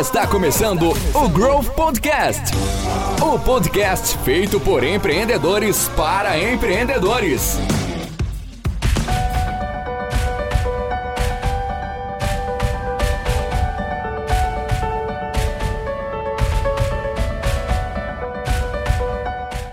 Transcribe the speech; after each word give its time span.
Está 0.00 0.26
começando 0.26 0.90
o 1.14 1.28
Growth 1.28 1.68
Podcast. 1.74 2.52
O 3.22 3.38
podcast 3.38 4.16
feito 4.18 4.58
por 4.58 4.82
empreendedores 4.82 5.88
para 5.90 6.38
empreendedores. 6.38 7.58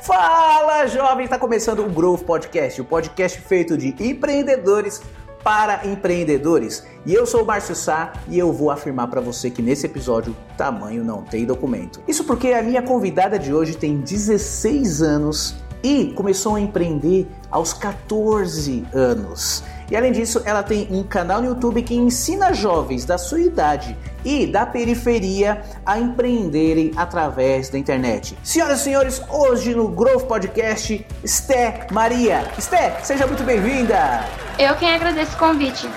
Fala, 0.02 0.88
jovem! 0.88 1.24
Está 1.24 1.40
começando 1.40 1.86
o 1.86 1.90
Growth 1.90 2.24
Podcast, 2.24 2.82
o 2.82 2.86
podcast 2.86 3.40
feito 3.40 3.78
de 3.78 3.96
empreendedores 4.00 5.02
para 5.48 5.88
empreendedores. 5.88 6.86
E 7.06 7.14
eu 7.14 7.26
sou 7.26 7.44
o 7.44 7.46
Márcio 7.46 7.74
Sá 7.74 8.12
e 8.28 8.38
eu 8.38 8.52
vou 8.52 8.70
afirmar 8.70 9.08
para 9.08 9.22
você 9.22 9.50
que 9.50 9.62
nesse 9.62 9.86
episódio 9.86 10.36
tamanho 10.58 11.06
não 11.06 11.22
tem 11.22 11.46
documento. 11.46 12.02
Isso 12.06 12.26
porque 12.26 12.50
a 12.50 12.62
minha 12.62 12.82
convidada 12.82 13.40
de 13.40 13.54
hoje 13.54 13.78
tem 13.78 13.96
16 13.96 15.02
anos 15.02 15.56
e 15.82 16.12
começou 16.18 16.56
a 16.56 16.60
empreender 16.60 17.26
aos 17.50 17.72
14 17.72 18.86
anos. 18.94 19.64
E 19.90 19.96
além 19.96 20.12
disso, 20.12 20.42
ela 20.44 20.62
tem 20.62 20.86
um 20.92 21.02
canal 21.02 21.42
no 21.42 21.48
YouTube 21.48 21.82
que 21.82 21.96
ensina 21.96 22.54
jovens 22.54 23.06
da 23.06 23.18
sua 23.18 23.40
idade 23.40 23.98
e 24.26 24.46
da 24.46 24.66
periferia 24.66 25.62
a 25.86 25.98
empreenderem 25.98 26.92
através 26.98 27.70
da 27.70 27.78
internet. 27.78 28.38
Senhoras 28.44 28.82
e 28.82 28.84
senhores, 28.84 29.22
hoje 29.30 29.74
no 29.74 29.88
Growth 29.88 30.26
Podcast, 30.26 31.06
Esté 31.24 31.88
Maria. 31.92 32.44
Esté, 32.58 33.00
seja 33.02 33.26
muito 33.26 33.44
bem-vinda! 33.44 34.26
Eu 34.60 34.76
quem 34.76 34.94
agradeço 34.94 35.36
o 35.36 35.40
convite. 35.40 35.88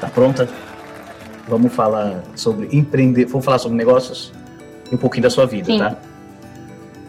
Tá 0.00 0.08
pronta? 0.08 0.48
Vamos 1.46 1.72
falar 1.72 2.24
sobre 2.34 2.68
empreender, 2.76 3.26
vamos 3.26 3.44
falar 3.44 3.58
sobre 3.58 3.76
negócios 3.76 4.32
e 4.90 4.94
um 4.96 4.98
pouquinho 4.98 5.22
da 5.22 5.30
sua 5.30 5.46
vida, 5.46 5.66
Sim. 5.66 5.78
tá? 5.78 5.96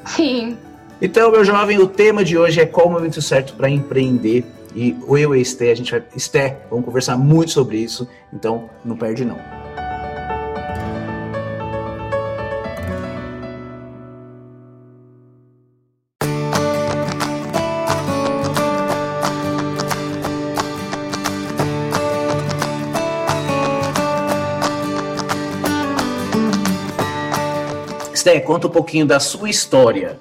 Sim. 0.06 0.58
Então, 1.02 1.32
meu 1.32 1.44
jovem, 1.44 1.80
o 1.80 1.88
tema 1.88 2.24
de 2.24 2.38
hoje 2.38 2.62
é 2.62 2.66
qual 2.68 2.88
o 2.88 2.92
momento 2.92 3.20
certo 3.20 3.54
para 3.54 3.68
empreender. 3.68 4.46
E 4.78 4.96
eu 5.10 5.36
e 5.36 5.42
Esté, 5.42 5.72
a 5.72 5.76
gente 5.76 5.90
vai. 5.90 6.04
Esté, 6.16 6.60
vamos 6.70 6.86
conversar 6.86 7.18
muito 7.18 7.50
sobre 7.50 7.80
isso. 7.80 8.08
Então, 8.32 8.70
não 8.86 8.96
perde 8.96 9.26
não. 9.26 9.40
Esté, 28.14 28.40
conta 28.42 28.68
um 28.68 28.70
pouquinho 28.70 29.08
da 29.08 29.20
sua 29.20 29.50
história. 29.50 30.20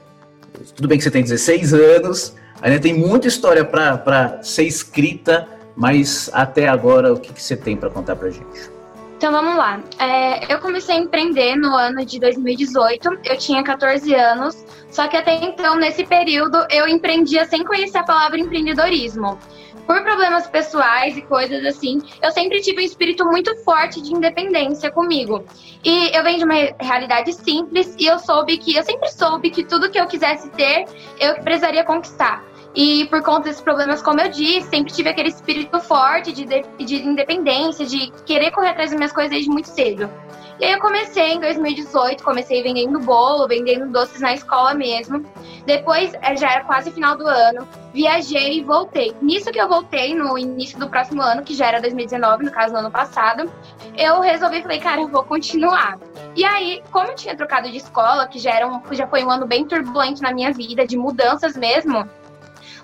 Tudo 0.74 0.88
bem 0.88 0.96
que 0.96 1.04
você 1.04 1.10
tem 1.10 1.22
16 1.22 1.74
anos, 1.74 2.34
ainda 2.60 2.80
tem 2.80 2.94
muita 2.94 3.28
história 3.28 3.64
para 3.64 4.42
ser 4.42 4.64
escrita, 4.64 5.48
mas 5.76 6.30
até 6.32 6.68
agora 6.68 7.12
o 7.12 7.20
que, 7.20 7.32
que 7.32 7.42
você 7.42 7.56
tem 7.56 7.76
para 7.76 7.90
contar 7.90 8.16
pra 8.16 8.30
gente? 8.30 8.76
Então 9.16 9.32
vamos 9.32 9.56
lá. 9.56 9.80
É, 9.98 10.52
eu 10.52 10.58
comecei 10.58 10.94
a 10.94 10.98
empreender 10.98 11.56
no 11.56 11.74
ano 11.74 12.04
de 12.04 12.20
2018. 12.20 13.20
Eu 13.24 13.38
tinha 13.38 13.62
14 13.62 14.14
anos. 14.14 14.64
Só 14.90 15.08
que 15.08 15.16
até 15.16 15.34
então, 15.42 15.76
nesse 15.76 16.04
período, 16.04 16.58
eu 16.70 16.86
empreendia 16.86 17.46
sem 17.46 17.64
conhecer 17.64 17.98
a 17.98 18.04
palavra 18.04 18.38
empreendedorismo. 18.38 19.38
Por 19.86 20.02
problemas 20.02 20.48
pessoais 20.48 21.16
e 21.16 21.22
coisas 21.22 21.64
assim, 21.64 22.02
eu 22.20 22.30
sempre 22.32 22.60
tive 22.60 22.82
um 22.82 22.84
espírito 22.84 23.24
muito 23.24 23.54
forte 23.62 24.02
de 24.02 24.12
independência 24.12 24.90
comigo. 24.90 25.44
E 25.84 26.16
eu 26.16 26.24
venho 26.24 26.38
de 26.38 26.44
uma 26.44 26.54
realidade 26.80 27.32
simples 27.32 27.94
e 27.98 28.06
eu 28.06 28.18
soube 28.18 28.58
que, 28.58 28.76
eu 28.76 28.82
sempre 28.82 29.08
soube 29.10 29.50
que 29.50 29.64
tudo 29.64 29.90
que 29.90 29.98
eu 29.98 30.06
quisesse 30.06 30.50
ter, 30.50 30.86
eu 31.20 31.36
precisaria 31.36 31.84
conquistar. 31.84 32.44
E 32.74 33.06
por 33.06 33.22
conta 33.22 33.44
desses 33.44 33.62
problemas, 33.62 34.02
como 34.02 34.20
eu 34.20 34.28
disse, 34.28 34.68
sempre 34.68 34.92
tive 34.92 35.08
aquele 35.08 35.30
espírito 35.30 35.80
forte 35.80 36.30
de, 36.32 36.44
de, 36.44 36.84
de 36.84 36.96
independência, 36.96 37.86
de 37.86 38.12
querer 38.26 38.50
correr 38.50 38.70
atrás 38.70 38.90
das 38.90 38.98
minhas 38.98 39.12
coisas 39.12 39.30
desde 39.30 39.48
muito 39.48 39.68
cedo. 39.68 40.10
E 40.58 40.64
aí 40.64 40.72
eu 40.72 40.80
comecei 40.80 41.32
em 41.34 41.40
2018, 41.40 42.24
comecei 42.24 42.62
vendendo 42.62 42.98
bolo, 43.00 43.46
vendendo 43.46 43.90
doces 43.90 44.20
na 44.20 44.32
escola 44.32 44.72
mesmo. 44.72 45.24
Depois, 45.66 46.14
eh, 46.14 46.36
já 46.36 46.50
era 46.50 46.64
quase 46.64 46.90
final 46.90 47.16
do 47.16 47.26
ano, 47.26 47.68
viajei 47.92 48.58
e 48.58 48.62
voltei. 48.62 49.14
Nisso 49.20 49.50
que 49.50 49.60
eu 49.60 49.68
voltei, 49.68 50.14
no 50.14 50.38
início 50.38 50.78
do 50.78 50.88
próximo 50.88 51.20
ano, 51.20 51.42
que 51.42 51.54
já 51.54 51.66
era 51.66 51.80
2019, 51.80 52.44
no 52.44 52.50
caso, 52.50 52.72
no 52.72 52.78
ano 52.78 52.90
passado, 52.90 53.52
eu 53.98 54.20
resolvi, 54.20 54.62
falei, 54.62 54.80
cara, 54.80 55.02
eu 55.02 55.08
vou 55.08 55.24
continuar. 55.24 55.98
E 56.34 56.44
aí, 56.44 56.82
como 56.90 57.08
eu 57.08 57.14
tinha 57.14 57.36
trocado 57.36 57.70
de 57.70 57.76
escola, 57.76 58.26
que 58.26 58.38
já, 58.38 58.52
era 58.52 58.66
um, 58.66 58.80
já 58.92 59.06
foi 59.06 59.24
um 59.24 59.30
ano 59.30 59.46
bem 59.46 59.66
turbulento 59.66 60.22
na 60.22 60.32
minha 60.32 60.52
vida, 60.52 60.86
de 60.86 60.96
mudanças 60.96 61.54
mesmo, 61.54 62.08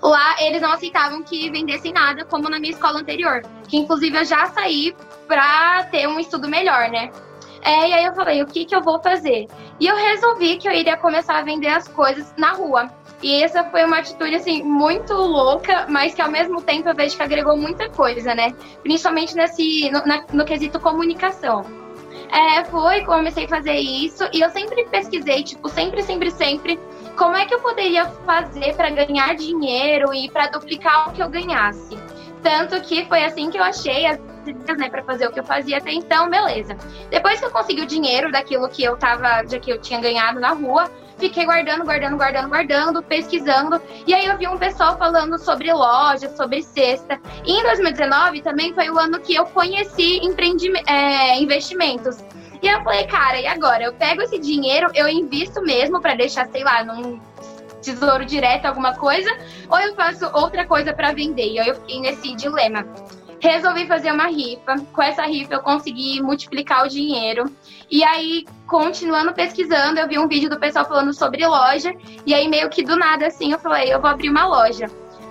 lá 0.02 0.36
eles 0.40 0.60
não 0.60 0.72
aceitavam 0.72 1.22
que 1.22 1.50
vendessem 1.50 1.92
nada, 1.92 2.24
como 2.26 2.50
na 2.50 2.58
minha 2.58 2.72
escola 2.72 3.00
anterior. 3.00 3.42
Que 3.66 3.78
inclusive 3.78 4.18
eu 4.18 4.24
já 4.26 4.46
saí 4.48 4.94
pra 5.26 5.84
ter 5.90 6.06
um 6.06 6.20
estudo 6.20 6.48
melhor, 6.48 6.90
né? 6.90 7.10
É, 7.62 7.88
e 7.88 7.94
aí 7.94 8.04
eu 8.04 8.14
falei, 8.14 8.42
o 8.42 8.46
que, 8.46 8.64
que 8.64 8.74
eu 8.74 8.82
vou 8.82 9.00
fazer? 9.00 9.46
E 9.78 9.86
eu 9.86 9.96
resolvi 9.96 10.56
que 10.56 10.68
eu 10.68 10.72
iria 10.72 10.96
começar 10.96 11.38
a 11.38 11.42
vender 11.42 11.68
as 11.68 11.86
coisas 11.86 12.34
na 12.36 12.52
rua. 12.52 12.90
E 13.22 13.40
essa 13.40 13.62
foi 13.64 13.84
uma 13.84 13.98
atitude, 13.98 14.34
assim, 14.34 14.64
muito 14.64 15.14
louca, 15.14 15.86
mas 15.88 16.12
que 16.12 16.20
ao 16.20 16.30
mesmo 16.30 16.60
tempo 16.60 16.88
eu 16.88 16.94
vejo 16.94 17.16
que 17.16 17.22
agregou 17.22 17.56
muita 17.56 17.88
coisa, 17.88 18.34
né? 18.34 18.52
Principalmente 18.82 19.36
nesse, 19.36 19.88
no, 19.90 20.04
na, 20.04 20.24
no 20.32 20.44
quesito 20.44 20.80
comunicação. 20.80 21.64
É, 22.32 22.64
foi, 22.64 23.04
comecei 23.04 23.44
a 23.44 23.48
fazer 23.48 23.74
isso 23.74 24.24
e 24.32 24.40
eu 24.40 24.50
sempre 24.50 24.84
pesquisei, 24.86 25.44
tipo, 25.44 25.68
sempre, 25.68 26.02
sempre, 26.02 26.30
sempre, 26.30 26.80
como 27.16 27.36
é 27.36 27.44
que 27.44 27.54
eu 27.54 27.60
poderia 27.60 28.06
fazer 28.26 28.74
para 28.74 28.90
ganhar 28.90 29.36
dinheiro 29.36 30.12
e 30.14 30.30
para 30.30 30.46
duplicar 30.48 31.08
o 31.08 31.12
que 31.12 31.22
eu 31.22 31.28
ganhasse. 31.28 31.96
Tanto 32.42 32.80
que 32.80 33.04
foi 33.04 33.22
assim 33.22 33.50
que 33.50 33.58
eu 33.58 33.62
achei 33.62 34.06
as 34.06 34.18
né, 34.76 34.88
para 34.88 35.02
fazer 35.02 35.26
o 35.26 35.32
que 35.32 35.40
eu 35.40 35.44
fazia 35.44 35.78
até 35.78 35.92
então, 35.92 36.28
beleza. 36.28 36.76
Depois 37.10 37.38
que 37.38 37.46
eu 37.46 37.50
consegui 37.50 37.82
o 37.82 37.86
dinheiro 37.86 38.30
daquilo 38.30 38.68
que 38.68 38.82
eu 38.82 38.96
tava, 38.96 39.46
já 39.46 39.58
que 39.58 39.70
eu 39.70 39.80
tinha 39.80 40.00
ganhado 40.00 40.40
na 40.40 40.50
rua, 40.50 40.90
fiquei 41.18 41.44
guardando, 41.44 41.84
guardando, 41.84 42.16
guardando, 42.16 42.48
guardando, 42.48 43.02
pesquisando. 43.02 43.80
E 44.06 44.14
aí 44.14 44.26
eu 44.26 44.36
vi 44.36 44.48
um 44.48 44.58
pessoal 44.58 44.96
falando 44.98 45.38
sobre 45.38 45.72
loja, 45.72 46.28
sobre 46.36 46.62
cesta. 46.62 47.20
E 47.44 47.52
em 47.52 47.62
2019 47.62 48.42
também 48.42 48.74
foi 48.74 48.90
o 48.90 48.98
ano 48.98 49.20
que 49.20 49.34
eu 49.34 49.46
conheci 49.46 50.20
é, 50.86 51.38
investimentos. 51.40 52.18
E 52.62 52.68
eu 52.68 52.80
falei, 52.82 53.06
cara, 53.06 53.40
e 53.40 53.46
agora? 53.46 53.82
Eu 53.82 53.92
pego 53.92 54.22
esse 54.22 54.38
dinheiro, 54.38 54.88
eu 54.94 55.08
invisto 55.08 55.60
mesmo 55.62 56.00
para 56.00 56.14
deixar, 56.14 56.46
sei 56.46 56.62
lá, 56.62 56.84
num 56.84 57.20
tesouro 57.82 58.24
direto, 58.24 58.66
alguma 58.66 58.94
coisa, 58.94 59.28
ou 59.68 59.78
eu 59.80 59.94
faço 59.96 60.24
outra 60.32 60.64
coisa 60.64 60.92
para 60.94 61.12
vender? 61.12 61.52
E 61.52 61.58
aí 61.58 61.68
eu 61.68 61.74
fiquei 61.74 62.00
nesse 62.00 62.34
dilema. 62.36 62.86
Resolvi 63.42 63.88
fazer 63.88 64.12
uma 64.12 64.28
rifa. 64.28 64.76
Com 64.92 65.02
essa 65.02 65.22
rifa 65.24 65.54
eu 65.54 65.60
consegui 65.60 66.22
multiplicar 66.22 66.84
o 66.84 66.88
dinheiro. 66.88 67.50
E 67.90 68.04
aí, 68.04 68.46
continuando 68.68 69.34
pesquisando, 69.34 69.98
eu 69.98 70.06
vi 70.06 70.16
um 70.16 70.28
vídeo 70.28 70.48
do 70.48 70.60
pessoal 70.60 70.86
falando 70.86 71.12
sobre 71.12 71.44
loja. 71.44 71.92
E 72.24 72.32
aí, 72.32 72.46
meio 72.48 72.70
que 72.70 72.84
do 72.84 72.96
nada, 72.96 73.26
assim, 73.26 73.50
eu 73.50 73.58
falei, 73.58 73.92
eu 73.92 74.00
vou 74.00 74.08
abrir 74.08 74.30
uma 74.30 74.46
loja. 74.46 74.86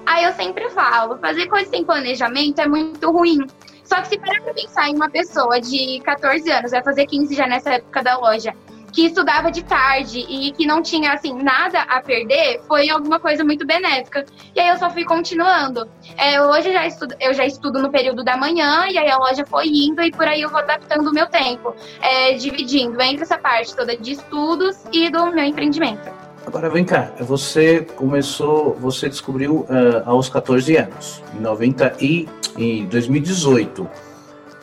Aí 0.06 0.26
eu 0.26 0.34
sempre 0.34 0.70
falo, 0.72 1.18
fazer 1.20 1.48
coisa 1.48 1.70
sem 1.70 1.86
planejamento 1.86 2.60
é 2.60 2.68
muito 2.68 3.10
ruim. 3.10 3.48
Só 3.86 4.02
que 4.02 4.10
se 4.10 4.20
parar 4.20 4.42
pra 4.42 4.54
pensar 4.54 4.90
em 4.90 4.96
uma 4.96 5.10
pessoa 5.10 5.62
de 5.62 6.02
14 6.02 6.52
anos, 6.52 6.72
vai 6.72 6.84
fazer 6.84 7.06
15 7.06 7.34
já 7.34 7.48
nessa 7.48 7.76
época 7.76 8.04
da 8.04 8.18
loja, 8.18 8.54
que 8.92 9.06
estudava 9.06 9.52
de 9.52 9.64
tarde 9.64 10.20
e 10.20 10.52
que 10.52 10.66
não 10.66 10.82
tinha, 10.82 11.14
assim, 11.14 11.34
nada 11.34 11.82
a 11.82 12.02
perder, 12.02 12.62
foi 12.68 12.90
alguma 12.90 13.20
coisa 13.20 13.44
muito 13.44 13.66
benéfica. 13.66 14.26
E 14.56 14.60
aí 14.60 14.70
eu 14.70 14.78
só 14.78 14.90
fui 14.90 15.04
continuando. 15.04 15.88
É, 16.18 16.42
hoje 16.42 16.70
eu 16.70 16.74
já, 16.74 16.88
estudo, 16.88 17.16
eu 17.20 17.34
já 17.34 17.46
estudo 17.46 17.82
no 17.82 17.90
período 17.90 18.24
da 18.24 18.36
manhã, 18.38 18.86
e 18.90 18.98
aí 18.98 19.10
a 19.10 19.18
loja 19.18 19.46
foi 19.46 19.68
indo, 19.68 20.02
e 20.02 20.12
por 20.12 20.28
aí 20.28 20.42
eu 20.42 20.50
vou 20.50 20.60
adaptando 20.60 21.08
o 21.08 21.14
meu 21.14 21.28
tempo, 21.28 21.74
é, 22.02 22.34
dividindo 22.34 23.02
entre 23.02 23.24
essa 23.24 23.38
parte 23.38 23.76
toda 23.76 23.96
de 23.96 24.12
estudos 24.12 24.78
e 24.92 25.10
do 25.10 25.32
meu 25.32 25.46
empreendimento. 25.46 26.22
Agora 26.46 26.70
vem 26.70 26.84
cá, 26.84 27.12
você 27.20 27.82
começou, 27.96 28.74
você 28.74 29.08
descobriu 29.08 29.58
uh, 29.58 30.02
aos 30.06 30.28
14 30.28 30.76
anos, 30.76 31.22
em 31.36 31.40
90 31.40 31.98
e 32.02 32.28
em 32.58 32.86
2018. 32.88 33.88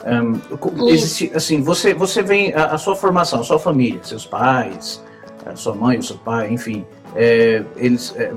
Um, 0.07 0.89
existe, 0.89 1.31
assim, 1.35 1.61
você, 1.61 1.93
você 1.93 2.23
vem, 2.23 2.55
a, 2.55 2.67
a, 2.67 2.79
sua 2.79 2.95
formação, 2.95 3.41
a 3.41 3.45
sua 3.45 3.59
família, 3.59 4.01
seus 4.03 4.25
pais, 4.25 5.03
a 5.45 5.57
sua 5.57 5.75
mãe, 5.75 5.99
o 5.99 6.03
seu 6.03 6.17
pai, 6.17 6.53
enfim, 6.53 6.87
é, 7.17 7.65
eles, 7.77 8.15
é, 8.17 8.33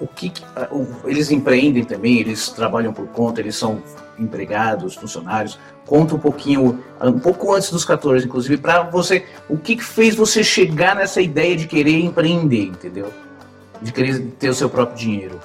o 0.00 0.06
que, 0.08 0.32
o, 0.72 1.08
eles 1.08 1.30
empreendem 1.30 1.84
também, 1.84 2.18
eles 2.18 2.48
trabalham 2.48 2.92
por 2.92 3.06
conta, 3.08 3.40
eles 3.40 3.56
são 3.56 3.82
empregados, 4.18 4.94
funcionários. 4.94 5.58
Conta 5.86 6.14
um 6.14 6.18
pouquinho, 6.18 6.82
um 7.00 7.18
pouco 7.18 7.52
antes 7.54 7.70
dos 7.70 7.84
14, 7.84 8.26
inclusive, 8.26 8.56
para 8.56 8.82
você, 8.82 9.24
o 9.48 9.56
que, 9.56 9.76
que 9.76 9.84
fez 9.84 10.14
você 10.14 10.42
chegar 10.42 10.96
nessa 10.96 11.20
ideia 11.20 11.54
de 11.56 11.66
querer 11.66 12.00
empreender, 12.00 12.66
entendeu? 12.66 13.12
De 13.82 13.92
querer 13.92 14.20
ter 14.38 14.48
o 14.48 14.54
seu 14.54 14.70
próprio 14.70 14.96
dinheiro. 14.96 15.38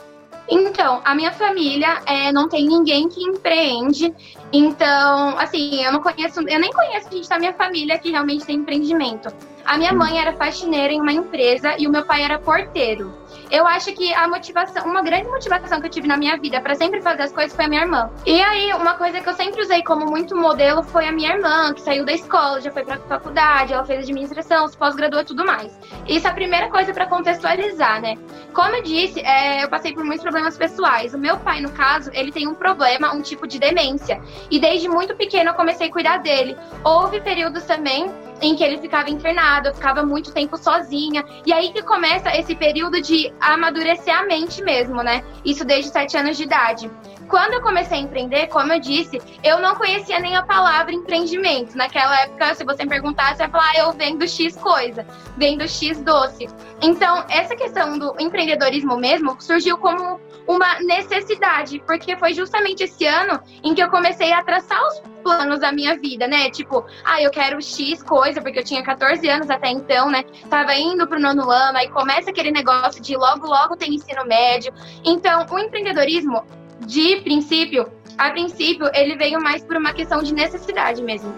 Então, 0.50 1.02
a 1.06 1.14
minha 1.14 1.32
família 1.32 2.02
é, 2.06 2.32
não 2.32 2.50
tem 2.50 2.66
ninguém 2.66 3.08
que 3.08 3.22
empreende. 3.24 4.14
Então, 4.52 5.38
assim, 5.38 5.84
eu 5.84 5.92
não 5.92 6.02
conheço, 6.02 6.42
eu 6.42 6.60
nem 6.60 6.72
conheço 6.72 7.12
gente 7.12 7.30
da 7.30 7.38
minha 7.38 7.54
família 7.54 8.00
que 8.00 8.10
realmente 8.10 8.46
tem 8.46 8.56
empreendimento. 8.56 9.30
A 9.64 9.78
minha 9.78 9.94
mãe 9.94 10.20
era 10.20 10.34
faxineira 10.34 10.92
em 10.92 11.00
uma 11.00 11.12
empresa 11.12 11.76
e 11.78 11.88
o 11.88 11.92
meu 11.92 12.04
pai 12.06 12.24
era 12.24 12.40
porteiro. 12.40 13.14
Eu 13.52 13.66
acho 13.66 13.92
que 13.94 14.14
a 14.14 14.28
motivação, 14.28 14.86
uma 14.86 15.02
grande 15.02 15.28
motivação 15.28 15.80
que 15.80 15.88
eu 15.88 15.90
tive 15.90 16.08
na 16.08 16.18
minha 16.18 16.38
vida 16.38 16.62
para 16.62 16.76
sempre 16.76 17.02
fazer 17.02 17.24
as 17.24 17.32
coisas 17.32 17.56
foi 17.56 17.66
a 17.66 17.68
minha 17.68 17.82
irmã. 17.82 18.12
E 18.26 18.40
aí, 18.42 18.72
uma 18.74 18.94
coisa 18.94 19.20
que 19.20 19.28
eu 19.28 19.34
sempre 19.34 19.62
usei 19.62 19.82
como 19.84 20.06
muito 20.06 20.36
modelo 20.36 20.84
foi 20.84 21.08
a 21.08 21.12
minha 21.12 21.34
irmã, 21.34 21.74
que 21.74 21.82
saiu 21.82 22.06
da 22.06 22.14
escola, 22.14 22.62
já 22.62 22.72
foi 22.72 22.84
pra 22.84 22.98
faculdade, 22.98 23.74
ela 23.74 23.84
fez 23.84 24.04
administração, 24.04 24.68
se 24.68 24.78
pós-graduou 24.78 25.24
e 25.24 25.26
tudo 25.26 25.46
mais. 25.46 25.80
Isso 26.08 26.28
é 26.28 26.30
a 26.30 26.34
primeira 26.34 26.70
coisa 26.70 26.94
para 26.94 27.08
contextualizar, 27.08 28.02
né? 28.02 28.16
Como 28.54 28.76
eu 28.76 28.84
disse, 28.84 29.20
é, 29.22 29.64
eu 29.64 29.70
passei 29.70 29.94
por 29.94 30.04
muitos 30.04 30.24
problemas 30.24 30.56
pessoais. 30.56 31.14
O 31.14 31.18
meu 31.18 31.38
pai, 31.38 31.60
no 31.60 31.72
caso, 31.72 32.12
ele 32.14 32.32
tem 32.32 32.48
um 32.48 32.54
problema, 32.54 33.14
um 33.14 33.22
tipo 33.22 33.48
de 33.48 33.58
demência. 33.58 34.22
E 34.52 34.60
desde 34.60 34.88
muito 34.88 35.16
pequeno 35.16 35.50
eu 35.50 35.54
comecei 35.56 35.88
a 35.88 35.92
cuidar 35.92 36.18
dele. 36.18 36.56
Houve 36.84 37.20
períodos 37.20 37.64
também 37.64 38.12
em 38.42 38.56
que 38.56 38.64
ele 38.64 38.78
ficava 38.78 39.10
internado, 39.10 39.70
eu 39.70 39.76
ficava 39.76 40.04
muito 40.04 40.34
tempo 40.34 40.58
sozinha. 40.58 41.24
E 41.46 41.54
aí 41.54 41.72
que 41.72 41.82
começa 41.82 42.36
esse 42.36 42.56
período 42.56 43.02
de 43.02 43.34
amadurecer 43.40 44.16
a 44.18 44.26
mente 44.26 44.64
mesmo, 44.64 45.04
né? 45.04 45.24
Isso 45.44 45.66
desde 45.66 45.92
sete 45.92 46.18
anos 46.18 46.38
de 46.38 46.44
idade. 46.44 46.90
Quando 47.30 47.54
eu 47.54 47.62
comecei 47.62 48.00
a 48.00 48.02
empreender, 48.02 48.48
como 48.48 48.74
eu 48.74 48.80
disse, 48.80 49.22
eu 49.44 49.60
não 49.60 49.76
conhecia 49.76 50.20
nem 50.20 50.36
a 50.36 50.42
palavra 50.42 50.92
empreendimento. 50.92 51.78
Naquela 51.78 52.22
época, 52.22 52.56
se 52.56 52.64
você 52.64 52.84
me 52.84 52.90
perguntasse, 52.90 53.38
você 53.38 53.44
ia 53.44 53.50
falar, 53.50 53.70
ah, 53.70 53.80
eu 53.80 53.92
vendo 53.94 54.28
X 54.28 54.56
coisa, 54.56 55.06
vendo 55.38 55.68
X 55.68 56.02
doce. 56.02 56.48
Então, 56.82 57.24
essa 57.30 57.56
questão 57.56 58.00
do 58.00 58.16
empreendedorismo 58.20 58.98
mesmo 58.98 59.40
surgiu 59.40 59.78
como 59.78 60.20
uma 60.48 60.80
necessidade, 60.80 61.80
porque 61.86 62.18
foi 62.18 62.34
justamente 62.34 62.84
esse 62.84 63.06
ano 63.06 63.40
em 63.64 63.76
que 63.76 63.84
eu 63.84 63.90
comecei 63.92 64.34
a 64.34 64.44
traçar 64.44 64.82
os 64.88 65.00
planos 65.22 65.60
da 65.60 65.72
minha 65.72 65.96
vida, 66.00 66.28
né? 66.28 66.50
Tipo, 66.50 66.84
ah, 67.06 67.22
eu 67.22 67.30
quero 67.30 67.62
X 67.62 68.02
coisa, 68.02 68.42
porque 68.42 68.58
eu 68.58 68.64
tinha 68.64 68.82
14 68.82 69.30
anos 69.30 69.50
até 69.52 69.70
então, 69.70 70.10
né? 70.10 70.24
Tava 70.50 70.74
indo 70.74 71.08
pro 71.08 71.20
nono 71.20 71.52
ano, 71.52 71.78
aí 71.78 71.90
começa 71.90 72.32
aquele 72.32 72.50
negócio 72.50 73.00
de 73.00 73.16
logo, 73.16 73.46
logo 73.46 73.78
tem 73.78 73.94
ensino 73.94 74.26
médio. 74.26 74.74
Então, 75.06 75.46
o 75.52 75.60
empreendedorismo, 75.60 76.44
de 76.90 77.18
princípio, 77.18 77.88
a 78.18 78.32
princípio, 78.32 78.90
ele 78.96 79.16
veio 79.16 79.40
mais 79.42 79.64
por 79.64 79.78
uma 79.78 79.94
questão 79.94 80.24
de 80.24 80.34
necessidade 80.34 81.04
mesmo. 81.04 81.32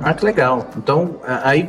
Ah, 0.00 0.12
que 0.12 0.24
legal. 0.24 0.68
Então, 0.76 1.20
aí 1.42 1.68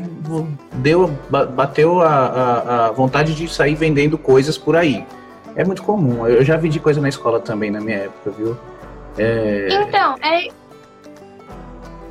deu, 0.74 1.08
bateu 1.30 2.02
a, 2.02 2.10
a, 2.10 2.86
a 2.88 2.92
vontade 2.92 3.34
de 3.34 3.48
sair 3.48 3.76
vendendo 3.76 4.18
coisas 4.18 4.58
por 4.58 4.76
aí. 4.76 5.06
É 5.56 5.64
muito 5.64 5.82
comum. 5.82 6.28
Eu 6.28 6.44
já 6.44 6.58
vendi 6.58 6.80
coisa 6.80 7.00
na 7.00 7.08
escola 7.08 7.40
também 7.40 7.72
na 7.72 7.80
minha 7.80 7.98
época, 7.98 8.32
viu? 8.32 8.58
É... 9.18 9.70
Então, 9.72 10.16
é... 10.22 10.50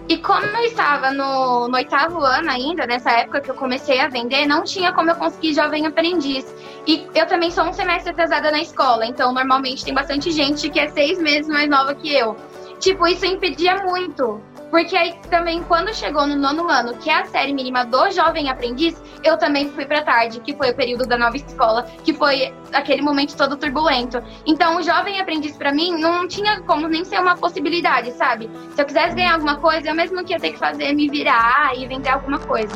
E 0.06 0.18
como 0.18 0.44
eu 0.44 0.64
estava 0.64 1.10
no, 1.12 1.66
no, 1.66 1.74
oitavo 1.76 2.18
ano 2.20 2.50
ainda, 2.50 2.86
nessa 2.86 3.10
época 3.10 3.40
que 3.40 3.50
eu 3.50 3.54
comecei 3.54 4.00
a 4.00 4.08
vender, 4.08 4.46
não 4.46 4.62
tinha 4.62 4.92
como 4.92 5.10
eu 5.10 5.16
conseguir 5.16 5.54
jovem 5.54 5.86
aprendiz. 5.86 6.44
E 6.86 7.06
eu 7.14 7.26
também 7.26 7.50
sou 7.50 7.64
um 7.64 7.72
semestre 7.72 8.10
atrasada 8.10 8.50
na 8.50 8.60
escola, 8.60 9.06
então 9.06 9.32
normalmente 9.32 9.82
tem 9.82 9.94
bastante 9.94 10.30
gente 10.30 10.68
que 10.68 10.78
é 10.78 10.88
seis 10.88 11.18
meses 11.18 11.48
mais 11.48 11.70
nova 11.70 11.94
que 11.94 12.14
eu. 12.14 12.36
Tipo, 12.78 13.06
isso 13.06 13.24
impedia 13.24 13.76
muito 13.76 14.42
porque 14.74 14.96
aí 14.96 15.14
também, 15.30 15.62
quando 15.62 15.94
chegou 15.94 16.26
no 16.26 16.34
nono 16.34 16.68
ano, 16.68 16.94
que 16.94 17.08
é 17.08 17.20
a 17.20 17.24
série 17.26 17.52
mínima 17.52 17.84
do 17.84 18.10
jovem 18.10 18.50
aprendiz, 18.50 19.00
eu 19.22 19.38
também 19.38 19.70
fui 19.70 19.86
pra 19.86 20.02
tarde, 20.02 20.40
que 20.40 20.52
foi 20.56 20.72
o 20.72 20.74
período 20.74 21.06
da 21.06 21.16
nova 21.16 21.36
escola, 21.36 21.84
que 22.02 22.12
foi 22.12 22.52
aquele 22.72 23.00
momento 23.00 23.36
todo 23.36 23.56
turbulento. 23.56 24.20
Então, 24.44 24.76
o 24.76 24.82
jovem 24.82 25.20
aprendiz 25.20 25.56
para 25.56 25.72
mim 25.72 25.96
não 25.96 26.26
tinha 26.26 26.60
como 26.62 26.88
nem 26.88 27.04
ser 27.04 27.20
uma 27.20 27.36
possibilidade, 27.36 28.10
sabe? 28.14 28.50
Se 28.74 28.82
eu 28.82 28.84
quisesse 28.84 29.14
ganhar 29.14 29.34
alguma 29.34 29.58
coisa, 29.58 29.90
eu 29.90 29.94
mesmo 29.94 30.24
que 30.24 30.32
ia 30.32 30.40
ter 30.40 30.50
que 30.50 30.58
fazer 30.58 30.92
me 30.92 31.08
virar 31.08 31.70
e 31.76 31.86
vender 31.86 32.08
alguma 32.08 32.40
coisa. 32.40 32.74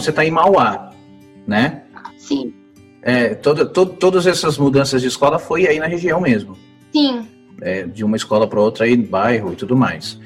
Você 0.00 0.10
está 0.10 0.24
em 0.24 0.30
Mauá, 0.30 0.90
né? 1.46 1.82
Sim. 2.16 2.52
É, 3.02 3.34
todo, 3.34 3.66
todo, 3.68 3.92
todas 3.94 4.26
essas 4.26 4.58
mudanças 4.58 5.00
de 5.00 5.08
escola 5.08 5.38
foi 5.38 5.66
aí 5.66 5.78
na 5.78 5.86
região 5.86 6.20
mesmo? 6.20 6.56
Sim. 6.92 7.26
É, 7.60 7.84
de 7.84 8.04
uma 8.04 8.16
escola 8.16 8.46
para 8.46 8.60
outra 8.60 8.84
aí, 8.84 8.96
bairro 8.96 9.52
e 9.52 9.56
tudo 9.56 9.76
mais. 9.76 10.18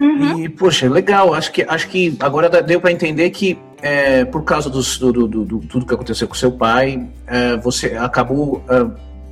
Uhum. 0.00 0.40
E, 0.40 0.48
poxa, 0.48 0.88
legal. 0.88 1.34
Acho 1.34 1.52
que, 1.52 1.62
acho 1.62 1.88
que 1.88 2.16
agora 2.20 2.62
deu 2.62 2.80
para 2.80 2.92
entender 2.92 3.30
que, 3.30 3.58
é, 3.82 4.24
por 4.24 4.44
causa 4.44 4.68
dos, 4.68 4.98
do, 4.98 5.12
do, 5.12 5.44
do, 5.44 5.58
tudo 5.60 5.86
que 5.86 5.94
aconteceu 5.94 6.28
com 6.28 6.34
seu 6.34 6.52
pai, 6.52 7.08
é, 7.26 7.56
você 7.56 7.96
acabou 7.96 8.62
é, 8.68 8.86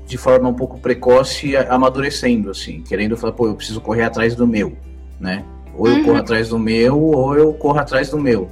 de 0.06 0.16
forma 0.16 0.48
um 0.48 0.54
pouco 0.54 0.78
precoce 0.78 1.56
amadurecendo, 1.56 2.50
assim, 2.50 2.82
querendo 2.82 3.16
falar, 3.16 3.32
pô, 3.32 3.46
eu 3.46 3.54
preciso 3.54 3.80
correr 3.80 4.04
atrás 4.04 4.34
do 4.34 4.46
meu, 4.46 4.76
né? 5.20 5.44
Ou 5.76 5.88
eu 5.88 5.94
uhum. 5.94 6.04
corro 6.04 6.18
atrás 6.18 6.48
do 6.48 6.58
meu, 6.58 7.00
ou 7.00 7.36
eu 7.36 7.52
corro 7.54 7.78
atrás 7.78 8.10
do 8.10 8.18
meu. 8.18 8.50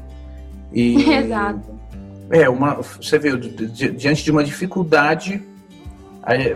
E, 0.73 0.97
Exato. 1.11 1.81
É, 2.31 2.49
uma, 2.49 2.75
você 2.75 3.19
viu, 3.19 3.37
diante 3.39 4.25
de 4.25 4.31
uma 4.31 4.43
dificuldade, 4.43 5.43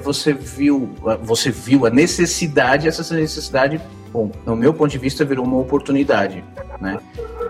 você 0.03 0.33
viu, 0.33 0.89
você 1.23 1.51
viu 1.51 1.85
a 1.85 1.91
necessidade, 1.91 2.89
essa 2.89 3.15
necessidade, 3.15 3.81
bom, 4.11 4.31
no 4.47 4.57
meu 4.57 4.73
ponto 4.73 4.91
de 4.91 4.97
vista, 4.97 5.25
virou 5.25 5.45
uma 5.45 5.59
oportunidade, 5.59 6.43
né? 6.81 6.99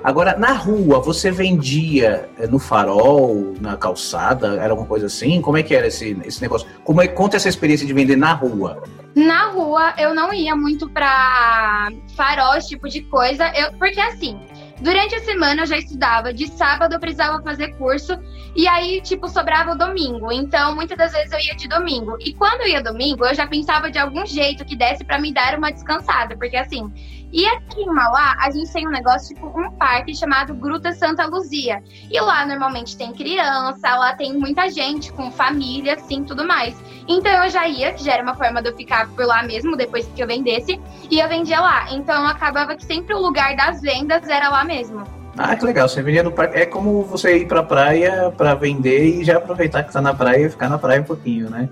Agora, 0.02 0.36
na 0.38 0.52
rua, 0.52 1.00
você 1.00 1.32
vendia 1.32 2.28
é, 2.38 2.46
no 2.46 2.58
farol, 2.58 3.54
na 3.60 3.76
calçada, 3.76 4.54
era 4.54 4.70
alguma 4.70 4.86
coisa 4.86 5.06
assim? 5.06 5.40
Como 5.40 5.56
é 5.56 5.64
que 5.64 5.74
era 5.74 5.88
esse, 5.88 6.16
esse 6.24 6.40
negócio? 6.40 6.68
Como 6.84 7.02
é, 7.02 7.08
conta 7.08 7.36
essa 7.36 7.48
experiência 7.48 7.86
de 7.86 7.92
vender 7.92 8.16
na 8.16 8.32
rua. 8.32 8.82
Na 9.16 9.50
rua, 9.50 9.94
eu 9.98 10.14
não 10.14 10.32
ia 10.32 10.54
muito 10.54 10.88
pra 10.90 11.88
farol, 12.16 12.54
esse 12.54 12.68
tipo 12.68 12.88
de 12.88 13.02
coisa, 13.02 13.50
eu, 13.56 13.72
porque 13.72 13.98
assim, 14.00 14.38
Durante 14.80 15.14
a 15.14 15.20
semana 15.24 15.62
eu 15.62 15.66
já 15.66 15.78
estudava, 15.78 16.32
de 16.32 16.48
sábado 16.48 16.94
eu 16.94 17.00
precisava 17.00 17.42
fazer 17.42 17.74
curso, 17.76 18.18
e 18.56 18.66
aí, 18.66 19.02
tipo, 19.02 19.28
sobrava 19.28 19.72
o 19.72 19.78
domingo. 19.78 20.32
Então, 20.32 20.74
muitas 20.74 20.96
das 20.96 21.12
vezes 21.12 21.30
eu 21.30 21.38
ia 21.38 21.54
de 21.54 21.68
domingo. 21.68 22.16
E 22.20 22.32
quando 22.32 22.62
eu 22.62 22.68
ia 22.68 22.82
domingo, 22.82 23.26
eu 23.26 23.34
já 23.34 23.46
pensava 23.46 23.90
de 23.90 23.98
algum 23.98 24.24
jeito 24.24 24.64
que 24.64 24.74
desse 24.74 25.04
para 25.04 25.20
me 25.20 25.32
dar 25.32 25.58
uma 25.58 25.70
descansada, 25.70 26.34
porque 26.38 26.56
assim, 26.56 26.90
e 27.30 27.46
aqui 27.46 27.82
em 27.82 27.86
Mauá, 27.86 28.34
a 28.40 28.50
gente 28.50 28.72
tem 28.72 28.88
um 28.88 28.90
negócio, 28.90 29.34
tipo, 29.34 29.46
um 29.46 29.70
parque 29.72 30.16
chamado 30.16 30.54
Gruta 30.54 30.92
Santa 30.92 31.26
Luzia. 31.26 31.84
E 32.10 32.18
lá 32.18 32.46
normalmente 32.46 32.96
tem 32.96 33.12
criança, 33.12 33.94
lá 33.94 34.14
tem 34.14 34.32
muita 34.32 34.70
gente 34.70 35.12
com 35.12 35.30
família, 35.30 35.94
assim, 35.94 36.24
tudo 36.24 36.46
mais. 36.46 36.74
Então 37.06 37.44
eu 37.44 37.50
já 37.50 37.68
ia, 37.68 37.92
que 37.92 38.02
já 38.02 38.14
era 38.14 38.22
uma 38.22 38.34
forma 38.34 38.62
de 38.62 38.70
eu 38.70 38.76
ficar 38.76 39.08
por 39.08 39.26
lá 39.26 39.42
mesmo, 39.42 39.76
depois 39.76 40.06
que 40.06 40.22
eu 40.22 40.26
vendesse, 40.26 40.80
e 41.10 41.18
eu 41.18 41.28
vendia 41.28 41.60
lá. 41.60 41.92
Então 41.92 42.26
acabava 42.26 42.74
que 42.74 42.86
sempre 42.86 43.14
o 43.14 43.20
lugar 43.20 43.54
das 43.54 43.82
vendas 43.82 44.26
era 44.28 44.48
lá 44.48 44.64
mesmo. 44.64 45.15
Ah, 45.38 45.54
que 45.54 45.64
legal. 45.64 45.88
Você 45.88 46.02
vendia 46.02 46.22
no 46.22 46.32
parque. 46.32 46.58
É 46.58 46.66
como 46.66 47.02
você 47.02 47.36
ir 47.38 47.46
pra 47.46 47.62
praia 47.62 48.32
para 48.36 48.54
vender 48.54 49.20
e 49.20 49.24
já 49.24 49.36
aproveitar 49.36 49.82
que 49.82 49.92
tá 49.92 50.00
na 50.00 50.14
praia 50.14 50.46
e 50.46 50.50
ficar 50.50 50.68
na 50.68 50.78
praia 50.78 51.00
um 51.00 51.04
pouquinho, 51.04 51.50
né? 51.50 51.68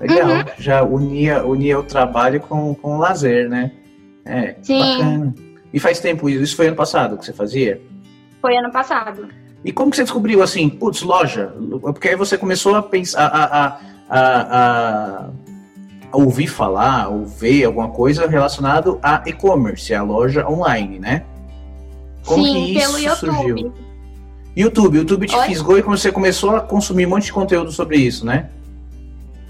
Legal. 0.00 0.28
Uhum. 0.28 0.44
Já 0.58 0.82
unia, 0.82 1.44
unia 1.44 1.78
o 1.78 1.82
trabalho 1.82 2.40
com, 2.40 2.74
com 2.74 2.96
o 2.96 2.98
lazer, 2.98 3.48
né? 3.48 3.72
É, 4.24 4.56
Sim. 4.62 4.78
Bacana. 4.78 5.34
E 5.72 5.80
faz 5.80 6.00
tempo 6.00 6.28
isso? 6.28 6.42
Isso 6.42 6.56
foi 6.56 6.68
ano 6.68 6.76
passado 6.76 7.16
que 7.16 7.24
você 7.24 7.32
fazia? 7.32 7.80
Foi 8.40 8.56
ano 8.56 8.70
passado. 8.70 9.28
E 9.64 9.72
como 9.72 9.90
que 9.90 9.96
você 9.96 10.02
descobriu 10.02 10.42
assim, 10.42 10.68
putz, 10.68 11.02
loja? 11.02 11.52
Porque 11.80 12.08
aí 12.08 12.16
você 12.16 12.36
começou 12.36 12.74
a 12.74 12.82
pensar, 12.82 13.26
a, 13.26 13.44
a, 13.44 13.78
a, 14.10 15.30
a 16.10 16.16
ouvir 16.16 16.48
falar, 16.48 17.08
ou 17.08 17.24
ver 17.24 17.64
alguma 17.64 17.88
coisa 17.88 18.26
relacionado 18.26 18.98
a 19.02 19.22
e-commerce, 19.24 19.94
a 19.94 20.02
loja 20.02 20.46
online, 20.48 20.98
né? 20.98 21.24
Como 22.24 22.44
Sim, 22.44 22.52
que 22.52 22.78
isso 22.78 22.80
pelo 22.80 22.98
YouTube. 22.98 23.36
surgiu? 23.36 23.74
YouTube, 24.54 24.98
YouTube 24.98 25.26
te 25.26 25.36
Oi? 25.36 25.46
fisgou 25.46 25.78
e 25.78 25.82
você 25.82 26.12
começou 26.12 26.56
a 26.56 26.60
consumir 26.60 27.06
um 27.06 27.10
monte 27.10 27.24
de 27.24 27.32
conteúdo 27.32 27.72
sobre 27.72 27.96
isso, 27.96 28.24
né? 28.26 28.50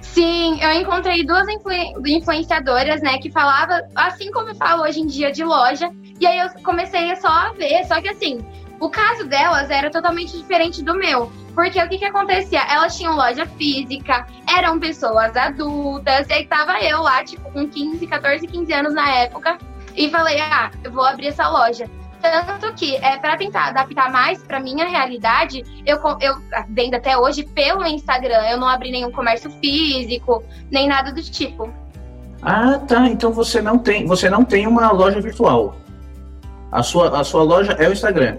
Sim, 0.01 0.61
eu 0.63 0.73
encontrei 0.81 1.25
duas 1.25 1.49
influ 1.49 1.73
influenciadoras, 2.07 3.01
né, 3.01 3.19
que 3.19 3.31
falavam, 3.31 3.81
assim 3.95 4.31
como 4.31 4.51
eu 4.51 4.55
falo 4.55 4.83
hoje 4.83 5.01
em 5.01 5.07
dia 5.07 5.33
de 5.33 5.43
loja, 5.43 5.91
e 6.21 6.27
aí 6.27 6.39
eu 6.39 6.51
comecei 6.63 7.15
só 7.17 7.29
a 7.29 7.53
ver, 7.53 7.85
só 7.87 8.01
que 8.01 8.09
assim, 8.09 8.41
o 8.79 8.91
caso 8.91 9.27
delas 9.27 9.71
era 9.71 9.91
totalmente 9.91 10.37
diferente 10.37 10.83
do 10.83 10.95
meu. 10.95 11.33
Porque 11.55 11.81
o 11.83 11.89
que 11.89 11.99
que 11.99 12.05
acontecia? 12.05 12.61
Elas 12.71 12.97
tinham 12.97 13.15
loja 13.15 13.47
física, 13.47 14.27
eram 14.57 14.79
pessoas 14.79 15.37
adultas, 15.37 16.29
e 16.29 16.33
aí 16.33 16.47
tava 16.47 16.81
eu 16.81 17.01
lá, 17.03 17.23
tipo, 17.25 17.51
com 17.51 17.69
15, 17.69 18.07
14, 18.07 18.47
15 18.47 18.73
anos 18.73 18.95
na 18.95 19.09
época, 19.17 19.59
e 19.97 20.11
falei, 20.11 20.41
ah, 20.41 20.71
eu 20.83 20.91
vou 20.91 21.05
abrir 21.05 21.29
essa 21.29 21.49
loja. 21.49 21.89
Tanto 22.23 22.73
que, 22.75 22.97
é, 22.97 23.19
para 23.19 23.37
tentar 23.37 23.69
adaptar 23.69 24.11
mais 24.11 24.41
para 24.43 24.61
minha 24.61 24.89
realidade, 24.89 25.65
eu, 25.85 25.99
eu 26.21 26.37
vendo 26.69 26.95
até 26.95 27.19
hoje 27.19 27.43
pelo 27.43 27.85
Instagram. 27.85 28.49
Eu 28.49 28.59
não 28.59 28.69
abri 28.69 28.93
nenhum 28.93 29.11
comércio 29.11 29.51
físico, 29.51 30.43
nem 30.71 30.87
nada 30.87 31.13
do 31.13 31.21
tipo. 31.21 31.69
Ah, 32.41 32.79
tá. 32.79 33.09
Então 33.09 33.33
você 33.33 33.61
não 33.61 33.77
tem, 33.77 34.07
você 34.07 34.31
não 34.31 34.45
tem 34.45 34.67
uma 34.67 34.93
loja 34.93 35.21
virtual. 35.21 35.75
A 36.71 36.83
sua, 36.83 37.21
a 37.21 37.25
sua 37.25 37.43
loja 37.43 37.73
é 37.73 37.89
o 37.89 37.93
Instagram. 37.93 38.39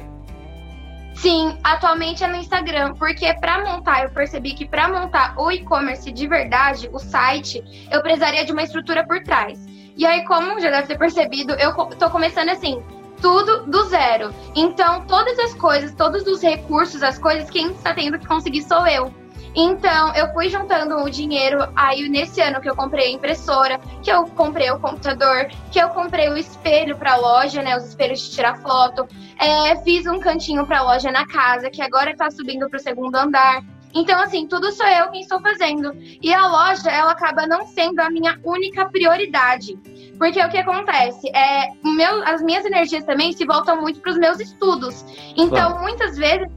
Sim, 1.14 1.58
atualmente 1.64 2.24
é 2.24 2.28
no 2.28 2.36
Instagram, 2.38 2.96
porque 2.96 3.32
para 3.36 3.64
montar, 3.64 4.04
eu 4.04 4.10
percebi 4.10 4.54
que 4.54 4.66
para 4.66 4.90
montar 4.90 5.36
o 5.38 5.52
e-commerce 5.52 6.12
de 6.12 6.28
verdade, 6.28 6.90
o 6.92 7.00
site, 7.00 7.64
eu 7.92 8.02
precisaria 8.02 8.44
de 8.44 8.52
uma 8.52 8.64
estrutura 8.64 9.06
por 9.06 9.22
trás. 9.22 9.64
E 9.96 10.06
aí, 10.06 10.26
como 10.26 10.60
já 10.60 10.72
deve 10.72 10.88
ter 10.88 10.98
percebido, 10.98 11.54
eu 11.54 11.72
tô 12.00 12.10
começando 12.10 12.50
assim, 12.50 12.82
tudo 13.24 13.66
do 13.66 13.86
zero. 13.86 14.36
Então, 14.54 15.06
todas 15.06 15.40
as 15.40 15.54
coisas, 15.54 15.96
todos 15.96 16.28
os 16.28 16.42
recursos, 16.42 17.02
as 17.02 17.18
coisas, 17.18 17.50
quem 17.50 17.72
está 17.72 17.94
tendo 17.94 18.20
que 18.20 18.28
conseguir 18.28 18.62
sou 18.64 18.86
eu. 18.86 19.14
Então, 19.56 20.14
eu 20.14 20.34
fui 20.34 20.50
juntando 20.50 20.98
o 20.98 21.10
dinheiro. 21.10 21.60
Aí, 21.74 22.10
nesse 22.10 22.42
ano 22.42 22.60
que 22.60 22.70
eu 22.70 22.76
comprei 22.76 23.08
a 23.08 23.12
impressora, 23.12 23.80
que 24.02 24.12
eu 24.12 24.26
comprei 24.26 24.70
o 24.72 24.80
computador, 24.80 25.48
que 25.72 25.80
eu 25.80 25.88
comprei 25.90 26.28
o 26.28 26.36
espelho 26.36 26.98
para 26.98 27.14
a 27.14 27.16
loja, 27.16 27.62
né? 27.62 27.78
Os 27.78 27.86
espelhos 27.86 28.20
de 28.20 28.32
tirar 28.32 28.58
foto. 28.58 29.08
É, 29.40 29.76
fiz 29.84 30.06
um 30.06 30.20
cantinho 30.20 30.66
para 30.68 30.80
a 30.80 30.84
loja 30.84 31.10
na 31.10 31.26
casa, 31.26 31.70
que 31.70 31.82
agora 31.82 32.12
está 32.12 32.30
subindo 32.30 32.70
para 32.70 32.78
o 32.78 32.82
segundo 32.82 33.16
andar. 33.16 33.64
Então, 33.94 34.20
assim, 34.22 34.48
tudo 34.48 34.72
sou 34.72 34.88
eu 34.88 35.10
quem 35.12 35.22
estou 35.22 35.40
fazendo. 35.40 35.92
E 36.22 36.34
a 36.34 36.48
loja, 36.48 36.90
ela 36.90 37.12
acaba 37.12 37.46
não 37.46 37.66
sendo 37.68 38.00
a 38.00 38.10
minha 38.10 38.40
única 38.44 38.86
prioridade. 38.86 39.78
Porque 40.18 40.44
o 40.44 40.50
que 40.50 40.58
acontece? 40.58 41.30
É, 41.30 41.68
meu, 41.84 42.24
as 42.28 42.42
minhas 42.42 42.66
energias 42.66 43.04
também 43.04 43.34
se 43.34 43.46
voltam 43.46 43.80
muito 43.82 44.00
para 44.00 44.12
os 44.12 44.18
meus 44.18 44.40
estudos. 44.40 45.06
Então, 45.36 45.82
muitas 45.82 46.18
vezes, 46.18 46.48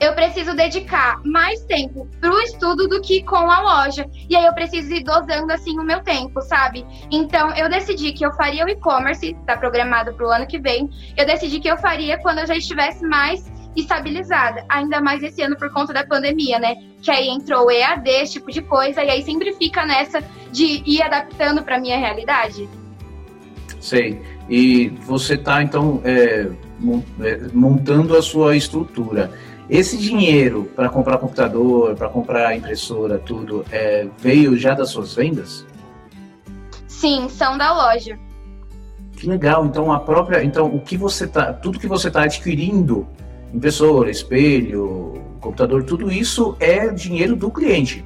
eu 0.00 0.14
preciso 0.14 0.56
dedicar 0.56 1.20
mais 1.24 1.62
tempo 1.64 2.08
para 2.20 2.32
o 2.32 2.40
estudo 2.40 2.88
do 2.88 3.02
que 3.02 3.22
com 3.22 3.36
a 3.36 3.60
loja. 3.60 4.08
E 4.28 4.34
aí 4.34 4.46
eu 4.46 4.54
preciso 4.54 4.92
ir 4.94 5.04
dosando 5.04 5.52
assim 5.52 5.78
o 5.78 5.84
meu 5.84 6.00
tempo, 6.02 6.40
sabe? 6.40 6.86
Então 7.10 7.54
eu 7.54 7.68
decidi 7.68 8.12
que 8.12 8.24
eu 8.24 8.32
faria 8.32 8.64
o 8.64 8.68
e-commerce, 8.68 9.36
está 9.38 9.58
programado 9.58 10.14
para 10.14 10.26
o 10.26 10.30
ano 10.30 10.46
que 10.46 10.58
vem. 10.58 10.88
Eu 11.16 11.26
decidi 11.26 11.60
que 11.60 11.68
eu 11.68 11.76
faria 11.76 12.18
quando 12.18 12.38
eu 12.38 12.46
já 12.46 12.56
estivesse 12.56 13.04
mais 13.04 13.44
estabilizada, 13.76 14.64
ainda 14.68 15.00
mais 15.00 15.22
esse 15.22 15.42
ano 15.42 15.56
por 15.56 15.72
conta 15.72 15.92
da 15.92 16.04
pandemia, 16.04 16.58
né? 16.58 16.76
Que 17.02 17.10
aí 17.10 17.28
entrou 17.28 17.66
o 17.66 17.70
EAD, 17.70 18.08
esse 18.08 18.32
tipo 18.34 18.50
de 18.50 18.62
coisa, 18.62 19.02
e 19.02 19.10
aí 19.10 19.22
sempre 19.22 19.52
fica 19.54 19.84
nessa 19.86 20.22
de 20.50 20.82
ir 20.84 21.02
adaptando 21.02 21.62
para 21.62 21.78
minha 21.78 21.98
realidade. 21.98 22.68
Sei. 23.80 24.20
E 24.48 24.88
você 25.06 25.34
está 25.34 25.62
então 25.62 26.00
é, 26.04 26.50
é, 27.20 27.40
montando 27.52 28.16
a 28.16 28.22
sua 28.22 28.56
estrutura. 28.56 29.32
Esse 29.68 29.96
dinheiro 29.96 30.68
para 30.74 30.88
comprar 30.88 31.18
computador, 31.18 31.94
para 31.94 32.08
comprar 32.08 32.56
impressora, 32.56 33.18
tudo, 33.18 33.64
é, 33.70 34.08
veio 34.18 34.58
já 34.58 34.74
das 34.74 34.90
suas 34.90 35.14
vendas? 35.14 35.64
Sim, 36.88 37.28
são 37.28 37.56
da 37.56 37.72
loja. 37.72 38.18
Que 39.16 39.28
legal. 39.28 39.64
Então 39.64 39.92
a 39.92 40.00
própria, 40.00 40.42
então 40.42 40.66
o 40.66 40.80
que 40.80 40.96
você 40.96 41.26
tá, 41.26 41.52
tudo 41.52 41.78
que 41.78 41.86
você 41.86 42.08
está 42.08 42.24
adquirindo, 42.24 43.06
impressora, 43.52 44.10
espelho, 44.10 45.14
computador, 45.40 45.84
tudo 45.84 46.10
isso 46.10 46.56
é 46.60 46.88
dinheiro 46.88 47.36
do 47.36 47.50
cliente. 47.50 48.04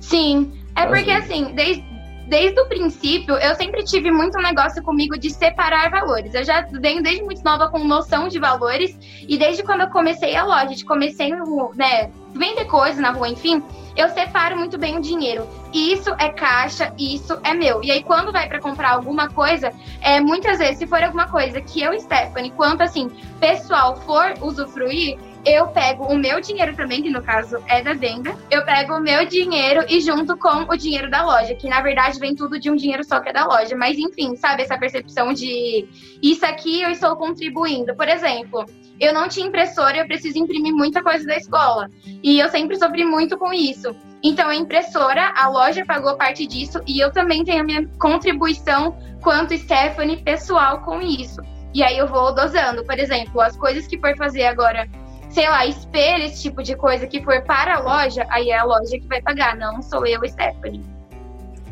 Sim, 0.00 0.52
é 0.76 0.86
porque 0.86 1.10
assim, 1.10 1.52
desde 1.54 1.93
desde 2.26 2.60
o 2.60 2.66
princípio, 2.66 3.34
eu 3.36 3.54
sempre 3.54 3.84
tive 3.84 4.10
muito 4.10 4.38
negócio 4.38 4.82
comigo 4.82 5.18
de 5.18 5.30
separar 5.30 5.90
valores. 5.90 6.34
Eu 6.34 6.44
já 6.44 6.62
venho 6.72 7.02
desde 7.02 7.22
muito 7.22 7.42
nova 7.44 7.68
com 7.68 7.78
noção 7.80 8.28
de 8.28 8.38
valores 8.38 8.98
e 9.28 9.36
desde 9.36 9.62
quando 9.62 9.82
eu 9.82 9.90
comecei 9.90 10.34
a 10.34 10.44
loja, 10.44 10.74
de 10.74 10.84
comecei, 10.84 11.30
né, 11.74 12.10
vender 12.34 12.64
coisas 12.64 12.98
na 12.98 13.10
rua, 13.10 13.28
enfim, 13.28 13.62
eu 13.96 14.08
separo 14.08 14.56
muito 14.56 14.76
bem 14.76 14.96
o 14.98 15.00
dinheiro. 15.00 15.46
Isso 15.72 16.10
é 16.18 16.28
caixa, 16.30 16.92
isso 16.98 17.38
é 17.44 17.54
meu. 17.54 17.82
E 17.82 17.90
aí, 17.90 18.02
quando 18.02 18.32
vai 18.32 18.48
para 18.48 18.60
comprar 18.60 18.92
alguma 18.92 19.28
coisa, 19.28 19.72
é, 20.00 20.20
muitas 20.20 20.58
vezes, 20.58 20.78
se 20.78 20.86
for 20.86 21.02
alguma 21.02 21.28
coisa 21.28 21.60
que 21.60 21.82
eu, 21.82 21.98
Stephanie, 22.00 22.50
quanto 22.50 22.82
assim, 22.82 23.08
pessoal 23.38 23.96
for 23.96 24.34
usufruir, 24.40 25.16
eu 25.44 25.68
pego 25.68 26.04
o 26.04 26.16
meu 26.16 26.40
dinheiro 26.40 26.74
também, 26.74 27.02
que 27.02 27.10
no 27.10 27.22
caso 27.22 27.62
é 27.66 27.82
da 27.82 27.92
venda, 27.92 28.34
eu 28.50 28.64
pego 28.64 28.94
o 28.96 29.00
meu 29.00 29.26
dinheiro 29.26 29.84
e 29.88 30.00
junto 30.00 30.36
com 30.36 30.64
o 30.70 30.76
dinheiro 30.76 31.10
da 31.10 31.24
loja, 31.24 31.54
que 31.54 31.68
na 31.68 31.80
verdade 31.80 32.18
vem 32.18 32.34
tudo 32.34 32.58
de 32.58 32.70
um 32.70 32.76
dinheiro 32.76 33.04
só 33.04 33.20
que 33.20 33.28
é 33.28 33.32
da 33.32 33.46
loja. 33.46 33.76
Mas 33.76 33.98
enfim, 33.98 34.36
sabe, 34.36 34.62
essa 34.62 34.78
percepção 34.78 35.32
de 35.32 35.86
isso 36.22 36.44
aqui 36.46 36.82
eu 36.82 36.90
estou 36.90 37.14
contribuindo. 37.16 37.94
Por 37.94 38.08
exemplo, 38.08 38.64
eu 38.98 39.12
não 39.12 39.28
tinha 39.28 39.46
impressora, 39.46 39.98
eu 39.98 40.06
preciso 40.06 40.38
imprimir 40.38 40.72
muita 40.72 41.02
coisa 41.02 41.26
da 41.26 41.36
escola. 41.36 41.90
E 42.22 42.38
eu 42.38 42.48
sempre 42.48 42.76
sofri 42.76 43.04
muito 43.04 43.36
com 43.36 43.52
isso. 43.52 43.94
Então, 44.22 44.48
a 44.48 44.56
impressora, 44.56 45.34
a 45.36 45.48
loja 45.48 45.84
pagou 45.84 46.16
parte 46.16 46.46
disso 46.46 46.80
e 46.86 46.98
eu 46.98 47.12
também 47.12 47.44
tenho 47.44 47.60
a 47.60 47.64
minha 47.64 47.86
contribuição 47.98 48.96
quanto 49.20 49.56
Stephanie 49.58 50.22
pessoal 50.22 50.80
com 50.80 51.02
isso. 51.02 51.42
E 51.74 51.82
aí 51.82 51.98
eu 51.98 52.06
vou 52.06 52.34
dosando. 52.34 52.84
Por 52.84 52.98
exemplo, 52.98 53.40
as 53.40 53.56
coisas 53.56 53.86
que 53.86 53.98
for 53.98 54.16
fazer 54.16 54.46
agora 54.46 54.88
sei 55.34 55.50
lá, 55.50 55.66
espelho, 55.66 56.24
esse 56.24 56.42
tipo 56.42 56.62
de 56.62 56.76
coisa 56.76 57.08
que 57.08 57.20
for 57.20 57.42
para 57.42 57.76
a 57.76 57.80
loja, 57.80 58.24
aí 58.30 58.50
é 58.50 58.58
a 58.58 58.64
loja 58.64 58.98
que 58.98 59.06
vai 59.08 59.20
pagar, 59.20 59.56
não 59.56 59.82
sou 59.82 60.06
eu, 60.06 60.26
Stephanie. 60.28 60.84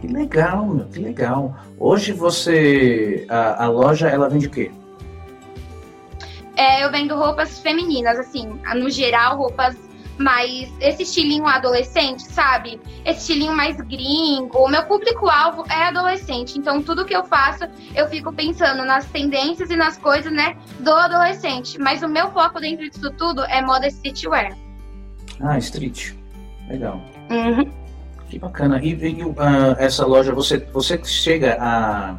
Que 0.00 0.08
legal, 0.08 0.66
meu, 0.66 0.86
que 0.86 0.98
legal. 0.98 1.56
Hoje 1.78 2.12
você. 2.12 3.24
A, 3.28 3.64
a 3.64 3.68
loja, 3.68 4.08
ela 4.08 4.28
vende 4.28 4.48
o 4.48 4.50
quê? 4.50 4.72
É, 6.56 6.84
eu 6.84 6.90
vendo 6.90 7.14
roupas 7.14 7.60
femininas, 7.60 8.18
assim, 8.18 8.60
no 8.74 8.90
geral, 8.90 9.38
roupas 9.38 9.76
mas 10.18 10.72
esse 10.80 11.02
estilinho 11.02 11.46
adolescente, 11.46 12.22
sabe? 12.22 12.80
Esse 13.04 13.20
estilinho 13.20 13.54
mais 13.54 13.76
gringo. 13.76 14.58
O 14.58 14.68
meu 14.68 14.84
público-alvo 14.84 15.64
é 15.70 15.84
adolescente, 15.84 16.58
então 16.58 16.82
tudo 16.82 17.04
que 17.04 17.14
eu 17.14 17.24
faço, 17.24 17.64
eu 17.94 18.08
fico 18.08 18.32
pensando 18.32 18.84
nas 18.84 19.06
tendências 19.06 19.70
e 19.70 19.76
nas 19.76 19.98
coisas, 19.98 20.32
né, 20.32 20.56
do 20.80 20.92
adolescente. 20.92 21.78
Mas 21.78 22.02
o 22.02 22.08
meu 22.08 22.30
foco 22.30 22.60
dentro 22.60 22.88
disso 22.88 23.10
tudo 23.12 23.44
é 23.44 23.62
moda 23.62 23.86
streetwear. 23.88 24.56
Ah, 25.40 25.58
street. 25.58 26.12
Legal. 26.68 27.00
Uhum. 27.30 27.70
Que 28.28 28.38
bacana. 28.38 28.80
E, 28.82 28.90
e 28.90 29.24
uh, 29.24 29.34
essa 29.78 30.06
loja, 30.06 30.32
você, 30.32 30.58
você 30.72 31.02
chega 31.04 31.56
a. 31.60 32.16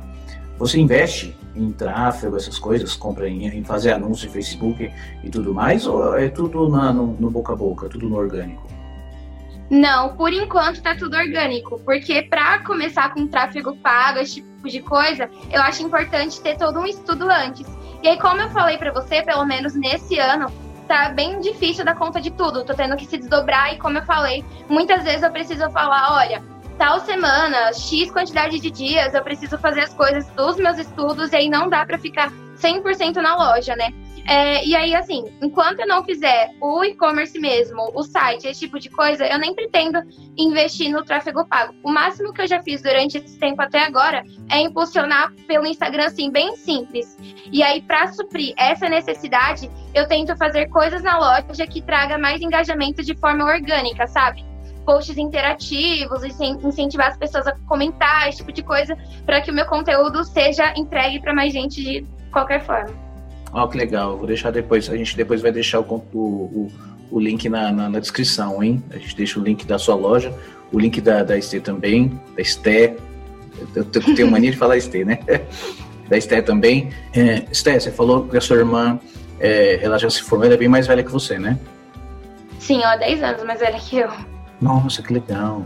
Você 0.59 0.79
investe 0.79 1.35
em 1.55 1.71
tráfego, 1.71 2.35
essas 2.35 2.57
coisas, 2.57 2.95
compra 2.95 3.27
em, 3.27 3.47
em 3.47 3.63
fazer 3.63 3.91
anúncio 3.91 4.27
em 4.27 4.31
Facebook 4.31 4.91
e 5.23 5.29
tudo 5.29 5.53
mais, 5.53 5.85
ou 5.85 6.17
é 6.17 6.29
tudo 6.29 6.69
na, 6.69 6.91
no, 6.91 7.07
no 7.19 7.29
boca 7.29 7.53
a 7.53 7.55
boca, 7.55 7.89
tudo 7.89 8.09
no 8.09 8.17
orgânico? 8.17 8.67
Não, 9.69 10.15
por 10.15 10.31
enquanto 10.31 10.81
tá 10.81 10.95
tudo 10.95 11.15
orgânico, 11.15 11.79
porque 11.79 12.21
para 12.23 12.59
começar 12.59 13.13
com 13.13 13.27
tráfego 13.27 13.75
pago, 13.77 14.19
esse 14.19 14.35
tipo 14.35 14.69
de 14.69 14.81
coisa, 14.81 15.29
eu 15.51 15.61
acho 15.61 15.83
importante 15.83 16.41
ter 16.41 16.57
todo 16.57 16.79
um 16.79 16.85
estudo 16.85 17.29
antes. 17.29 17.65
E 18.03 18.07
aí, 18.07 18.19
como 18.19 18.41
eu 18.41 18.49
falei 18.49 18.77
para 18.77 18.91
você, 18.91 19.21
pelo 19.21 19.45
menos 19.45 19.73
nesse 19.73 20.19
ano, 20.19 20.51
tá 20.87 21.09
bem 21.09 21.39
difícil 21.39 21.85
dar 21.85 21.95
conta 21.95 22.19
de 22.19 22.31
tudo. 22.31 22.63
Tô 22.63 22.73
tendo 22.73 22.95
que 22.95 23.05
se 23.05 23.17
desdobrar 23.17 23.73
e, 23.73 23.77
como 23.77 23.97
eu 23.97 24.03
falei, 24.03 24.43
muitas 24.69 25.03
vezes 25.03 25.23
eu 25.23 25.31
preciso 25.31 25.69
falar, 25.71 26.17
olha, 26.17 26.43
tal 26.77 26.99
semana, 26.99 27.73
X 27.73 28.11
quantidade 28.11 28.59
de 28.59 28.69
dias, 28.69 29.13
eu 29.13 29.23
preciso 29.23 29.57
fazer 29.57 29.81
as 29.81 29.93
coisas 29.93 30.25
dos 30.31 30.57
meus 30.57 30.77
estudos 30.77 31.31
e 31.31 31.35
aí 31.35 31.49
não 31.49 31.69
dá 31.69 31.85
para 31.85 31.97
ficar 31.97 32.31
100% 32.57 33.15
na 33.15 33.35
loja, 33.35 33.75
né? 33.75 33.93
É, 34.25 34.65
e 34.65 34.73
aí, 34.73 34.95
assim, 34.95 35.25
enquanto 35.41 35.81
eu 35.81 35.87
não 35.87 36.03
fizer 36.03 36.51
o 36.61 36.83
e-commerce 36.83 37.37
mesmo, 37.37 37.91
o 37.93 38.03
site, 38.03 38.47
esse 38.47 38.61
tipo 38.61 38.79
de 38.79 38.89
coisa, 38.89 39.25
eu 39.25 39.37
nem 39.37 39.53
pretendo 39.53 39.99
investir 40.37 40.89
no 40.89 41.03
tráfego 41.03 41.45
pago. 41.45 41.73
O 41.83 41.91
máximo 41.91 42.31
que 42.31 42.41
eu 42.41 42.47
já 42.47 42.61
fiz 42.63 42.81
durante 42.81 43.17
esse 43.17 43.37
tempo 43.37 43.61
até 43.61 43.79
agora 43.79 44.23
é 44.49 44.61
impulsionar 44.61 45.33
pelo 45.45 45.67
Instagram, 45.67 46.05
assim, 46.05 46.31
bem 46.31 46.55
simples. 46.55 47.17
E 47.51 47.61
aí, 47.61 47.81
para 47.81 48.13
suprir 48.13 48.53
essa 48.57 48.87
necessidade, 48.87 49.69
eu 49.93 50.07
tento 50.07 50.37
fazer 50.37 50.69
coisas 50.69 51.03
na 51.03 51.17
loja 51.17 51.67
que 51.67 51.81
traga 51.81 52.17
mais 52.17 52.41
engajamento 52.41 53.03
de 53.03 53.15
forma 53.15 53.43
orgânica, 53.43 54.07
sabe? 54.07 54.52
Posts 54.83 55.17
interativos, 55.17 56.23
incentivar 56.23 57.07
as 57.07 57.17
pessoas 57.17 57.47
a 57.47 57.55
comentar, 57.67 58.29
esse 58.29 58.37
tipo 58.37 58.51
de 58.51 58.63
coisa, 58.63 58.97
para 59.25 59.41
que 59.41 59.51
o 59.51 59.53
meu 59.53 59.65
conteúdo 59.65 60.23
seja 60.23 60.73
entregue 60.77 61.19
para 61.19 61.33
mais 61.33 61.53
gente 61.53 61.81
de 61.81 62.05
qualquer 62.31 62.63
forma. 62.65 62.93
Ó, 63.51 63.63
oh, 63.63 63.67
que 63.67 63.77
legal. 63.77 64.17
Vou 64.17 64.27
deixar 64.27 64.51
depois, 64.51 64.89
a 64.89 64.97
gente 64.97 65.15
depois 65.15 65.41
vai 65.41 65.51
deixar 65.51 65.79
o, 65.79 66.03
o, 66.13 66.71
o 67.11 67.19
link 67.19 67.47
na, 67.47 67.71
na, 67.71 67.89
na, 67.89 67.99
descrição, 67.99 68.63
hein? 68.63 68.83
A 68.91 68.97
gente 68.97 69.15
deixa 69.15 69.39
o 69.39 69.43
link 69.43 69.65
da 69.65 69.77
sua 69.77 69.95
loja, 69.95 70.33
o 70.71 70.79
link 70.79 70.99
da, 70.99 71.23
da 71.23 71.37
Esté 71.37 71.59
também, 71.59 72.19
da 72.35 72.41
Esté. 72.41 72.95
Eu 73.75 73.85
tenho 73.85 74.31
mania 74.31 74.51
de 74.51 74.57
falar 74.57 74.77
Esté, 74.77 75.05
né? 75.05 75.19
da 76.09 76.17
Esté 76.17 76.41
também. 76.41 76.89
É, 77.15 77.45
Esté, 77.51 77.79
você 77.79 77.91
falou 77.91 78.27
que 78.27 78.35
a 78.35 78.41
sua 78.41 78.57
irmã, 78.57 78.99
é, 79.39 79.83
ela 79.83 79.99
já 79.99 80.09
se 80.09 80.23
formou, 80.23 80.45
ela 80.45 80.55
é 80.55 80.57
bem 80.57 80.67
mais 80.67 80.87
velha 80.87 81.03
que 81.03 81.11
você, 81.11 81.37
né? 81.37 81.59
Sim, 82.63 82.81
ó, 82.85 82.97
10 82.97 83.21
anos 83.23 83.43
mais 83.43 83.59
velha 83.59 83.77
que 83.77 83.97
eu. 83.97 84.32
Nossa, 84.63 85.03
que 85.03 85.11
legal. 85.11 85.65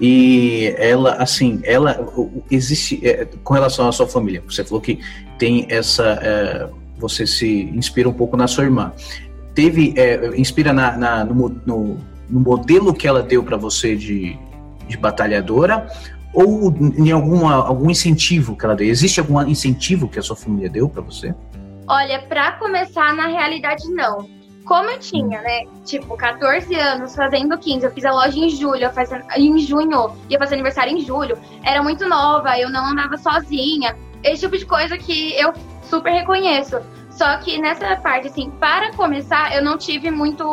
E 0.00 0.74
ela, 0.76 1.14
assim, 1.14 1.60
ela 1.62 2.04
existe 2.50 3.00
é, 3.06 3.24
com 3.44 3.54
relação 3.54 3.88
à 3.88 3.92
sua 3.92 4.06
família. 4.06 4.42
Você 4.48 4.64
falou 4.64 4.80
que 4.80 4.98
tem 5.38 5.66
essa. 5.70 6.18
É, 6.20 6.68
você 6.98 7.24
se 7.24 7.62
inspira 7.74 8.08
um 8.08 8.12
pouco 8.12 8.36
na 8.36 8.48
sua 8.48 8.64
irmã. 8.64 8.92
Teve, 9.54 9.94
é, 9.96 10.36
inspira 10.36 10.72
na, 10.72 10.96
na 10.96 11.24
no, 11.24 11.48
no, 11.64 11.98
no, 12.28 12.40
modelo 12.40 12.92
que 12.92 13.06
ela 13.06 13.22
deu 13.22 13.44
para 13.44 13.56
você 13.56 13.94
de, 13.94 14.36
de 14.88 14.96
batalhadora 14.96 15.86
ou 16.32 16.74
em 16.96 17.10
alguma, 17.12 17.54
algum 17.54 17.90
incentivo 17.90 18.56
que 18.56 18.64
ela 18.64 18.74
deu? 18.74 18.88
Existe 18.88 19.20
algum 19.20 19.40
incentivo 19.42 20.08
que 20.08 20.18
a 20.18 20.22
sua 20.22 20.34
família 20.34 20.68
deu 20.68 20.88
para 20.88 21.02
você? 21.02 21.34
Olha, 21.86 22.22
para 22.22 22.52
começar, 22.52 23.14
na 23.14 23.26
realidade, 23.26 23.86
não. 23.90 24.41
Como 24.64 24.88
eu 24.88 24.98
tinha, 24.98 25.40
né, 25.40 25.64
tipo, 25.84 26.16
14 26.16 26.74
anos, 26.74 27.14
fazendo 27.14 27.58
15, 27.58 27.84
eu 27.84 27.90
fiz 27.90 28.04
a 28.04 28.12
loja 28.12 28.38
em 28.38 28.48
julho, 28.48 28.84
eu 28.84 28.92
faz, 28.92 29.10
em 29.36 29.58
junho, 29.58 30.16
ia 30.30 30.38
fazer 30.38 30.54
aniversário 30.54 30.96
em 30.96 31.00
julho, 31.00 31.36
era 31.64 31.82
muito 31.82 32.08
nova, 32.08 32.58
eu 32.58 32.70
não 32.70 32.86
andava 32.86 33.16
sozinha, 33.18 33.96
esse 34.22 34.42
tipo 34.42 34.56
de 34.56 34.64
coisa 34.64 34.96
que 34.96 35.36
eu 35.38 35.52
super 35.82 36.12
reconheço. 36.12 36.80
Só 37.10 37.36
que 37.38 37.58
nessa 37.58 37.94
parte, 37.96 38.28
assim, 38.28 38.50
para 38.52 38.92
começar, 38.94 39.54
eu 39.54 39.62
não 39.62 39.76
tive 39.76 40.10
muito, 40.10 40.44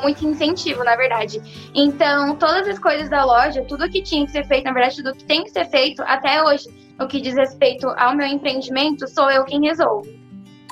muito 0.00 0.24
incentivo, 0.24 0.84
na 0.84 0.94
verdade. 0.94 1.42
Então, 1.74 2.36
todas 2.36 2.68
as 2.68 2.78
coisas 2.78 3.10
da 3.10 3.24
loja, 3.24 3.64
tudo 3.64 3.88
que 3.90 4.00
tinha 4.00 4.24
que 4.24 4.30
ser 4.30 4.46
feito, 4.46 4.64
na 4.64 4.72
verdade, 4.72 4.96
tudo 4.96 5.14
que 5.14 5.24
tem 5.24 5.42
que 5.42 5.50
ser 5.50 5.64
feito 5.66 6.02
até 6.02 6.42
hoje, 6.42 6.64
o 7.00 7.06
que 7.06 7.20
diz 7.20 7.34
respeito 7.34 7.88
ao 7.96 8.14
meu 8.14 8.26
empreendimento, 8.26 9.08
sou 9.08 9.28
eu 9.30 9.44
quem 9.44 9.60
resolve. 9.62 10.20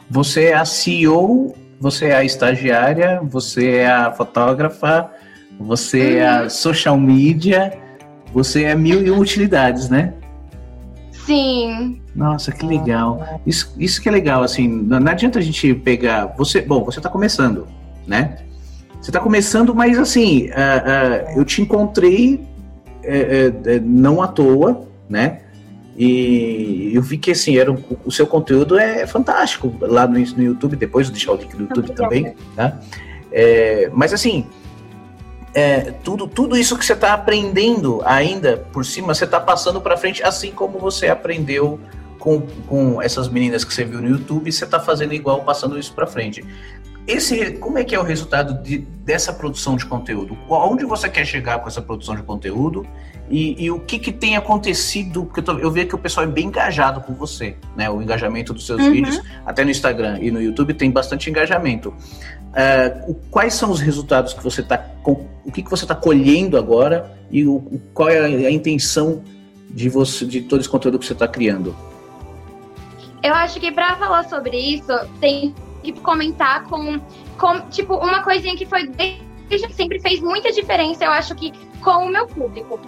Você 0.08 0.46
é 0.46 0.54
a 0.54 0.64
CEO, 0.64 1.54
você 1.82 2.06
é 2.06 2.14
a 2.14 2.24
estagiária, 2.24 3.20
você 3.24 3.78
é 3.78 3.90
a 3.90 4.12
fotógrafa, 4.12 5.10
você 5.58 6.18
é 6.18 6.28
a 6.28 6.42
uhum. 6.42 6.50
social 6.50 6.96
media, 6.96 7.76
você 8.32 8.62
é 8.62 8.74
mil 8.76 9.04
e 9.04 9.10
utilidades, 9.10 9.88
né? 9.90 10.14
Sim. 11.10 12.00
Nossa, 12.14 12.52
que 12.52 12.64
legal. 12.64 13.40
Isso, 13.44 13.74
isso 13.76 14.00
que 14.00 14.08
é 14.08 14.12
legal, 14.12 14.44
assim, 14.44 14.68
não, 14.68 15.00
não 15.00 15.10
adianta 15.10 15.40
a 15.40 15.42
gente 15.42 15.74
pegar. 15.74 16.26
Você, 16.38 16.62
bom, 16.62 16.84
você 16.84 17.00
está 17.00 17.10
começando, 17.10 17.66
né? 18.06 18.38
Você 19.00 19.10
está 19.10 19.18
começando, 19.18 19.74
mas 19.74 19.98
assim, 19.98 20.50
uh, 20.50 21.34
uh, 21.34 21.38
eu 21.38 21.44
te 21.44 21.60
encontrei 21.62 22.36
uh, 22.36 23.82
não 23.82 24.22
à 24.22 24.28
toa, 24.28 24.86
né? 25.08 25.40
E 26.04 26.90
eu 26.92 27.00
vi 27.00 27.16
que 27.16 27.30
assim, 27.30 27.56
era 27.58 27.70
um, 27.70 27.80
o 28.04 28.10
seu 28.10 28.26
conteúdo 28.26 28.76
é 28.76 29.06
fantástico 29.06 29.72
lá 29.80 30.04
no, 30.04 30.18
no 30.18 30.42
YouTube, 30.42 30.74
depois 30.74 31.06
eu 31.06 31.12
deixar 31.12 31.30
o 31.30 31.36
link 31.36 31.54
do 31.54 31.62
YouTube 31.62 31.92
também, 31.92 32.34
tá? 32.56 32.80
É, 33.30 33.88
mas 33.94 34.12
assim, 34.12 34.44
é, 35.54 35.92
tudo, 36.02 36.26
tudo 36.26 36.56
isso 36.56 36.76
que 36.76 36.84
você 36.84 36.94
está 36.94 37.12
aprendendo 37.12 38.02
ainda 38.04 38.56
por 38.72 38.84
cima, 38.84 39.14
você 39.14 39.26
está 39.26 39.38
passando 39.38 39.80
para 39.80 39.96
frente, 39.96 40.24
assim 40.24 40.50
como 40.50 40.76
você 40.80 41.06
aprendeu 41.06 41.78
com, 42.18 42.40
com 42.66 43.00
essas 43.00 43.28
meninas 43.28 43.62
que 43.62 43.72
você 43.72 43.84
viu 43.84 44.02
no 44.02 44.08
YouTube, 44.08 44.50
você 44.50 44.64
está 44.64 44.80
fazendo 44.80 45.14
igual, 45.14 45.44
passando 45.44 45.78
isso 45.78 45.94
para 45.94 46.04
frente. 46.04 46.44
Esse, 47.06 47.52
como 47.52 47.78
é 47.78 47.84
que 47.84 47.94
é 47.94 47.98
o 47.98 48.02
resultado 48.02 48.62
de, 48.62 48.78
dessa 48.78 49.32
produção 49.32 49.76
de 49.76 49.84
conteúdo? 49.84 50.38
Onde 50.48 50.84
você 50.84 51.08
quer 51.08 51.24
chegar 51.24 51.58
com 51.58 51.66
essa 51.66 51.82
produção 51.82 52.14
de 52.14 52.22
conteúdo 52.22 52.86
e, 53.28 53.64
e 53.64 53.70
o 53.70 53.80
que, 53.80 53.98
que 53.98 54.12
tem 54.12 54.36
acontecido? 54.36 55.24
Porque 55.24 55.40
eu, 55.40 55.44
tô, 55.44 55.58
eu 55.58 55.70
vejo 55.70 55.88
que 55.88 55.94
o 55.96 55.98
pessoal 55.98 56.26
é 56.26 56.28
bem 56.28 56.46
engajado 56.46 57.00
com 57.00 57.12
você, 57.12 57.56
né? 57.76 57.90
O 57.90 58.00
engajamento 58.00 58.52
dos 58.52 58.66
seus 58.66 58.80
uhum. 58.80 58.92
vídeos, 58.92 59.20
até 59.44 59.64
no 59.64 59.70
Instagram 59.70 60.18
e 60.20 60.30
no 60.30 60.40
YouTube 60.40 60.74
tem 60.74 60.90
bastante 60.92 61.28
engajamento. 61.28 61.88
Uh, 61.88 63.14
quais 63.30 63.54
são 63.54 63.70
os 63.70 63.80
resultados 63.80 64.32
que 64.32 64.42
você 64.42 64.60
está, 64.60 64.84
o 65.04 65.50
que, 65.50 65.62
que 65.62 65.70
você 65.70 65.84
está 65.84 65.94
colhendo 65.94 66.56
agora 66.56 67.10
e 67.30 67.44
o, 67.46 67.80
qual 67.92 68.10
é 68.10 68.20
a, 68.20 68.24
a 68.26 68.50
intenção 68.50 69.24
de 69.70 69.88
você, 69.88 70.24
de 70.24 70.42
todo 70.42 70.60
esse 70.60 70.68
conteúdo 70.68 70.98
que 70.98 71.06
você 71.06 71.14
está 71.14 71.26
criando? 71.26 71.74
Eu 73.22 73.34
acho 73.34 73.58
que 73.58 73.72
para 73.72 73.96
falar 73.96 74.28
sobre 74.28 74.56
isso 74.56 74.92
tem 75.20 75.54
que 75.82 75.92
comentar 76.00 76.64
com, 76.64 77.00
com 77.38 77.60
tipo, 77.68 77.94
uma 77.94 78.22
coisinha 78.22 78.56
que 78.56 78.66
foi 78.66 78.86
desde 78.86 79.72
sempre 79.74 80.00
fez 80.00 80.20
muita 80.20 80.50
diferença, 80.50 81.04
eu 81.04 81.10
acho 81.10 81.34
que 81.34 81.52
com 81.80 82.06
o 82.06 82.08
meu 82.08 82.26
público. 82.26 82.80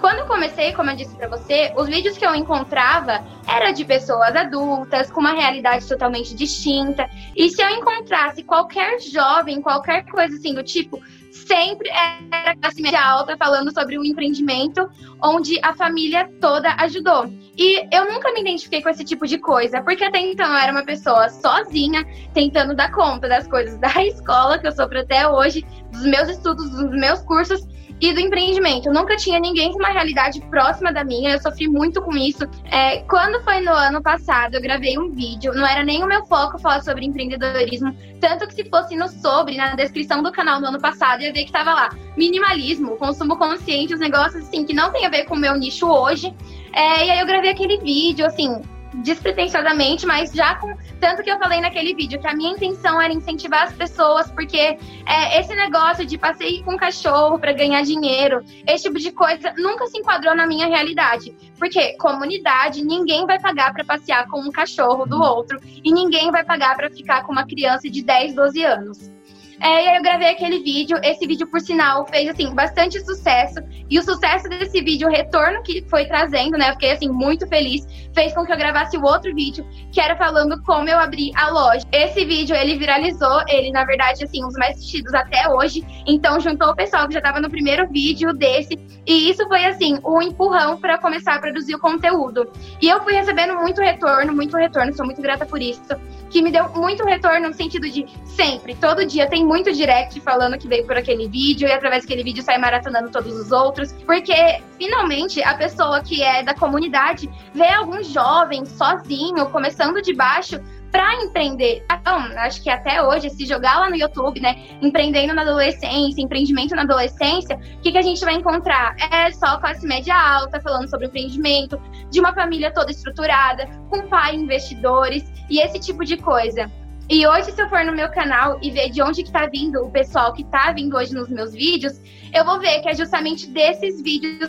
Quando 0.00 0.20
eu 0.20 0.26
comecei, 0.26 0.72
como 0.72 0.90
eu 0.90 0.96
disse 0.96 1.14
para 1.14 1.28
você, 1.28 1.74
os 1.76 1.86
vídeos 1.86 2.16
que 2.16 2.24
eu 2.24 2.34
encontrava 2.34 3.22
era 3.46 3.70
de 3.70 3.84
pessoas 3.84 4.34
adultas, 4.34 5.10
com 5.10 5.20
uma 5.20 5.32
realidade 5.32 5.86
totalmente 5.86 6.34
distinta. 6.34 7.06
E 7.36 7.50
se 7.50 7.62
eu 7.62 7.68
encontrasse 7.68 8.42
qualquer 8.42 8.98
jovem, 8.98 9.60
qualquer 9.60 10.06
coisa 10.06 10.34
assim 10.36 10.54
do 10.54 10.62
tipo, 10.62 10.98
sempre 11.30 11.90
era 11.90 12.56
classe 12.56 12.80
média 12.80 13.02
alta 13.02 13.36
falando 13.36 13.72
sobre 13.74 13.98
um 13.98 14.04
empreendimento 14.04 14.88
onde 15.22 15.58
a 15.62 15.74
família 15.74 16.30
toda 16.40 16.74
ajudou. 16.78 17.30
E 17.60 17.86
eu 17.94 18.10
nunca 18.10 18.32
me 18.32 18.40
identifiquei 18.40 18.80
com 18.80 18.88
esse 18.88 19.04
tipo 19.04 19.26
de 19.26 19.36
coisa, 19.36 19.82
porque 19.82 20.02
até 20.02 20.18
então 20.18 20.46
eu 20.46 20.56
era 20.56 20.72
uma 20.72 20.82
pessoa 20.82 21.28
sozinha, 21.28 22.06
tentando 22.32 22.74
dar 22.74 22.90
conta 22.90 23.28
das 23.28 23.46
coisas 23.46 23.78
da 23.78 23.92
escola, 24.02 24.58
que 24.58 24.66
eu 24.66 24.72
sofro 24.72 24.98
até 24.98 25.28
hoje, 25.28 25.62
dos 25.92 26.06
meus 26.06 26.30
estudos, 26.30 26.70
dos 26.70 26.90
meus 26.90 27.20
cursos, 27.20 27.68
e 28.00 28.14
do 28.14 28.20
empreendimento. 28.20 28.88
Eu 28.88 28.94
nunca 28.94 29.14
tinha 29.16 29.38
ninguém 29.38 29.72
com 29.72 29.78
uma 29.78 29.90
realidade 29.90 30.40
próxima 30.48 30.90
da 30.90 31.04
minha, 31.04 31.32
eu 31.32 31.38
sofri 31.38 31.68
muito 31.68 32.00
com 32.00 32.16
isso. 32.16 32.48
É, 32.70 33.00
quando 33.02 33.42
foi 33.44 33.60
no 33.60 33.72
ano 33.72 34.02
passado, 34.02 34.54
eu 34.54 34.62
gravei 34.62 34.98
um 34.98 35.10
vídeo, 35.10 35.52
não 35.52 35.66
era 35.66 35.84
nem 35.84 36.02
o 36.02 36.06
meu 36.06 36.24
foco 36.24 36.58
falar 36.58 36.82
sobre 36.82 37.04
empreendedorismo, 37.04 37.94
tanto 38.20 38.46
que 38.46 38.54
se 38.54 38.64
fosse 38.64 38.96
no 38.96 39.06
sobre, 39.06 39.56
na 39.56 39.74
descrição 39.74 40.22
do 40.22 40.32
canal 40.32 40.60
do 40.60 40.66
ano 40.66 40.80
passado, 40.80 41.22
ia 41.22 41.32
ver 41.32 41.44
que 41.44 41.52
tava 41.52 41.74
lá, 41.74 41.90
minimalismo, 42.16 42.96
consumo 42.96 43.36
consciente, 43.36 43.92
os 43.92 44.00
negócios 44.00 44.44
assim, 44.44 44.64
que 44.64 44.72
não 44.72 44.90
tem 44.90 45.04
a 45.04 45.10
ver 45.10 45.24
com 45.24 45.34
o 45.34 45.38
meu 45.38 45.54
nicho 45.56 45.86
hoje. 45.86 46.34
É, 46.72 47.06
e 47.06 47.10
aí 47.10 47.20
eu 47.20 47.26
gravei 47.26 47.50
aquele 47.50 47.78
vídeo, 47.78 48.26
assim, 48.26 48.62
despretensiosamente, 48.94 50.06
mas 50.06 50.32
já 50.32 50.54
com 50.56 50.74
tanto 51.00 51.22
que 51.22 51.30
eu 51.30 51.38
falei 51.38 51.60
naquele 51.60 51.94
vídeo 51.94 52.20
que 52.20 52.26
a 52.26 52.34
minha 52.34 52.52
intenção 52.52 53.00
era 53.00 53.12
incentivar 53.12 53.64
as 53.64 53.72
pessoas, 53.72 54.30
porque 54.30 54.58
é, 55.06 55.40
esse 55.40 55.54
negócio 55.54 56.04
de 56.04 56.18
passeio 56.18 56.62
com 56.64 56.76
cachorro 56.76 57.38
para 57.38 57.52
ganhar 57.52 57.82
dinheiro, 57.82 58.44
esse 58.66 58.84
tipo 58.84 58.98
de 58.98 59.12
coisa 59.12 59.54
nunca 59.56 59.86
se 59.86 59.98
enquadrou 59.98 60.34
na 60.34 60.46
minha 60.46 60.66
realidade, 60.66 61.34
porque 61.58 61.96
comunidade 61.96 62.84
ninguém 62.84 63.26
vai 63.26 63.40
pagar 63.40 63.72
para 63.72 63.84
passear 63.84 64.26
com 64.28 64.40
um 64.40 64.50
cachorro 64.50 65.06
do 65.06 65.20
outro 65.20 65.58
e 65.62 65.92
ninguém 65.92 66.30
vai 66.30 66.44
pagar 66.44 66.76
para 66.76 66.90
ficar 66.90 67.24
com 67.24 67.32
uma 67.32 67.46
criança 67.46 67.88
de 67.88 68.02
10, 68.02 68.34
12 68.34 68.64
anos. 68.64 69.19
É, 69.60 69.84
e 69.84 69.88
aí 69.88 69.96
eu 69.96 70.02
gravei 70.02 70.28
aquele 70.28 70.60
vídeo. 70.60 70.98
Esse 71.02 71.26
vídeo, 71.26 71.46
por 71.46 71.60
sinal, 71.60 72.06
fez 72.06 72.30
assim 72.30 72.54
bastante 72.54 72.98
sucesso. 73.04 73.60
E 73.90 73.98
o 73.98 74.02
sucesso 74.02 74.48
desse 74.48 74.80
vídeo, 74.80 75.06
o 75.06 75.10
retorno 75.10 75.62
que 75.62 75.84
foi 75.88 76.06
trazendo, 76.06 76.56
né? 76.56 76.70
Eu 76.70 76.72
fiquei 76.72 76.92
assim 76.92 77.08
muito 77.08 77.46
feliz. 77.46 77.86
Fez 78.14 78.32
com 78.32 78.44
que 78.44 78.52
eu 78.52 78.56
gravasse 78.56 78.96
o 78.96 79.02
outro 79.02 79.34
vídeo, 79.34 79.66
que 79.92 80.00
era 80.00 80.16
falando 80.16 80.62
como 80.62 80.88
eu 80.88 80.98
abri 80.98 81.30
a 81.36 81.50
loja. 81.50 81.86
Esse 81.92 82.24
vídeo 82.24 82.56
ele 82.56 82.78
viralizou, 82.78 83.42
ele 83.48 83.70
na 83.70 83.84
verdade 83.84 84.24
assim, 84.24 84.42
os 84.44 84.54
mais 84.54 84.76
assistidos 84.76 85.12
até 85.12 85.46
hoje. 85.48 85.84
Então 86.06 86.40
juntou 86.40 86.70
o 86.70 86.74
pessoal 86.74 87.06
que 87.06 87.14
já 87.14 87.20
tava 87.20 87.38
no 87.38 87.50
primeiro 87.50 87.86
vídeo 87.88 88.32
desse. 88.32 88.78
E 89.06 89.30
isso 89.30 89.46
foi 89.46 89.64
assim, 89.66 89.98
um 90.04 90.22
empurrão 90.22 90.78
para 90.78 90.96
começar 90.96 91.34
a 91.34 91.38
produzir 91.38 91.74
o 91.74 91.78
conteúdo. 91.78 92.50
E 92.80 92.88
eu 92.88 93.02
fui 93.02 93.12
recebendo 93.12 93.54
muito 93.56 93.80
retorno, 93.80 94.32
muito 94.32 94.56
retorno, 94.56 94.94
sou 94.94 95.04
muito 95.04 95.20
grata 95.20 95.44
por 95.44 95.60
isso 95.60 95.82
que 96.30 96.40
me 96.40 96.50
deu 96.50 96.68
muito 96.70 97.04
retorno 97.04 97.48
no 97.48 97.54
sentido 97.54 97.88
de 97.90 98.06
sempre, 98.24 98.74
todo 98.76 99.04
dia 99.04 99.28
tem 99.28 99.44
muito 99.44 99.72
direct 99.72 100.20
falando 100.20 100.56
que 100.56 100.68
veio 100.68 100.86
por 100.86 100.96
aquele 100.96 101.28
vídeo 101.28 101.68
e 101.68 101.72
através 101.72 102.04
daquele 102.04 102.22
vídeo 102.22 102.42
sai 102.42 102.56
maratonando 102.58 103.10
todos 103.10 103.34
os 103.34 103.50
outros, 103.50 103.92
porque 104.06 104.62
finalmente 104.78 105.42
a 105.42 105.54
pessoa 105.54 106.00
que 106.02 106.22
é 106.22 106.42
da 106.42 106.54
comunidade 106.54 107.28
vê 107.52 107.68
algum 107.68 108.02
jovem 108.02 108.64
sozinho, 108.64 109.46
começando 109.50 110.00
de 110.00 110.14
baixo, 110.14 110.60
para 110.90 111.14
empreender. 111.22 111.84
Então, 111.90 112.16
acho 112.38 112.62
que 112.62 112.70
até 112.70 113.02
hoje, 113.02 113.30
se 113.30 113.46
jogar 113.46 113.78
lá 113.78 113.90
no 113.90 113.96
YouTube, 113.96 114.40
né, 114.40 114.56
empreendendo 114.82 115.34
na 115.34 115.42
adolescência, 115.42 116.20
empreendimento 116.20 116.74
na 116.74 116.82
adolescência, 116.82 117.56
o 117.56 117.80
que, 117.80 117.92
que 117.92 117.98
a 117.98 118.02
gente 118.02 118.24
vai 118.24 118.34
encontrar? 118.34 118.96
É 119.10 119.30
só 119.30 119.58
classe 119.58 119.86
média 119.86 120.14
alta 120.14 120.60
falando 120.60 120.88
sobre 120.88 121.06
empreendimento, 121.06 121.80
de 122.10 122.20
uma 122.20 122.34
família 122.34 122.72
toda 122.72 122.90
estruturada, 122.90 123.66
com 123.88 124.08
pai 124.08 124.34
investidores 124.34 125.24
e 125.48 125.60
esse 125.60 125.78
tipo 125.78 126.04
de 126.04 126.16
coisa. 126.16 126.70
E 127.08 127.26
hoje, 127.26 127.50
se 127.50 127.60
eu 127.60 127.68
for 127.68 127.84
no 127.84 127.92
meu 127.92 128.08
canal 128.08 128.58
e 128.62 128.70
ver 128.70 128.90
de 128.90 129.02
onde 129.02 129.24
que 129.24 129.32
tá 129.32 129.46
vindo 129.46 129.84
o 129.84 129.90
pessoal 129.90 130.32
que 130.32 130.44
tá 130.44 130.72
vindo 130.72 130.96
hoje 130.96 131.12
nos 131.12 131.28
meus 131.28 131.52
vídeos, 131.52 132.00
eu 132.32 132.44
vou 132.44 132.60
ver 132.60 132.80
que 132.82 132.88
é 132.88 132.94
justamente 132.94 133.48
desses 133.48 134.00
vídeos 134.00 134.48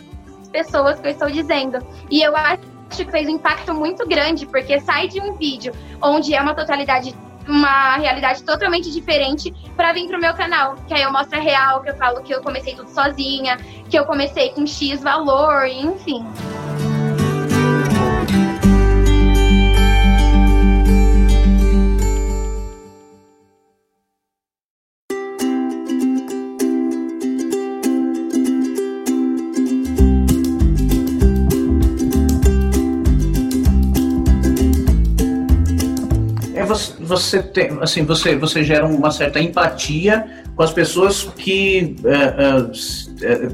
pessoas 0.52 1.00
que 1.00 1.08
eu 1.08 1.10
estou 1.10 1.28
dizendo. 1.28 1.84
E 2.08 2.22
eu 2.22 2.36
acho 2.36 2.71
que 2.96 3.10
fez 3.10 3.26
um 3.28 3.32
impacto 3.32 3.74
muito 3.74 4.06
grande, 4.06 4.46
porque 4.46 4.80
sai 4.80 5.08
de 5.08 5.20
um 5.20 5.34
vídeo 5.34 5.72
onde 6.00 6.34
é 6.34 6.40
uma 6.40 6.54
totalidade 6.54 7.14
uma 7.48 7.96
realidade 7.96 8.42
totalmente 8.44 8.88
diferente 8.90 9.52
para 9.76 9.92
vir 9.92 10.06
pro 10.06 10.20
meu 10.20 10.32
canal, 10.32 10.76
que 10.86 10.94
aí 10.94 11.02
eu 11.02 11.10
mostro 11.10 11.38
a 11.38 11.42
real, 11.42 11.82
que 11.82 11.90
eu 11.90 11.96
falo 11.96 12.22
que 12.22 12.32
eu 12.32 12.40
comecei 12.40 12.74
tudo 12.74 12.88
sozinha, 12.88 13.56
que 13.90 13.98
eu 13.98 14.04
comecei 14.04 14.50
com 14.50 14.64
X 14.64 15.02
valor, 15.02 15.66
enfim. 15.66 16.24
Você, 37.20 37.42
tem, 37.42 37.70
assim, 37.80 38.04
você, 38.04 38.36
você 38.36 38.62
gera 38.64 38.86
uma 38.86 39.10
certa 39.10 39.40
empatia 39.40 40.44
com 40.54 40.62
as 40.62 40.72
pessoas 40.72 41.24
que 41.36 41.96
é, 42.04 43.24
é, 43.24 43.48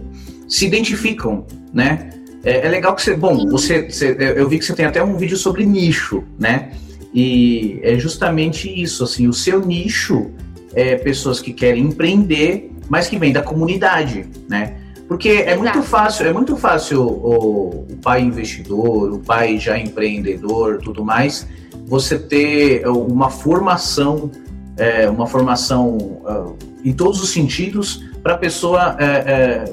se 0.49 0.66
identificam, 0.66 1.47
né? 1.73 2.11
É, 2.44 2.66
é, 2.66 2.68
legal 2.68 2.94
que 2.94 3.03
você, 3.03 3.14
bom, 3.16 3.49
você, 3.49 3.90
você, 3.90 4.16
eu 4.37 4.49
vi 4.49 4.59
que 4.59 4.64
você 4.64 4.75
tem 4.75 4.87
até 4.87 5.03
um 5.03 5.16
vídeo 5.16 5.37
sobre 5.37 5.66
nicho, 5.66 6.25
né? 6.38 6.71
E 7.12 7.81
é 7.83 7.99
justamente 7.99 8.71
isso, 8.71 9.05
assim, 9.05 9.27
o 9.27 9.33
seu 9.33 9.64
nicho 9.64 10.31
é 10.75 10.97
pessoas 10.97 11.40
que 11.40 11.53
querem 11.53 11.85
empreender, 11.85 12.71
mas 12.88 13.09
que 13.09 13.18
vêm 13.18 13.33
da 13.33 13.42
comunidade, 13.42 14.27
né? 14.49 14.77
Porque 15.09 15.31
é 15.31 15.53
Exato. 15.53 15.59
muito 15.59 15.83
fácil, 15.83 16.27
é 16.27 16.33
muito 16.33 16.57
fácil 16.57 17.01
o, 17.01 17.87
o, 17.90 17.97
pai 18.03 18.21
investidor, 18.21 19.11
o 19.11 19.18
pai 19.18 19.59
já 19.59 19.79
empreendedor, 19.79 20.79
tudo 20.83 21.03
mais, 21.03 21.49
você 21.88 22.18
ter 22.18 22.87
uma 22.87 23.31
formação, 23.31 24.31
é, 24.77 25.09
uma 25.09 25.27
formação 25.27 25.96
uh, 25.96 26.57
em 26.85 26.92
todos 26.92 27.22
os 27.22 27.31
sentidos 27.31 28.05
para 28.22 28.35
a 28.35 28.38
pessoa 28.38 28.96
é, 28.98 29.05
é, 29.05 29.64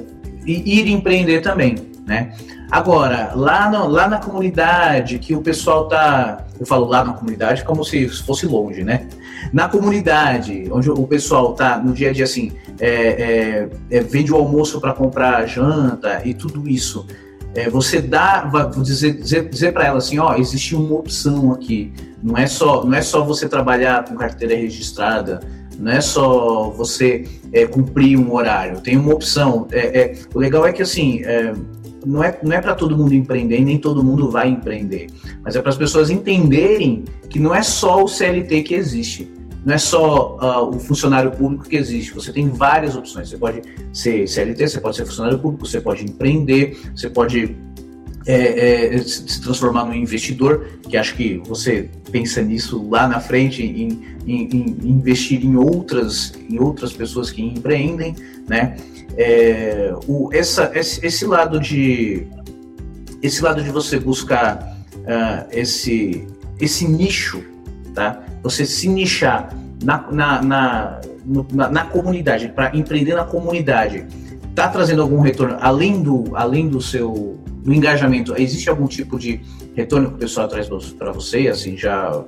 ir 0.45 0.89
empreender 0.89 1.41
também, 1.41 1.75
né? 2.05 2.33
Agora, 2.71 3.31
lá, 3.35 3.69
no, 3.69 3.87
lá 3.87 4.07
na 4.07 4.17
comunidade, 4.17 5.19
que 5.19 5.35
o 5.35 5.41
pessoal 5.41 5.87
tá. 5.87 6.45
Eu 6.59 6.65
falo 6.65 6.85
lá 6.85 7.03
na 7.03 7.13
comunidade 7.13 7.63
como 7.63 7.83
se 7.83 8.07
fosse 8.07 8.45
longe, 8.45 8.83
né? 8.83 9.07
Na 9.51 9.67
comunidade, 9.67 10.67
onde 10.71 10.89
o 10.89 11.05
pessoal 11.05 11.53
tá 11.53 11.77
no 11.77 11.93
dia 11.93 12.09
a 12.09 12.13
dia 12.13 12.23
assim, 12.23 12.53
é, 12.79 12.89
é, 13.91 13.97
é, 13.97 13.99
vende 14.01 14.33
o 14.33 14.35
almoço 14.35 14.79
para 14.79 14.93
comprar 14.93 15.45
janta 15.45 16.21
e 16.25 16.33
tudo 16.33 16.67
isso. 16.67 17.05
É, 17.55 17.69
você 17.69 18.01
dá, 18.01 18.45
vou 18.45 18.83
dizer, 18.83 19.13
dizer, 19.13 19.47
dizer 19.47 19.71
para 19.71 19.85
ela 19.85 19.97
assim, 19.97 20.19
ó, 20.19 20.35
existe 20.35 20.75
uma 20.75 20.95
opção 20.95 21.53
aqui. 21.53 21.93
Não 22.21 22.37
é 22.37 22.47
só, 22.47 22.83
não 22.83 22.93
é 22.93 23.01
só 23.01 23.23
você 23.23 23.47
trabalhar 23.47 24.03
com 24.03 24.15
carteira 24.15 24.55
registrada, 24.55 25.39
não 25.79 25.91
é 25.91 26.01
só 26.01 26.69
você 26.69 27.25
é, 27.53 27.65
cumprir 27.65 28.17
um 28.19 28.33
horário, 28.33 28.81
tem 28.81 28.97
uma 28.97 29.13
opção. 29.13 29.67
É, 29.71 29.99
é 29.99 30.15
o 30.33 30.39
legal 30.39 30.67
é 30.67 30.73
que 30.73 30.81
assim, 30.81 31.21
é, 31.23 31.53
não 32.05 32.23
é, 32.23 32.37
não 32.43 32.51
é 32.51 32.61
para 32.61 32.75
todo 32.75 32.97
mundo 32.97 33.13
empreender, 33.13 33.61
nem 33.61 33.77
todo 33.77 34.03
mundo 34.03 34.29
vai 34.29 34.49
empreender, 34.49 35.07
mas 35.41 35.55
é 35.55 35.61
para 35.61 35.69
as 35.69 35.77
pessoas 35.77 36.09
entenderem 36.09 37.05
que 37.29 37.39
não 37.39 37.55
é 37.55 37.63
só 37.63 38.03
o 38.03 38.07
CLT 38.07 38.63
que 38.63 38.75
existe, 38.75 39.31
não 39.65 39.73
é 39.73 39.77
só 39.79 40.37
uh, 40.37 40.75
o 40.75 40.79
funcionário 40.79 41.31
público 41.31 41.67
que 41.67 41.75
existe, 41.75 42.13
você 42.13 42.31
tem 42.31 42.47
várias 42.49 42.95
opções. 42.95 43.29
Você 43.29 43.37
pode 43.37 43.63
ser 43.91 44.27
CLT, 44.27 44.67
você 44.67 44.79
pode 44.79 44.95
ser 44.95 45.05
funcionário 45.05 45.39
público, 45.39 45.65
você 45.65 45.81
pode 45.81 46.03
empreender, 46.03 46.79
você 46.95 47.09
pode 47.09 47.57
é, 48.27 48.95
é, 48.95 48.97
se 48.99 49.41
transformar 49.41 49.85
num 49.85 49.95
investidor, 49.95 50.67
que 50.87 50.95
acho 50.95 51.15
que 51.15 51.41
você 51.47 51.89
pensa 52.11 52.43
nisso 52.43 52.87
lá 52.89 53.07
na 53.07 53.19
frente, 53.19 53.63
em, 53.63 54.17
em, 54.27 54.49
em 54.51 54.87
investir 54.87 55.43
em 55.43 55.55
outras, 55.55 56.33
em 56.47 56.59
outras 56.59 56.93
pessoas 56.93 57.31
que 57.31 57.41
empreendem, 57.41 58.15
né? 58.47 58.77
É, 59.17 59.95
o, 60.07 60.29
essa, 60.31 60.71
esse, 60.75 61.03
esse, 61.05 61.25
lado 61.25 61.59
de 61.59 62.27
esse 63.21 63.41
lado 63.41 63.63
de 63.63 63.71
você 63.71 63.97
buscar 63.97 64.77
uh, 64.97 65.47
esse, 65.51 66.27
esse 66.59 66.87
nicho, 66.87 67.43
tá? 67.95 68.21
Você 68.43 68.65
se 68.65 68.87
nichar 68.87 69.55
na, 69.83 70.11
na, 70.11 70.41
na, 70.41 71.01
na, 71.51 71.69
na 71.69 71.85
comunidade, 71.85 72.49
para 72.49 72.75
empreender 72.77 73.15
na 73.15 73.23
comunidade, 73.23 74.05
tá 74.53 74.67
trazendo 74.67 75.01
algum 75.01 75.21
retorno 75.21 75.57
além 75.59 76.03
do, 76.03 76.35
além 76.35 76.67
do 76.67 76.81
seu 76.81 77.39
do 77.63 77.73
engajamento? 77.73 78.35
Existe 78.39 78.69
algum 78.69 78.85
tipo 78.85 79.17
de 79.17 79.41
retorno 79.75 80.09
que 80.09 80.15
o 80.15 80.19
pessoal 80.19 80.47
traz 80.47 80.67
para 80.93 81.11
você? 81.11 81.47
Assim, 81.47 81.75
já 81.75 82.23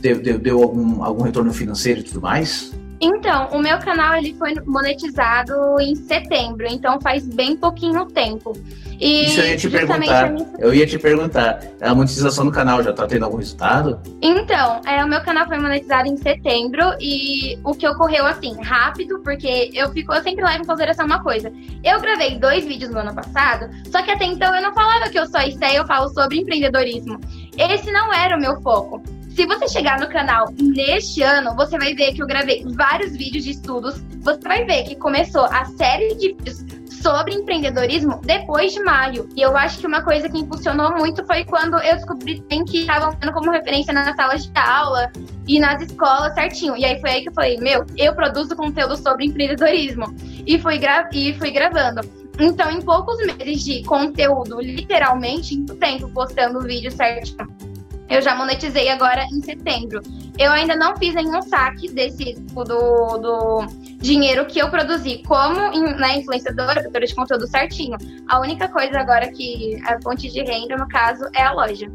deu, 0.00 0.22
deu, 0.22 0.38
deu 0.38 0.62
algum, 0.62 1.04
algum 1.04 1.24
retorno 1.24 1.52
financeiro 1.52 2.00
e 2.00 2.02
tudo 2.02 2.22
mais? 2.22 2.72
Então, 3.00 3.48
o 3.52 3.58
meu 3.58 3.78
canal 3.78 4.16
ele 4.16 4.34
foi 4.34 4.54
monetizado 4.66 5.52
em 5.80 5.94
setembro, 5.94 6.66
então 6.68 7.00
faz 7.00 7.26
bem 7.26 7.56
pouquinho 7.56 8.06
tempo. 8.06 8.52
E 9.00 9.26
Isso 9.26 9.40
eu 9.40 9.46
ia 9.46 9.56
te 9.56 9.70
perguntar. 9.70 10.30
Minha... 10.30 10.46
Eu 10.58 10.74
ia 10.74 10.86
te 10.86 10.98
perguntar. 10.98 11.60
A 11.80 11.94
monetização 11.94 12.44
do 12.44 12.50
canal 12.50 12.82
já 12.82 12.92
tá 12.92 13.06
tendo 13.06 13.24
algum 13.24 13.36
resultado? 13.36 14.00
Então, 14.20 14.80
é, 14.84 15.04
o 15.04 15.08
meu 15.08 15.20
canal 15.20 15.46
foi 15.46 15.58
monetizado 15.58 16.08
em 16.08 16.16
setembro 16.16 16.82
e 17.00 17.56
o 17.62 17.72
que 17.74 17.86
ocorreu 17.86 18.26
assim, 18.26 18.60
rápido, 18.60 19.20
porque 19.20 19.70
eu 19.72 19.88
fico, 19.90 20.12
eu 20.12 20.22
sempre 20.22 20.44
levo 20.44 20.64
em 20.64 20.66
consideração 20.66 21.06
uma 21.06 21.22
coisa. 21.22 21.52
Eu 21.84 22.00
gravei 22.00 22.38
dois 22.38 22.64
vídeos 22.64 22.90
no 22.90 22.98
ano 22.98 23.14
passado, 23.14 23.70
só 23.88 24.02
que 24.02 24.10
até 24.10 24.24
então 24.24 24.52
eu 24.54 24.62
não 24.62 24.74
falava 24.74 25.08
que 25.08 25.18
eu 25.18 25.26
sou 25.26 25.40
Esté, 25.40 25.78
eu 25.78 25.86
falo 25.86 26.08
sobre 26.08 26.40
empreendedorismo. 26.40 27.20
Esse 27.56 27.92
não 27.92 28.12
era 28.12 28.36
o 28.36 28.40
meu 28.40 28.60
foco. 28.60 29.00
Se 29.38 29.46
você 29.46 29.68
chegar 29.68 30.00
no 30.00 30.08
canal 30.08 30.52
neste 30.60 31.22
ano, 31.22 31.54
você 31.54 31.78
vai 31.78 31.94
ver 31.94 32.12
que 32.12 32.20
eu 32.20 32.26
gravei 32.26 32.64
vários 32.74 33.12
vídeos 33.12 33.44
de 33.44 33.52
estudos. 33.52 34.02
Você 34.22 34.40
vai 34.40 34.64
ver 34.64 34.82
que 34.82 34.96
começou 34.96 35.44
a 35.44 35.64
série 35.64 36.12
de 36.16 36.32
vídeos 36.32 36.64
sobre 37.00 37.34
empreendedorismo 37.34 38.20
depois 38.24 38.72
de 38.72 38.82
maio. 38.82 39.28
E 39.36 39.40
eu 39.40 39.56
acho 39.56 39.78
que 39.78 39.86
uma 39.86 40.02
coisa 40.02 40.28
que 40.28 40.40
impulsionou 40.40 40.90
muito 40.96 41.24
foi 41.24 41.44
quando 41.44 41.76
eu 41.76 41.94
descobri 41.94 42.40
que 42.68 42.78
estavam 42.78 43.14
tendo 43.14 43.32
como 43.32 43.52
referência 43.52 43.92
nas 43.92 44.16
salas 44.16 44.44
de 44.44 44.58
aula 44.58 45.08
e 45.46 45.60
nas 45.60 45.82
escolas 45.82 46.34
certinho. 46.34 46.76
E 46.76 46.84
aí 46.84 47.00
foi 47.00 47.10
aí 47.10 47.22
que 47.22 47.28
eu 47.28 47.32
falei, 47.32 47.58
meu, 47.58 47.86
eu 47.96 48.12
produzo 48.16 48.56
conteúdo 48.56 48.96
sobre 48.96 49.26
empreendedorismo. 49.26 50.16
E 50.48 50.58
fui, 50.58 50.78
gra 50.78 51.08
e 51.12 51.32
fui 51.34 51.52
gravando. 51.52 52.00
Então, 52.40 52.72
em 52.72 52.82
poucos 52.82 53.16
meses 53.24 53.64
de 53.64 53.84
conteúdo, 53.84 54.60
literalmente, 54.60 55.54
em 55.54 55.64
tempo 55.64 56.08
postando 56.08 56.60
vídeo 56.62 56.90
certinho 56.90 57.67
eu 58.08 58.22
já 58.22 58.34
monetizei 58.34 58.88
agora 58.88 59.24
em 59.24 59.42
setembro. 59.42 60.00
Eu 60.38 60.52
ainda 60.52 60.74
não 60.74 60.96
fiz 60.96 61.14
nenhum 61.14 61.42
saque 61.42 61.90
desse 61.92 62.34
tipo, 62.34 62.64
do, 62.64 63.18
do 63.18 63.66
dinheiro 64.00 64.46
que 64.46 64.58
eu 64.58 64.70
produzi 64.70 65.22
como 65.26 65.58
né, 65.96 66.16
influenciadora, 66.16 66.74
produtora 66.74 67.06
de 67.06 67.14
conteúdo 67.14 67.46
certinho. 67.46 67.98
A 68.28 68.40
única 68.40 68.68
coisa 68.68 68.98
agora 68.98 69.28
que 69.28 69.80
a 69.84 70.00
fonte 70.00 70.30
de 70.30 70.42
renda, 70.42 70.76
no 70.76 70.88
caso, 70.88 71.24
é 71.34 71.42
a 71.42 71.52
loja. 71.52 71.90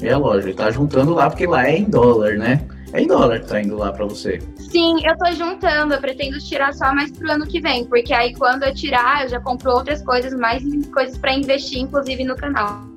É 0.00 0.12
a 0.12 0.18
loja, 0.18 0.54
tá 0.54 0.70
juntando 0.70 1.12
lá 1.12 1.28
porque 1.28 1.46
lá 1.46 1.66
é 1.66 1.76
em 1.76 1.84
dólar, 1.84 2.38
né? 2.38 2.66
É 2.92 3.02
em 3.02 3.06
dólar 3.06 3.40
que 3.40 3.46
tá 3.46 3.60
indo 3.60 3.76
lá 3.76 3.92
para 3.92 4.04
você. 4.04 4.40
Sim, 4.56 4.96
eu 5.06 5.16
tô 5.16 5.30
juntando, 5.32 5.94
eu 5.94 6.00
pretendo 6.00 6.38
tirar 6.38 6.72
só 6.72 6.92
mais 6.94 7.12
pro 7.12 7.30
ano 7.30 7.46
que 7.46 7.60
vem, 7.60 7.84
porque 7.84 8.12
aí 8.12 8.34
quando 8.34 8.64
eu 8.64 8.74
tirar, 8.74 9.24
eu 9.24 9.28
já 9.28 9.40
compro 9.40 9.70
outras 9.72 10.02
coisas, 10.02 10.32
mais 10.32 10.62
coisas 10.92 11.18
para 11.18 11.34
investir, 11.34 11.80
inclusive 11.80 12.24
no 12.24 12.34
canal. 12.34 12.89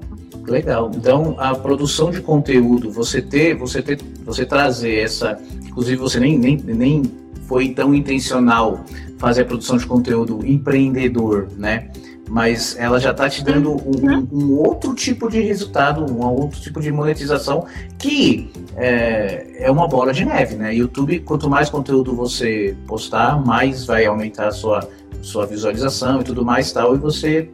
Legal. 0.48 0.92
Então, 0.94 1.36
a 1.38 1.56
produção 1.56 2.12
de 2.12 2.22
conteúdo, 2.22 2.92
você 2.92 3.22
ter, 3.22 3.56
você 3.56 3.82
ter, 3.82 4.00
você 4.26 4.46
trazer 4.46 5.00
essa, 5.00 5.40
inclusive 5.66 5.98
você 5.98 6.20
nem, 6.20 6.38
nem, 6.38 6.58
nem 6.58 7.04
foi 7.48 7.70
tão 7.70 7.94
intencional 7.94 8.84
fazer 9.18 9.44
a 9.44 9.46
produção 9.46 9.78
de 9.78 9.86
conteúdo 9.86 10.46
empreendedor, 10.46 11.48
né? 11.58 11.90
Mas 12.30 12.76
ela 12.78 13.00
já 13.00 13.12
está 13.12 13.30
te 13.30 13.44
dando 13.44 13.72
um, 13.72 14.28
um, 14.32 14.54
outro 14.58 14.94
tipo 14.94 15.30
de 15.30 15.40
resultado, 15.40 16.06
um 16.12 16.26
outro 16.26 16.60
tipo 16.60 16.82
de 16.82 16.92
monetização 16.92 17.66
que 17.98 18.50
é, 18.76 19.66
é 19.66 19.72
uma 19.72 19.88
bola 19.88 20.12
de 20.14 20.26
neve, 20.26 20.56
né? 20.56 20.74
YouTube, 20.74 21.20
quanto 21.20 21.50
mais 21.50 21.70
conteúdo 21.70 22.16
você 22.16 22.76
postar, 22.88 23.44
mais 23.46 23.86
vai 23.86 24.06
aumentar 24.06 24.48
a 24.48 24.52
sua, 24.52 24.88
sua 25.22 25.46
visualização 25.46 26.22
e 26.22 26.24
tudo 26.24 26.44
mais 26.44 26.72
tal, 26.72 26.96
e 26.96 26.98
você, 26.98 27.50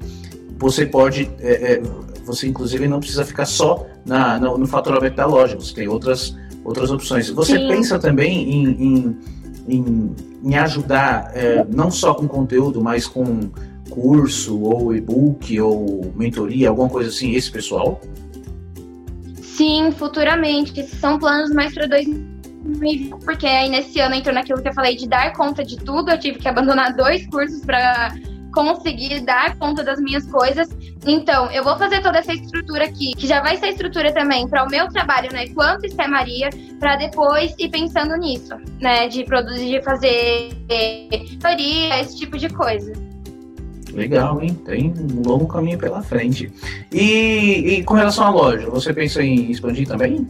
você 0.57 0.85
pode 0.85 1.29
é, 1.39 1.73
é, 1.73 1.81
você, 2.29 2.47
inclusive, 2.47 2.87
não 2.87 2.99
precisa 2.99 3.25
ficar 3.25 3.45
só 3.45 3.85
na, 4.05 4.39
no, 4.39 4.57
no 4.57 4.67
faturamento 4.67 5.15
da 5.15 5.25
loja, 5.25 5.55
você 5.55 5.73
tem 5.73 5.87
outras, 5.87 6.37
outras 6.63 6.91
opções. 6.91 7.29
Você 7.29 7.57
Sim. 7.57 7.67
pensa 7.67 7.97
também 7.97 8.51
em, 8.51 8.67
em, 8.69 9.17
em, 9.67 10.15
em 10.43 10.55
ajudar, 10.55 11.31
é, 11.33 11.65
não 11.65 11.89
só 11.89 12.13
com 12.13 12.27
conteúdo, 12.27 12.81
mas 12.81 13.07
com 13.07 13.49
curso, 13.89 14.61
ou 14.61 14.95
e-book, 14.95 15.59
ou 15.59 16.13
mentoria, 16.15 16.69
alguma 16.69 16.87
coisa 16.87 17.09
assim, 17.09 17.33
esse 17.33 17.51
pessoal? 17.51 17.99
Sim, 19.41 19.91
futuramente. 19.91 20.79
Esses 20.79 20.99
são 20.99 21.17
planos 21.17 21.51
mais 21.51 21.73
para 21.73 21.87
2020, 21.87 23.09
porque 23.25 23.47
aí 23.47 23.69
nesse 23.69 23.99
ano 23.99 24.13
entrou 24.13 24.35
naquilo 24.35 24.61
que 24.61 24.69
eu 24.69 24.73
falei 24.73 24.95
de 24.95 25.07
dar 25.07 25.33
conta 25.33 25.65
de 25.65 25.77
tudo. 25.77 26.11
Eu 26.11 26.19
tive 26.19 26.37
que 26.37 26.47
abandonar 26.47 26.95
dois 26.95 27.25
cursos 27.27 27.65
para 27.65 28.13
conseguir 28.53 29.21
dar 29.21 29.57
conta 29.57 29.83
das 29.83 29.99
minhas 29.99 30.25
coisas. 30.25 30.69
Então, 31.05 31.49
eu 31.51 31.63
vou 31.63 31.77
fazer 31.77 32.01
toda 32.01 32.19
essa 32.19 32.33
estrutura 32.33 32.85
aqui, 32.85 33.13
que 33.15 33.25
já 33.25 33.41
vai 33.41 33.57
ser 33.57 33.69
estrutura 33.69 34.13
também 34.13 34.47
para 34.47 34.63
o 34.63 34.69
meu 34.69 34.87
trabalho, 34.89 35.31
né, 35.31 35.47
quanto 35.49 35.85
Esté 35.85 36.07
Maria, 36.07 36.49
para 36.79 36.97
depois 36.97 37.53
ir 37.57 37.69
pensando 37.69 38.15
nisso, 38.17 38.55
né, 38.79 39.07
de 39.07 39.23
produzir, 39.23 39.79
de 39.79 39.81
fazer 39.83 40.49
teoria, 40.67 42.01
esse 42.01 42.17
tipo 42.17 42.37
de 42.37 42.49
coisa. 42.49 42.91
Legal, 43.93 44.41
hein? 44.41 44.53
Tem 44.65 44.93
um 44.93 45.27
longo 45.27 45.47
caminho 45.47 45.77
pela 45.77 46.01
frente. 46.01 46.51
E, 46.91 47.79
e, 47.79 47.83
com 47.83 47.95
relação 47.95 48.25
à 48.25 48.29
loja, 48.29 48.69
você 48.69 48.93
pensa 48.93 49.23
em 49.23 49.49
expandir 49.49 49.87
também? 49.87 50.27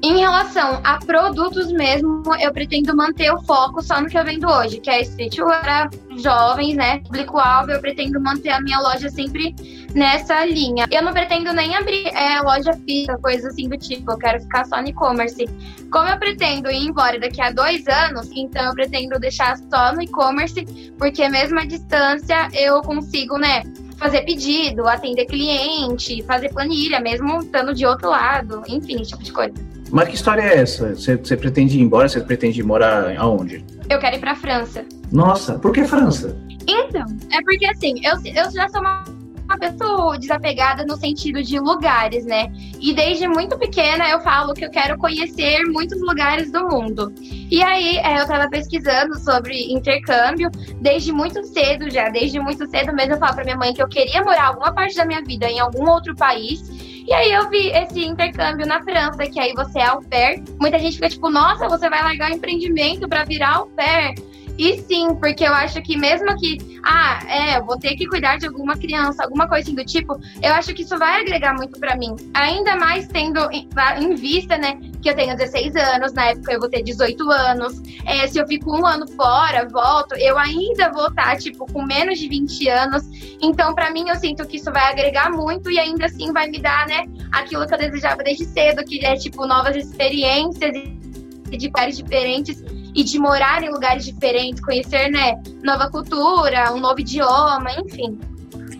Em 0.00 0.16
relação 0.16 0.80
a 0.84 0.96
produtos 0.98 1.72
mesmo, 1.72 2.22
eu 2.40 2.52
pretendo 2.52 2.94
manter 2.94 3.32
o 3.32 3.42
foco 3.42 3.82
só 3.82 4.00
no 4.00 4.06
que 4.06 4.16
eu 4.16 4.24
vendo 4.24 4.46
hoje, 4.48 4.78
que 4.78 4.88
é 4.88 5.00
streetwear, 5.00 5.90
jovens, 6.16 6.76
né? 6.76 7.00
Público-alvo, 7.00 7.72
eu 7.72 7.80
pretendo 7.80 8.20
manter 8.20 8.50
a 8.50 8.60
minha 8.60 8.78
loja 8.78 9.10
sempre 9.10 9.56
nessa 9.92 10.44
linha. 10.44 10.86
Eu 10.88 11.02
não 11.02 11.12
pretendo 11.12 11.52
nem 11.52 11.74
abrir 11.74 12.06
é, 12.14 12.40
loja 12.40 12.72
física, 12.86 13.18
coisa 13.18 13.48
assim 13.48 13.68
do 13.68 13.76
tipo, 13.76 14.12
eu 14.12 14.18
quero 14.18 14.40
ficar 14.40 14.64
só 14.66 14.80
no 14.80 14.88
e-commerce. 14.88 15.44
Como 15.90 16.08
eu 16.08 16.16
pretendo 16.16 16.70
ir 16.70 16.86
embora 16.86 17.18
daqui 17.18 17.42
a 17.42 17.50
dois 17.50 17.84
anos, 17.88 18.30
então 18.36 18.66
eu 18.66 18.74
pretendo 18.74 19.18
deixar 19.18 19.56
só 19.56 19.92
no 19.92 20.00
e-commerce, 20.00 20.64
porque 20.96 21.28
mesmo 21.28 21.58
à 21.58 21.64
distância 21.64 22.48
eu 22.52 22.80
consigo, 22.82 23.36
né? 23.36 23.64
fazer 23.96 24.22
pedido, 24.22 24.86
atender 24.86 25.26
cliente, 25.26 26.22
fazer 26.22 26.50
planilha, 26.50 27.00
mesmo 27.00 27.40
estando 27.40 27.74
de 27.74 27.84
outro 27.84 28.08
lado, 28.10 28.62
enfim, 28.68 29.02
esse 29.02 29.10
tipo 29.10 29.24
de 29.24 29.32
coisa. 29.32 29.77
Mas 29.90 30.08
que 30.08 30.14
história 30.14 30.42
é 30.42 30.58
essa? 30.58 30.94
Você, 30.94 31.16
você 31.16 31.36
pretende 31.36 31.78
ir 31.78 31.82
embora? 31.82 32.08
Você 32.08 32.20
pretende 32.20 32.62
morar 32.62 33.16
aonde? 33.16 33.64
Eu 33.88 33.98
quero 33.98 34.16
ir 34.16 34.20
pra 34.20 34.34
França. 34.34 34.84
Nossa, 35.10 35.58
por 35.58 35.72
que 35.72 35.84
França? 35.84 36.36
Então, 36.66 37.04
é 37.32 37.42
porque 37.42 37.66
assim, 37.66 37.94
eu, 38.04 38.16
eu 38.24 38.50
já 38.50 38.68
sou 38.68 38.80
uma 38.80 39.04
uma 39.48 39.58
pessoa 39.58 40.18
desapegada 40.18 40.84
no 40.84 40.96
sentido 40.96 41.42
de 41.42 41.58
lugares, 41.58 42.26
né? 42.26 42.52
E 42.78 42.92
desde 42.92 43.26
muito 43.26 43.58
pequena 43.58 44.08
eu 44.10 44.20
falo 44.20 44.52
que 44.52 44.64
eu 44.64 44.70
quero 44.70 44.98
conhecer 44.98 45.62
muitos 45.68 45.98
lugares 46.02 46.52
do 46.52 46.68
mundo. 46.68 47.12
E 47.50 47.62
aí 47.62 47.96
é, 47.96 48.18
eu 48.18 48.22
estava 48.22 48.48
pesquisando 48.50 49.18
sobre 49.18 49.72
intercâmbio 49.72 50.50
desde 50.80 51.12
muito 51.12 51.42
cedo 51.44 51.90
já, 51.90 52.10
desde 52.10 52.38
muito 52.38 52.68
cedo 52.68 52.94
mesmo 52.94 53.14
eu 53.14 53.18
falo 53.18 53.34
para 53.34 53.44
minha 53.44 53.56
mãe 53.56 53.72
que 53.72 53.82
eu 53.82 53.88
queria 53.88 54.22
morar 54.22 54.48
alguma 54.48 54.72
parte 54.72 54.94
da 54.94 55.06
minha 55.06 55.22
vida 55.22 55.50
em 55.50 55.58
algum 55.58 55.88
outro 55.88 56.14
país 56.14 56.68
e 57.08 57.12
aí 57.14 57.32
eu 57.32 57.48
vi 57.48 57.68
esse 57.68 58.04
intercâmbio 58.04 58.66
na 58.66 58.82
França, 58.82 59.26
que 59.26 59.40
aí 59.40 59.54
você 59.54 59.78
é 59.78 59.86
au 59.86 60.02
pair. 60.02 60.44
Muita 60.60 60.78
gente 60.78 60.96
fica 60.96 61.08
tipo, 61.08 61.30
nossa, 61.30 61.66
você 61.66 61.88
vai 61.88 62.02
largar 62.02 62.30
o 62.30 62.34
empreendimento 62.34 63.08
para 63.08 63.24
virar 63.24 63.56
au 63.56 63.66
pair. 63.68 64.14
E 64.58 64.82
sim, 64.82 65.14
porque 65.14 65.44
eu 65.44 65.54
acho 65.54 65.80
que 65.82 65.96
mesmo 65.96 66.36
que, 66.36 66.58
ah, 66.84 67.20
é, 67.28 67.60
vou 67.60 67.78
ter 67.78 67.94
que 67.94 68.06
cuidar 68.06 68.38
de 68.38 68.46
alguma 68.46 68.76
criança, 68.76 69.22
alguma 69.22 69.46
coisa 69.48 69.62
assim 69.62 69.74
do 69.74 69.84
tipo, 69.84 70.20
eu 70.42 70.52
acho 70.52 70.74
que 70.74 70.82
isso 70.82 70.98
vai 70.98 71.20
agregar 71.20 71.54
muito 71.54 71.78
para 71.78 71.96
mim. 71.96 72.16
Ainda 72.34 72.74
mais 72.74 73.06
tendo 73.06 73.48
em, 73.52 74.14
vista, 74.16 74.58
né, 74.58 74.80
que 75.00 75.08
eu 75.08 75.14
tenho 75.14 75.36
16 75.36 75.76
anos, 75.76 76.12
na 76.12 76.30
época 76.30 76.52
eu 76.52 76.58
vou 76.58 76.68
ter 76.68 76.82
18 76.82 77.30
anos. 77.30 77.80
É, 78.04 78.26
se 78.26 78.38
eu 78.38 78.46
fico 78.48 78.76
um 78.76 78.84
ano 78.84 79.06
fora, 79.06 79.68
volto, 79.68 80.16
eu 80.16 80.36
ainda 80.36 80.90
vou 80.90 81.06
estar, 81.06 81.36
tipo, 81.38 81.64
com 81.72 81.84
menos 81.84 82.18
de 82.18 82.28
20 82.28 82.68
anos. 82.68 83.04
Então, 83.40 83.72
para 83.76 83.92
mim, 83.92 84.08
eu 84.08 84.16
sinto 84.16 84.44
que 84.44 84.56
isso 84.56 84.72
vai 84.72 84.90
agregar 84.90 85.30
muito 85.30 85.70
e 85.70 85.78
ainda 85.78 86.06
assim 86.06 86.32
vai 86.32 86.48
me 86.48 86.58
dar, 86.58 86.84
né, 86.88 87.04
aquilo 87.30 87.64
que 87.64 87.74
eu 87.74 87.78
desejava 87.78 88.24
desde 88.24 88.44
cedo, 88.44 88.84
que 88.84 89.06
é, 89.06 89.14
tipo, 89.14 89.46
novas 89.46 89.76
experiências 89.76 90.72
de 90.72 91.66
lugares 91.66 91.96
diferentes 91.96 92.62
e 92.98 93.04
de 93.04 93.16
morar 93.16 93.62
em 93.62 93.70
lugares 93.70 94.04
diferentes, 94.04 94.60
conhecer, 94.60 95.08
né, 95.08 95.40
nova 95.62 95.88
cultura, 95.88 96.72
um 96.72 96.80
novo 96.80 96.98
idioma, 96.98 97.70
enfim. 97.78 98.18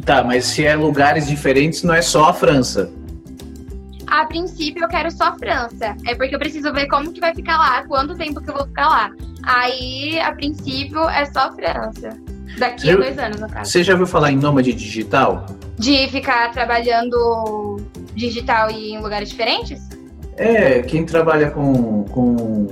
Tá, 0.04 0.24
mas 0.24 0.44
se 0.44 0.66
é 0.66 0.74
lugares 0.74 1.28
diferentes, 1.28 1.84
não 1.84 1.94
é 1.94 2.02
só 2.02 2.30
a 2.30 2.32
França. 2.32 2.90
A 4.08 4.26
princípio 4.26 4.82
eu 4.82 4.88
quero 4.88 5.08
só 5.12 5.24
a 5.24 5.38
França. 5.38 5.94
É 6.04 6.16
porque 6.16 6.34
eu 6.34 6.38
preciso 6.40 6.72
ver 6.72 6.88
como 6.88 7.12
que 7.12 7.20
vai 7.20 7.32
ficar 7.32 7.58
lá, 7.58 7.84
quanto 7.86 8.16
tempo 8.16 8.40
que 8.40 8.50
eu 8.50 8.54
vou 8.54 8.66
ficar 8.66 8.88
lá. 8.88 9.10
Aí, 9.44 10.18
a 10.18 10.32
princípio, 10.32 11.08
é 11.08 11.24
só 11.26 11.40
a 11.40 11.52
França. 11.52 12.18
Daqui 12.58 12.90
a 12.90 12.96
dois 12.96 13.16
anos, 13.18 13.38
no 13.38 13.48
caso. 13.48 13.70
Você 13.70 13.84
já 13.84 13.92
ouviu 13.92 14.06
falar 14.08 14.32
em 14.32 14.36
nômade 14.36 14.72
digital? 14.72 15.46
De 15.78 16.08
ficar 16.08 16.50
trabalhando 16.50 17.76
digital 18.16 18.68
e 18.68 18.94
em 18.94 19.00
lugares 19.00 19.28
diferentes? 19.28 19.80
É, 20.36 20.82
quem 20.82 21.04
trabalha 21.04 21.50
com, 21.50 22.02
com 22.04 22.66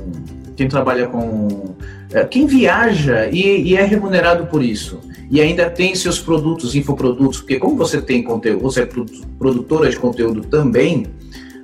quem 0.56 0.68
trabalha 0.68 1.06
com. 1.06 1.74
É, 2.12 2.24
quem 2.24 2.46
viaja 2.46 3.28
e, 3.30 3.70
e, 3.70 3.76
é 3.76 3.84
remunerado 3.84 4.46
por 4.46 4.62
isso. 4.62 5.00
E 5.30 5.40
ainda 5.40 5.68
tem 5.68 5.94
seus 5.94 6.18
produtos, 6.18 6.74
infoprodutos, 6.74 7.40
porque 7.40 7.58
como 7.58 7.76
você 7.76 8.00
tem 8.00 8.22
conteúdo, 8.22 8.62
você 8.62 8.82
é 8.82 8.88
produtora 9.38 9.90
de 9.90 9.96
conteúdo 9.96 10.42
também, 10.42 11.06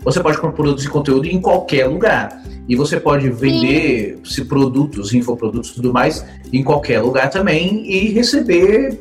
você 0.05 0.21
pode 0.21 0.39
produzir 0.39 0.89
conteúdo 0.89 1.27
em 1.27 1.41
qualquer 1.41 1.87
lugar. 1.87 2.43
E 2.69 2.77
você 2.77 2.99
pode 2.99 3.29
vender 3.29 4.21
se 4.25 4.45
produtos, 4.45 5.13
infoprodutos 5.13 5.71
e 5.71 5.75
tudo 5.75 5.93
mais 5.93 6.25
em 6.53 6.63
qualquer 6.63 7.01
lugar 7.01 7.29
também 7.31 7.85
e 7.91 8.09
receber 8.13 9.01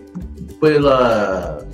pela, 0.59 1.65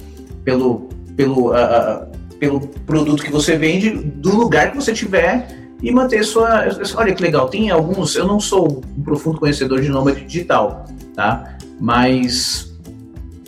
pelo, 0.43 0.89
pelo, 1.15 1.51
uh, 1.51 2.07
pelo 2.39 2.61
produto 2.85 3.23
que 3.23 3.31
você 3.31 3.57
vende 3.57 3.89
do 3.89 4.35
lugar 4.35 4.71
que 4.71 4.77
você 4.77 4.93
tiver 4.93 5.66
e 5.81 5.91
manter 5.91 6.23
sua. 6.23 6.65
Olha 6.95 7.13
que 7.13 7.21
legal, 7.21 7.49
tem 7.49 7.69
alguns. 7.69 8.15
Eu 8.15 8.25
não 8.25 8.39
sou 8.39 8.83
um 8.97 9.01
profundo 9.01 9.39
conhecedor 9.39 9.81
de 9.81 9.89
nômade 9.89 10.25
digital, 10.25 10.85
tá? 11.15 11.57
Mas 11.79 12.75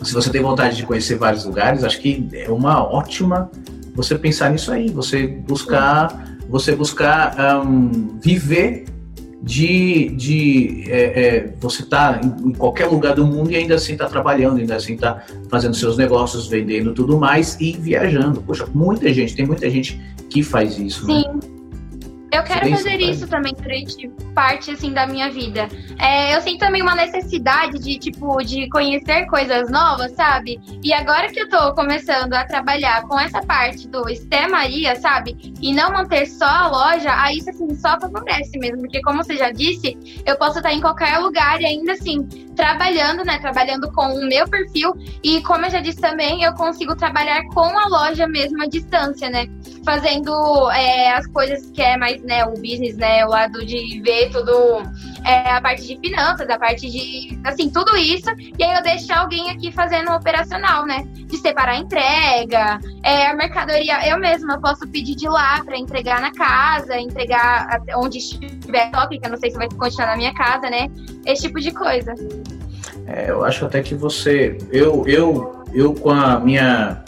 se 0.02 0.14
você 0.14 0.30
tem 0.30 0.40
vontade 0.40 0.76
de 0.76 0.84
conhecer 0.84 1.16
vários 1.16 1.44
lugares, 1.44 1.84
acho 1.84 2.00
que 2.00 2.28
é 2.32 2.50
uma 2.50 2.82
ótima 2.82 3.50
você 3.94 4.16
pensar 4.16 4.50
nisso 4.50 4.72
aí, 4.72 4.88
você 4.88 5.26
buscar, 5.26 6.38
você 6.48 6.74
buscar 6.74 7.62
um, 7.64 8.18
viver 8.20 8.86
de, 9.42 10.10
de 10.10 10.84
é, 10.88 11.00
é, 11.26 11.54
você 11.60 11.82
tá 11.82 12.20
em, 12.22 12.52
qualquer 12.52 12.86
lugar 12.86 13.14
do 13.14 13.26
mundo 13.26 13.50
e 13.50 13.56
ainda 13.56 13.74
assim 13.74 13.96
tá 13.96 14.06
trabalhando, 14.06 14.58
ainda 14.58 14.76
assim 14.76 14.96
tá 14.96 15.24
fazendo 15.50 15.74
seus 15.74 15.96
negócios, 15.96 16.46
vendendo 16.46 16.92
tudo 16.92 17.18
mais 17.18 17.58
e 17.60 17.72
viajando. 17.72 18.42
Poxa, 18.42 18.66
muita 18.72 19.12
gente, 19.12 19.34
tem 19.34 19.46
muita 19.46 19.68
gente 19.68 20.00
que 20.28 20.42
faz 20.42 20.78
isso. 20.78 21.06
Né? 21.06 21.22
Sim. 21.22 21.28
Né? 21.28 21.40
Eu 22.32 22.44
quero 22.44 22.70
fazer 22.70 23.00
isso 23.00 23.26
também 23.26 23.52
durante 23.54 24.08
parte 24.34 24.70
assim 24.70 24.92
da 24.92 25.06
minha 25.06 25.28
vida. 25.30 25.68
É, 25.98 26.34
eu 26.34 26.40
sinto 26.40 26.60
também 26.60 26.80
uma 26.80 26.94
necessidade 26.94 27.78
de 27.78 27.98
tipo 27.98 28.42
de 28.42 28.68
conhecer 28.68 29.26
coisas 29.26 29.68
novas, 29.68 30.12
sabe? 30.12 30.60
E 30.82 30.92
agora 30.92 31.28
que 31.28 31.40
eu 31.40 31.48
tô 31.48 31.74
começando 31.74 32.32
a 32.34 32.44
trabalhar 32.44 33.02
com 33.08 33.18
essa 33.18 33.42
parte 33.42 33.88
do 33.88 34.08
Esté 34.08 34.46
Maria, 34.46 34.94
sabe? 34.96 35.36
E 35.60 35.74
não 35.74 35.92
manter 35.92 36.26
só 36.26 36.46
a 36.46 36.68
loja, 36.68 37.12
aí 37.20 37.38
isso 37.38 37.50
assim 37.50 37.74
só 37.74 37.98
favorece 37.98 38.56
mesmo, 38.58 38.82
porque 38.82 39.00
como 39.02 39.24
você 39.24 39.36
já 39.36 39.50
disse, 39.50 39.98
eu 40.24 40.36
posso 40.36 40.58
estar 40.58 40.72
em 40.72 40.80
qualquer 40.80 41.18
lugar 41.18 41.60
e 41.60 41.66
ainda 41.66 41.92
assim 41.92 42.28
trabalhando, 42.60 43.24
né? 43.24 43.38
Trabalhando 43.38 43.90
com 43.92 44.06
o 44.12 44.28
meu 44.28 44.46
perfil 44.46 44.92
e 45.24 45.40
como 45.42 45.64
eu 45.64 45.70
já 45.70 45.80
disse 45.80 45.98
também, 45.98 46.42
eu 46.42 46.52
consigo 46.52 46.94
trabalhar 46.94 47.42
com 47.54 47.64
a 47.78 47.86
loja 47.88 48.26
mesmo 48.28 48.62
à 48.62 48.66
distância, 48.66 49.30
né? 49.30 49.46
Fazendo 49.82 50.70
é, 50.72 51.10
as 51.12 51.26
coisas 51.28 51.70
que 51.70 51.80
é 51.80 51.96
mais 51.96 52.22
né, 52.22 52.44
o 52.44 52.50
business, 52.50 52.98
né, 52.98 53.24
o 53.24 53.30
lado 53.30 53.64
de 53.64 54.02
ver 54.02 54.30
tudo, 54.30 54.82
é, 55.24 55.50
a 55.50 55.60
parte 55.60 55.86
de 55.86 55.98
finanças, 55.98 56.48
a 56.48 56.58
parte 56.58 56.88
de, 56.90 57.38
assim, 57.44 57.70
tudo 57.70 57.96
isso, 57.96 58.30
e 58.58 58.62
aí 58.62 58.76
eu 58.76 58.82
deixo 58.82 59.12
alguém 59.12 59.50
aqui 59.50 59.72
fazendo 59.72 60.10
o 60.10 60.16
operacional, 60.16 60.86
né, 60.86 61.06
de 61.26 61.36
separar 61.36 61.72
a 61.72 61.76
entrega, 61.76 62.78
é, 63.02 63.26
a 63.26 63.34
mercadoria, 63.34 64.08
eu 64.08 64.18
mesma 64.18 64.60
posso 64.60 64.86
pedir 64.88 65.14
de 65.14 65.28
lá 65.28 65.62
para 65.64 65.78
entregar 65.78 66.20
na 66.20 66.32
casa, 66.32 66.98
entregar 66.98 67.80
onde 67.96 68.18
estiver 68.18 68.90
toque, 68.90 69.18
que 69.18 69.26
eu 69.26 69.30
não 69.30 69.38
sei 69.38 69.50
se 69.50 69.56
vai 69.56 69.68
continuar 69.68 70.08
na 70.08 70.16
minha 70.16 70.34
casa, 70.34 70.68
né, 70.70 70.88
esse 71.26 71.42
tipo 71.42 71.60
de 71.60 71.72
coisa. 71.72 72.14
É, 73.06 73.30
eu 73.30 73.44
acho 73.44 73.64
até 73.64 73.82
que 73.82 73.94
você, 73.94 74.56
eu, 74.70 75.06
eu, 75.06 75.64
eu 75.72 75.94
com 75.94 76.10
a 76.10 76.38
minha 76.38 77.02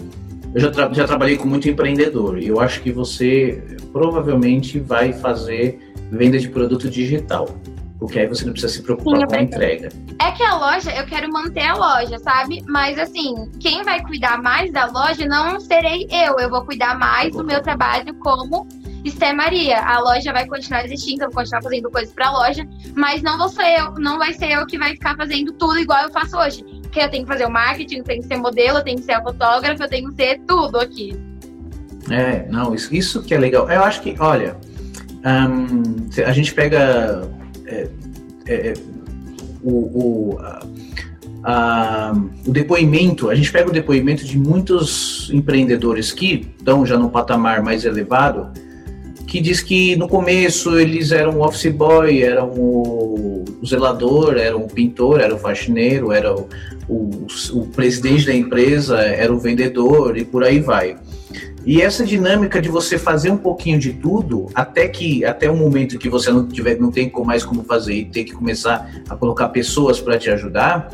eu 0.55 0.61
já, 0.61 0.71
tra 0.71 0.93
já 0.93 1.07
trabalhei 1.07 1.37
com 1.37 1.49
muito 1.49 1.69
empreendedor. 1.69 2.39
E 2.39 2.49
eu 2.49 2.61
acho 2.61 2.83
que 2.83 2.93
você 2.93 3.63
provavelmente 3.93 4.79
vai 4.79 5.13
fazer 5.13 5.93
venda 6.11 6.39
de 6.39 6.49
produto 6.49 6.91
digital. 6.91 7.49
Porque 8.03 8.19
aí 8.19 8.27
você 8.27 8.45
não 8.45 8.51
precisa 8.51 8.73
se 8.73 8.83
preocupar 8.83 9.17
Sim, 9.17 9.27
com 9.27 9.35
a 9.37 9.43
entrega. 9.43 9.89
É 10.21 10.33
que 10.33 10.43
a 10.43 10.57
loja, 10.57 10.91
eu 10.91 11.07
quero 11.07 11.33
manter 11.33 11.63
a 11.63 11.75
loja, 11.75 12.19
sabe? 12.19 12.61
Mas 12.67 12.99
assim, 12.99 13.33
quem 13.61 13.85
vai 13.85 14.03
cuidar 14.03 14.43
mais 14.43 14.73
da 14.73 14.87
loja 14.87 15.25
não 15.25 15.61
serei 15.61 16.09
eu. 16.11 16.37
Eu 16.41 16.51
vou 16.51 16.65
cuidar 16.65 16.99
mais 16.99 17.33
do 17.33 17.45
meu 17.45 17.63
trabalho 17.63 18.13
como 18.15 18.67
Esté 19.05 19.33
Maria. 19.33 19.79
A 19.79 20.01
loja 20.01 20.33
vai 20.33 20.49
continuar 20.49 20.85
existindo, 20.85 21.23
eu 21.23 21.29
vou 21.29 21.37
continuar 21.37 21.63
fazendo 21.63 21.89
coisas 21.93 22.13
para 22.13 22.27
a 22.27 22.33
loja, 22.33 22.67
mas 22.97 23.23
não 23.23 23.39
vou 23.39 23.49
ser 23.49 23.79
eu, 23.79 23.93
não 23.93 24.19
vai 24.19 24.33
ser 24.33 24.51
eu 24.51 24.67
que 24.67 24.77
vai 24.77 24.95
ficar 24.95 25.15
fazendo 25.15 25.53
tudo 25.53 25.79
igual 25.79 26.03
eu 26.03 26.11
faço 26.11 26.37
hoje 26.37 26.65
porque 26.83 27.01
eu 27.01 27.09
tenho 27.09 27.23
que 27.25 27.33
fazer 27.33 27.47
o 27.47 27.51
marketing, 27.51 27.99
eu 27.99 28.05
tenho 28.05 28.21
que 28.21 28.29
ser 28.29 28.37
modelo, 28.37 28.79
eu 28.79 28.85
tenho 28.85 28.99
que 28.99 29.05
ser 29.05 29.13
a 29.13 29.23
fotógrafa, 29.23 29.85
eu 29.85 29.89
tenho 29.89 30.11
que 30.11 30.15
ser 30.17 30.41
tudo 30.47 30.79
aqui. 30.79 31.17
É, 32.11 32.47
não, 32.51 32.75
isso, 32.75 32.95
isso 32.95 33.23
que 33.23 33.33
é 33.33 33.39
legal. 33.39 33.71
Eu 33.71 33.83
acho 33.83 34.03
que, 34.03 34.15
olha, 34.19 34.57
um, 35.25 36.09
a 36.27 36.33
gente 36.33 36.53
pega 36.53 37.31
é, 37.73 37.89
é, 38.47 38.55
é, 38.69 38.75
o, 39.63 39.71
o, 39.71 40.39
a, 40.41 40.67
a, 41.45 42.15
o 42.47 42.51
depoimento, 42.51 43.31
a 43.31 43.35
gente 43.35 43.51
pega 43.51 43.71
o 43.71 43.73
depoimento 43.73 44.25
de 44.25 44.39
muitos 44.39 45.31
empreendedores 45.33 46.13
que 46.13 46.49
estão 46.59 46.85
já 46.85 46.99
num 46.99 47.09
patamar 47.09 47.63
mais 47.63 47.85
elevado, 47.85 48.49
que 49.27 49.41
diz 49.41 49.63
que 49.63 49.97
no 49.97 50.07
começo 50.07 50.79
eles 50.79 51.11
eram 51.11 51.39
o 51.39 51.47
office 51.47 51.73
boy, 51.73 52.23
eram 52.23 52.51
o, 52.51 53.45
o 53.63 53.67
zelador, 53.67 54.37
eram 54.37 54.65
o 54.65 54.69
pintor, 54.69 55.21
era 55.21 55.35
o 55.35 55.39
faxineiro, 55.39 56.13
era 56.13 56.35
o, 56.35 56.49
o, 56.87 57.27
o, 57.55 57.67
presidente 57.69 58.27
da 58.27 58.35
empresa, 58.35 58.99
era 59.01 59.33
o 59.33 59.39
vendedor 59.39 60.19
e 60.19 60.25
por 60.25 60.45
aí 60.45 60.61
vai. 60.61 60.99
E 61.65 61.81
essa 61.81 62.05
dinâmica 62.05 62.61
de 62.61 62.69
você 62.69 62.99
fazer 62.99 63.31
um 63.31 63.37
pouquinho 63.37 63.79
de 63.79 63.93
tudo, 63.93 64.49
até 64.55 64.89
que 64.89 65.25
até 65.25 65.49
o 65.51 65.57
momento 65.57 65.99
que 65.99 66.09
você 66.09 66.31
não 66.31 66.47
tiver, 66.47 66.79
não 66.79 66.91
tem 66.91 67.11
mais 67.25 67.45
como 67.45 67.63
fazer 67.63 67.95
e 67.95 68.05
tem 68.05 68.25
que 68.25 68.33
começar 68.33 68.91
a 69.09 69.15
colocar 69.15 69.49
pessoas 69.49 70.01
para 70.01 70.19
te 70.19 70.29
ajudar, 70.31 70.91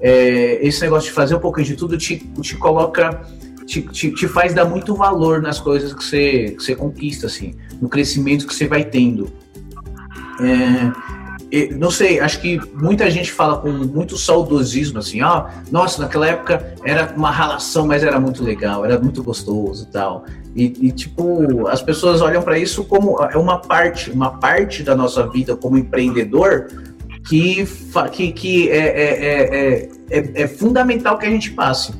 é, 0.00 0.66
esse 0.66 0.80
negócio 0.80 1.08
de 1.08 1.14
fazer 1.14 1.34
um 1.34 1.40
pouquinho 1.40 1.66
de 1.66 1.76
tudo 1.76 1.98
te, 1.98 2.16
te 2.16 2.56
coloca, 2.56 3.20
te, 3.66 3.82
te, 3.82 4.10
te, 4.12 4.28
faz 4.28 4.54
dar 4.54 4.64
muito 4.64 4.94
valor 4.94 5.42
nas 5.42 5.60
coisas 5.60 5.92
que 5.92 6.02
você, 6.02 6.54
que 6.56 6.62
você 6.62 6.74
conquista, 6.74 7.26
assim, 7.26 7.54
no 7.80 7.88
crescimento 7.88 8.46
que 8.46 8.54
você 8.54 8.66
vai 8.66 8.84
tendo. 8.84 9.30
É, 10.40 11.17
não 11.78 11.90
sei, 11.90 12.20
acho 12.20 12.40
que 12.40 12.60
muita 12.74 13.10
gente 13.10 13.32
fala 13.32 13.58
com 13.58 13.70
muito 13.70 14.18
saudosismo, 14.18 14.98
assim, 14.98 15.22
ó, 15.22 15.46
oh, 15.46 15.72
nossa, 15.72 16.02
naquela 16.02 16.26
época 16.26 16.74
era 16.84 17.14
uma 17.16 17.30
relação, 17.30 17.86
mas 17.86 18.02
era 18.02 18.20
muito 18.20 18.44
legal, 18.44 18.84
era 18.84 18.98
muito 18.98 19.22
gostoso 19.22 19.86
e 19.88 19.92
tal. 19.92 20.24
E, 20.54 20.64
e 20.88 20.92
tipo, 20.92 21.66
as 21.68 21.80
pessoas 21.80 22.20
olham 22.20 22.42
para 22.42 22.58
isso 22.58 22.84
como 22.84 23.22
é 23.22 23.38
uma 23.38 23.58
parte, 23.58 24.10
uma 24.10 24.38
parte 24.38 24.82
da 24.82 24.94
nossa 24.94 25.26
vida 25.26 25.56
como 25.56 25.78
empreendedor 25.78 26.68
que, 27.26 27.66
que, 28.12 28.32
que 28.32 28.70
é, 28.70 28.78
é, 28.78 29.88
é, 30.10 30.42
é, 30.42 30.48
fundamental 30.48 31.16
que 31.16 31.26
a 31.26 31.30
gente 31.30 31.52
passe. 31.52 31.92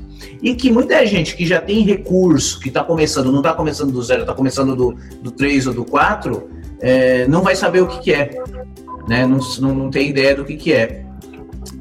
E 0.43 0.55
que 0.55 0.71
muita 0.71 1.05
gente 1.07 1.37
que 1.37 1.47
já 1.47 1.61
tem 1.61 1.83
recurso, 1.83 2.61
que 2.61 2.69
está 2.69 2.85
começando, 2.85 3.33
não 3.33 3.39
está 3.39 3.55
começando 3.55 3.93
do 3.93 4.03
zero, 4.03 4.23
está 4.23 4.35
começando 4.35 4.77
do, 4.77 4.95
do 5.23 5.31
3 5.31 5.69
ou 5.69 5.75
do 5.75 5.85
4, 5.85 6.49
não 7.29 7.43
vai 7.43 7.57
saber 7.57 7.83
o 7.83 7.89
que, 7.89 8.01
que 8.01 8.13
é 8.13 8.31
né? 9.09 9.27
Não, 9.27 9.39
não, 9.61 9.75
não 9.75 9.91
tem 9.91 10.11
ideia 10.11 10.37
do 10.37 10.45
que, 10.45 10.57
que 10.57 10.73
é. 10.73 11.05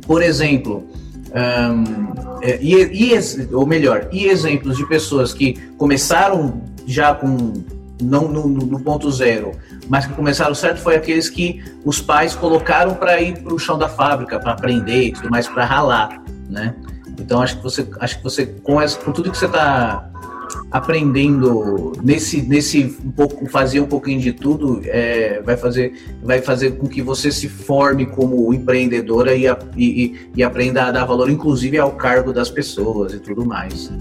Por 0.06 0.24
exemplo, 0.24 0.88
um, 1.28 2.40
é, 2.42 2.58
e, 2.62 3.12
e, 3.13 3.54
ou 3.54 3.66
melhor, 3.66 4.08
e 4.12 4.28
exemplos 4.28 4.78
de 4.78 4.88
pessoas 4.88 5.34
que 5.34 5.54
começaram 5.78 6.62
já 6.86 7.13
com 7.13 7.54
não 8.02 8.28
no, 8.28 8.48
no, 8.48 8.80
ponto 8.80 9.12
zero, 9.12 9.52
mas 9.90 10.06
que 10.06 10.13
começaram 10.13 10.54
certo 10.54 10.80
foi 10.80 10.96
aqueles 10.96 11.30
que 11.30 11.63
os 11.84 12.00
pais 12.00 12.36
colocaram 12.36 12.94
para 12.94 13.20
ir 13.20 13.42
para 13.42 13.54
o 13.54 13.58
chão 13.58 13.78
da 13.78 13.90
fábrica, 13.90 14.40
para 14.40 14.52
aprender 14.52 15.08
e 15.08 15.12
tudo 15.12 15.30
mais, 15.32 15.48
para 15.48 15.66
ralar, 15.66 16.22
né? 16.48 16.76
Então 17.20 17.42
acho 17.42 17.58
que 17.58 17.63
você, 17.63 17.88
acho 18.00 18.18
que 18.18 18.24
você 18.24 18.46
com, 18.46 18.80
essa, 18.80 19.00
com 19.00 19.12
tudo 19.12 19.32
que 19.32 19.38
você 19.38 19.48
está 19.48 20.10
aprendendo 20.72 21.94
nesse 22.04 22.42
nesse 22.42 22.98
um 23.04 23.12
pouco 23.12 23.48
fazer 23.48 23.80
um 23.80 23.88
pouquinho 23.88 24.20
de 24.20 24.34
tudo 24.34 24.82
é, 24.86 25.42
vai 25.42 25.58
fazer 25.58 25.94
vai 26.24 26.42
fazer 26.42 26.72
com 26.78 26.88
que 26.88 27.02
você 27.02 27.32
se 27.32 27.48
forme 27.48 28.06
como 28.06 28.54
empreendedora 28.54 29.36
e, 29.36 29.46
e, 29.76 30.16
e 30.36 30.44
aprenda 30.44 30.86
a 30.86 30.92
dar 30.92 31.06
valor 31.06 31.30
inclusive 31.30 31.78
ao 31.78 31.92
cargo 31.92 32.34
das 32.34 32.50
pessoas 32.50 33.14
e 33.14 33.20
tudo 33.20 33.46
mais. 33.46 33.92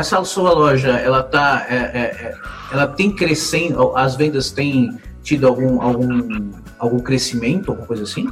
Essa 0.00 0.24
sua 0.24 0.54
loja, 0.54 0.92
ela 0.92 1.22
tá, 1.22 1.66
é, 1.68 1.74
é, 1.74 2.00
é, 2.00 2.34
ela 2.72 2.86
tem 2.86 3.14
crescendo, 3.14 3.94
as 3.94 4.16
vendas 4.16 4.50
têm 4.50 4.98
tido 5.22 5.46
algum, 5.46 5.82
algum, 5.82 6.52
algum 6.78 7.00
crescimento, 7.00 7.70
alguma 7.70 7.86
coisa 7.86 8.04
assim? 8.04 8.26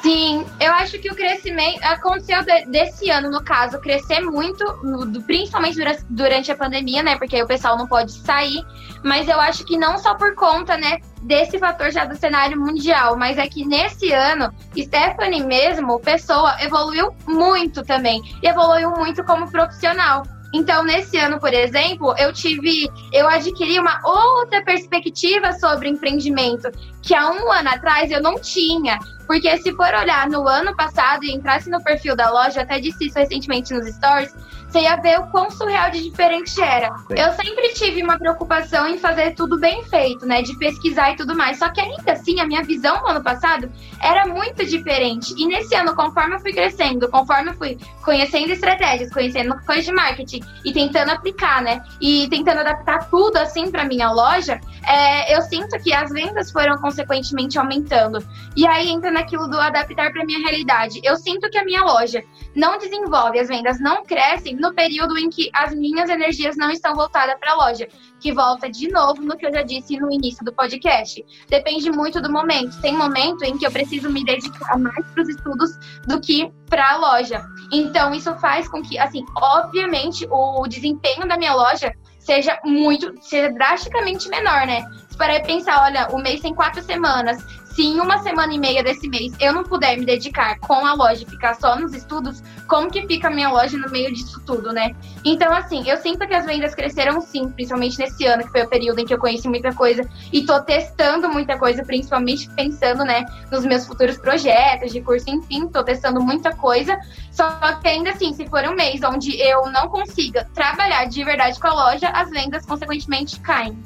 Sim, 0.00 0.46
eu 0.58 0.72
acho 0.72 0.98
que 0.98 1.10
o 1.10 1.14
crescimento 1.14 1.82
aconteceu 1.82 2.42
de, 2.42 2.64
desse 2.66 3.10
ano, 3.10 3.30
no 3.30 3.44
caso, 3.44 3.78
crescer 3.80 4.22
muito, 4.22 4.64
no, 4.82 5.22
principalmente 5.24 5.76
durante, 5.76 6.04
durante 6.08 6.52
a 6.52 6.56
pandemia, 6.56 7.02
né? 7.02 7.18
Porque 7.18 7.42
o 7.42 7.46
pessoal 7.46 7.76
não 7.76 7.86
pode 7.86 8.12
sair. 8.12 8.64
Mas 9.04 9.28
eu 9.28 9.38
acho 9.38 9.62
que 9.66 9.76
não 9.76 9.98
só 9.98 10.14
por 10.14 10.34
conta, 10.34 10.78
né, 10.78 11.00
desse 11.22 11.58
fator 11.58 11.90
já 11.90 12.06
do 12.06 12.16
cenário 12.16 12.58
mundial, 12.58 13.14
mas 13.14 13.36
é 13.36 13.46
que 13.46 13.66
nesse 13.66 14.10
ano, 14.10 14.50
Stephanie 14.74 15.44
mesmo, 15.44 16.00
pessoa, 16.00 16.56
evoluiu 16.60 17.14
muito 17.26 17.82
também. 17.82 18.22
E 18.42 18.48
evoluiu 18.48 18.92
muito 18.92 19.22
como 19.22 19.50
profissional. 19.50 20.22
Então, 20.52 20.84
nesse 20.84 21.16
ano, 21.18 21.38
por 21.38 21.52
exemplo, 21.52 22.14
eu 22.18 22.32
tive, 22.32 22.88
eu 23.12 23.28
adquiri 23.28 23.78
uma 23.78 24.00
outra 24.04 24.62
perspectiva 24.62 25.52
sobre 25.52 25.88
empreendimento 25.88 26.70
que 27.02 27.14
há 27.14 27.30
um 27.30 27.50
ano 27.50 27.68
atrás 27.68 28.10
eu 28.10 28.22
não 28.22 28.40
tinha. 28.40 28.98
Porque 29.26 29.56
se 29.58 29.72
for 29.74 29.92
olhar 29.94 30.28
no 30.28 30.46
ano 30.46 30.74
passado 30.74 31.24
e 31.24 31.32
entrasse 31.32 31.68
no 31.70 31.82
perfil 31.82 32.14
da 32.14 32.30
loja, 32.30 32.62
até 32.62 32.78
disse 32.78 33.06
isso 33.06 33.18
recentemente 33.18 33.74
nos 33.74 33.86
stories, 33.86 34.34
você 34.68 34.80
ia 34.80 34.96
ver 34.96 35.18
o 35.20 35.26
quão 35.28 35.50
surreal 35.50 35.90
de 35.90 36.02
diferente 36.02 36.60
era. 36.60 36.94
Eu 37.10 37.32
sempre 37.32 37.72
tive 37.72 38.02
uma 38.02 38.18
preocupação 38.18 38.86
em 38.86 38.98
fazer 38.98 39.34
tudo 39.34 39.58
bem 39.58 39.84
feito, 39.84 40.26
né? 40.26 40.42
De 40.42 40.56
pesquisar 40.58 41.12
e 41.12 41.16
tudo 41.16 41.34
mais. 41.34 41.58
Só 41.58 41.68
que 41.70 41.80
ainda 41.80 42.12
assim, 42.12 42.40
a 42.40 42.46
minha 42.46 42.62
visão 42.62 43.00
no 43.00 43.08
ano 43.08 43.22
passado 43.22 43.70
era 44.02 44.26
muito 44.26 44.66
diferente. 44.66 45.34
E 45.38 45.46
nesse 45.46 45.74
ano, 45.74 45.94
conforme 45.94 46.34
eu 46.34 46.40
fui 46.40 46.52
crescendo, 46.52 47.08
conforme 47.08 47.50
eu 47.50 47.54
fui 47.54 47.78
conhecendo 48.04 48.50
estratégias, 48.50 49.10
conhecendo 49.10 49.56
coisas 49.64 49.84
de 49.84 49.92
marketing 49.92 50.40
e 50.64 50.72
tentando 50.72 51.10
aplicar, 51.10 51.62
né? 51.62 51.82
E 52.00 52.28
tentando 52.28 52.60
adaptar 52.60 53.08
tudo 53.08 53.36
assim 53.36 53.70
para 53.70 53.84
minha 53.84 54.10
loja, 54.10 54.60
é, 54.86 55.34
eu 55.34 55.42
sinto 55.42 55.78
que 55.82 55.92
as 55.92 56.10
vendas 56.10 56.50
foram 56.50 56.76
consequentemente 56.78 57.58
aumentando. 57.58 58.22
E 58.54 58.66
aí 58.66 58.90
entra 58.90 59.10
naquilo 59.16 59.48
do 59.48 59.58
adaptar 59.58 60.12
para 60.12 60.24
minha 60.24 60.38
realidade. 60.38 61.00
Eu 61.02 61.16
sinto 61.16 61.48
que 61.48 61.56
a 61.56 61.64
minha 61.64 61.82
loja 61.82 62.22
não 62.54 62.76
desenvolve, 62.76 63.38
as 63.38 63.48
vendas 63.48 63.80
não 63.80 64.04
crescem 64.04 64.54
no 64.56 64.74
período 64.74 65.18
em 65.18 65.30
que 65.30 65.50
as 65.54 65.74
minhas 65.74 66.10
energias 66.10 66.56
não 66.56 66.70
estão 66.70 66.94
voltadas 66.94 67.36
para 67.40 67.52
a 67.52 67.56
loja, 67.56 67.88
que 68.20 68.32
volta 68.32 68.70
de 68.70 68.88
novo 68.88 69.22
no 69.22 69.36
que 69.36 69.46
eu 69.46 69.52
já 69.52 69.62
disse 69.62 69.98
no 69.98 70.12
início 70.12 70.44
do 70.44 70.52
podcast. 70.52 71.24
Depende 71.48 71.90
muito 71.90 72.20
do 72.20 72.30
momento. 72.30 72.80
Tem 72.80 72.94
momento 72.94 73.42
em 73.44 73.56
que 73.56 73.66
eu 73.66 73.70
preciso 73.70 74.10
me 74.10 74.24
dedicar 74.24 74.78
mais 74.78 75.06
para 75.12 75.22
os 75.22 75.28
estudos 75.28 75.70
do 76.06 76.20
que 76.20 76.52
para 76.68 76.92
a 76.92 76.96
loja. 76.96 77.44
Então, 77.72 78.12
isso 78.12 78.34
faz 78.36 78.68
com 78.68 78.82
que, 78.82 78.98
assim, 78.98 79.24
obviamente, 79.36 80.26
o 80.30 80.66
desempenho 80.66 81.26
da 81.26 81.38
minha 81.38 81.54
loja 81.54 81.92
seja 82.18 82.58
muito, 82.64 83.14
seja 83.22 83.52
drasticamente 83.52 84.28
menor, 84.28 84.66
né? 84.66 84.84
Se 85.08 85.16
parar 85.16 85.36
e 85.36 85.42
pensar, 85.42 85.84
olha, 85.84 86.08
o 86.08 86.18
mês 86.18 86.40
tem 86.40 86.52
quatro 86.54 86.82
semanas, 86.82 87.38
se 87.76 87.82
em 87.82 88.00
uma 88.00 88.22
semana 88.22 88.54
e 88.54 88.58
meia 88.58 88.82
desse 88.82 89.06
mês 89.06 89.34
eu 89.38 89.52
não 89.52 89.62
puder 89.62 89.98
me 89.98 90.06
dedicar 90.06 90.58
com 90.60 90.86
a 90.86 90.94
loja 90.94 91.22
e 91.22 91.26
ficar 91.26 91.54
só 91.56 91.78
nos 91.78 91.92
estudos, 91.92 92.42
como 92.66 92.90
que 92.90 93.06
fica 93.06 93.28
a 93.28 93.30
minha 93.30 93.50
loja 93.50 93.76
no 93.76 93.90
meio 93.90 94.10
disso 94.14 94.40
tudo, 94.46 94.72
né? 94.72 94.96
Então, 95.22 95.52
assim, 95.52 95.86
eu 95.86 95.98
sinto 95.98 96.26
que 96.26 96.32
as 96.32 96.46
vendas 96.46 96.74
cresceram 96.74 97.20
sim, 97.20 97.50
principalmente 97.50 97.98
nesse 97.98 98.24
ano, 98.24 98.44
que 98.44 98.50
foi 98.50 98.62
o 98.62 98.68
período 98.68 99.00
em 99.00 99.04
que 99.04 99.12
eu 99.12 99.18
conheci 99.18 99.46
muita 99.46 99.74
coisa 99.74 100.08
e 100.32 100.46
tô 100.46 100.58
testando 100.62 101.28
muita 101.28 101.58
coisa, 101.58 101.84
principalmente 101.84 102.48
pensando, 102.56 103.04
né, 103.04 103.26
nos 103.52 103.66
meus 103.66 103.86
futuros 103.86 104.16
projetos 104.16 104.90
de 104.90 105.02
curso, 105.02 105.28
enfim, 105.28 105.68
tô 105.68 105.84
testando 105.84 106.18
muita 106.18 106.56
coisa. 106.56 106.98
Só 107.30 107.50
que 107.82 107.88
ainda 107.88 108.08
assim, 108.08 108.32
se 108.32 108.48
for 108.48 108.64
um 108.64 108.74
mês 108.74 109.02
onde 109.02 109.38
eu 109.38 109.70
não 109.70 109.88
consiga 109.88 110.48
trabalhar 110.54 111.04
de 111.04 111.22
verdade 111.22 111.60
com 111.60 111.66
a 111.66 111.74
loja, 111.74 112.08
as 112.08 112.30
vendas 112.30 112.64
consequentemente 112.64 113.38
caem. 113.40 113.78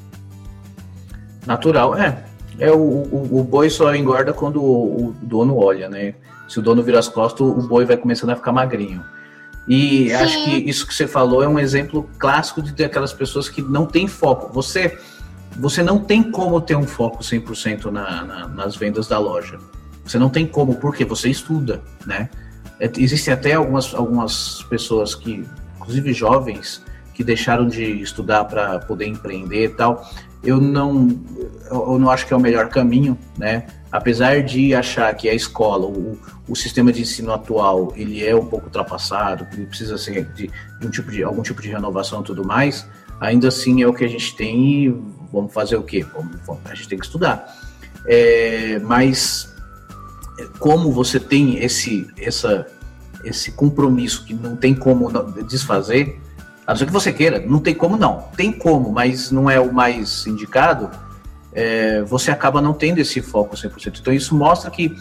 Natural, 1.45 1.93
é. 1.97 2.30
É, 2.59 2.71
o, 2.71 2.77
o, 2.77 3.39
o 3.39 3.43
boi 3.43 3.69
só 3.69 3.93
engorda 3.95 4.33
quando 4.33 4.61
o, 4.61 5.07
o, 5.07 5.15
dono 5.21 5.57
olha, 5.57 5.89
né? 5.89 6.15
Se 6.47 6.59
o 6.59 6.61
dono 6.61 6.83
vira 6.83 6.99
as 6.99 7.07
costas, 7.07 7.41
o 7.41 7.67
boi 7.67 7.85
vai 7.85 7.97
começando 7.97 8.31
a 8.31 8.35
ficar 8.35 8.51
magrinho. 8.51 9.03
E 9.67 10.09
Sim. 10.09 10.13
acho 10.13 10.43
que 10.43 10.51
isso 10.69 10.85
que 10.85 10.93
você 10.93 11.07
falou 11.07 11.43
é 11.43 11.47
um 11.47 11.57
exemplo 11.57 12.09
clássico 12.17 12.61
de 12.61 12.83
aquelas 12.83 13.13
pessoas 13.13 13.47
que 13.47 13.61
não 13.61 13.85
têm 13.85 14.07
foco. 14.07 14.51
Você, 14.53 14.97
você 15.57 15.81
não 15.81 15.99
tem 15.99 16.23
como 16.23 16.59
ter 16.59 16.75
um 16.75 16.85
foco 16.85 17.23
100% 17.23 17.85
na, 17.85 18.23
na, 18.23 18.47
nas 18.47 18.75
vendas 18.75 19.07
da 19.07 19.17
loja. 19.17 19.57
Você 20.03 20.19
não 20.19 20.29
tem 20.29 20.45
como, 20.45 20.75
porque 20.75 21.05
você 21.05 21.29
estuda, 21.29 21.81
né? 22.05 22.29
É, 22.79 22.91
existem 22.97 23.33
até 23.33 23.53
algumas, 23.53 23.93
algumas 23.93 24.63
pessoas 24.63 25.13
que, 25.15 25.45
inclusive 25.77 26.13
jovens, 26.13 26.83
que 27.21 27.25
deixaram 27.25 27.67
de 27.67 27.83
estudar 28.01 28.45
para 28.45 28.79
poder 28.79 29.05
empreender 29.05 29.65
e 29.65 29.69
tal 29.69 30.03
eu 30.43 30.59
não, 30.59 31.07
eu 31.69 31.99
não 31.99 32.09
acho 32.09 32.25
que 32.25 32.33
é 32.33 32.35
o 32.35 32.39
melhor 32.39 32.69
caminho, 32.69 33.17
né? 33.37 33.67
Apesar 33.91 34.41
de 34.41 34.73
achar 34.73 35.13
que 35.13 35.29
a 35.29 35.33
escola, 35.33 35.85
o, 35.85 36.17
o 36.47 36.55
sistema 36.55 36.91
de 36.91 37.01
ensino 37.01 37.31
atual, 37.31 37.93
ele 37.95 38.25
é 38.25 38.35
um 38.35 38.45
pouco 38.45 38.65
ultrapassado, 38.65 39.47
ele 39.53 39.67
precisa 39.67 39.97
ser 39.97 40.25
de, 40.33 40.49
de, 40.79 40.87
um 40.87 40.89
tipo 40.89 41.11
de 41.11 41.23
algum 41.23 41.43
tipo 41.43 41.61
de 41.61 41.69
renovação 41.69 42.21
e 42.21 42.23
tudo 42.23 42.43
mais, 42.43 42.87
ainda 43.19 43.49
assim 43.49 43.83
é 43.83 43.87
o 43.87 43.93
que 43.93 44.03
a 44.03 44.07
gente 44.07 44.35
tem 44.35 44.85
e 44.85 44.89
vamos 45.31 45.53
fazer 45.53 45.75
o 45.75 45.83
quê? 45.83 46.03
Vamos, 46.11 46.35
vamos, 46.45 46.61
a 46.65 46.73
gente 46.73 46.87
tem 46.87 46.97
que 46.97 47.05
estudar. 47.05 47.55
É, 48.07 48.79
mas 48.79 49.53
como 50.57 50.91
você 50.91 51.19
tem 51.19 51.63
esse, 51.63 52.07
essa, 52.17 52.65
esse 53.23 53.51
compromisso 53.51 54.25
que 54.25 54.33
não 54.33 54.55
tem 54.55 54.73
como 54.73 55.11
desfazer, 55.43 56.19
A 56.71 56.73
não 56.73 56.77
ser 56.77 56.85
que 56.85 56.93
você 56.93 57.11
queira, 57.11 57.43
não 57.45 57.59
tem 57.59 57.75
como 57.75 57.97
não. 57.97 58.23
Tem 58.37 58.49
como, 58.49 58.93
mas 58.93 59.29
não 59.29 59.49
é 59.49 59.59
o 59.59 59.73
mais 59.73 60.25
indicado. 60.25 60.89
É, 61.51 62.01
você 62.03 62.31
acaba 62.31 62.61
não 62.61 62.71
tendo 62.71 62.99
esse 62.99 63.21
foco 63.21 63.57
100%. 63.57 63.99
Então 63.99 64.13
isso 64.13 64.33
mostra 64.33 64.71
que, 64.71 64.95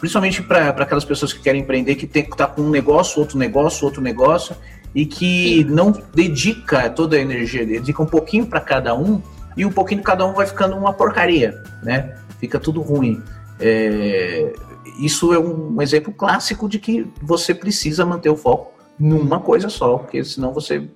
principalmente 0.00 0.42
para 0.42 0.70
aquelas 0.70 1.04
pessoas 1.04 1.32
que 1.32 1.38
querem 1.38 1.62
empreender, 1.62 1.94
que 1.94 2.08
tem 2.08 2.24
que 2.24 2.36
tá 2.36 2.48
com 2.48 2.62
um 2.62 2.70
negócio, 2.70 3.20
outro 3.20 3.38
negócio, 3.38 3.84
outro 3.84 4.02
negócio, 4.02 4.56
e 4.92 5.06
que 5.06 5.58
Sim. 5.58 5.64
não 5.70 5.92
dedica 6.12 6.90
toda 6.90 7.14
a 7.16 7.20
energia, 7.20 7.64
dedica 7.64 8.02
um 8.02 8.06
pouquinho 8.06 8.44
para 8.44 8.58
cada 8.60 8.92
um, 8.92 9.22
e 9.56 9.64
um 9.64 9.70
pouquinho 9.70 10.00
de 10.00 10.04
cada 10.04 10.26
um 10.26 10.32
vai 10.32 10.44
ficando 10.44 10.76
uma 10.76 10.92
porcaria, 10.92 11.62
né? 11.84 12.16
Fica 12.40 12.58
tudo 12.58 12.80
ruim. 12.80 13.22
É, 13.60 14.52
isso 14.98 15.32
é 15.32 15.38
um 15.38 15.80
exemplo 15.80 16.12
clássico 16.12 16.68
de 16.68 16.80
que 16.80 17.06
você 17.22 17.54
precisa 17.54 18.04
manter 18.04 18.28
o 18.28 18.36
foco 18.36 18.72
numa 18.98 19.38
coisa 19.38 19.68
só, 19.68 19.98
porque 19.98 20.24
senão 20.24 20.52
você 20.52 20.88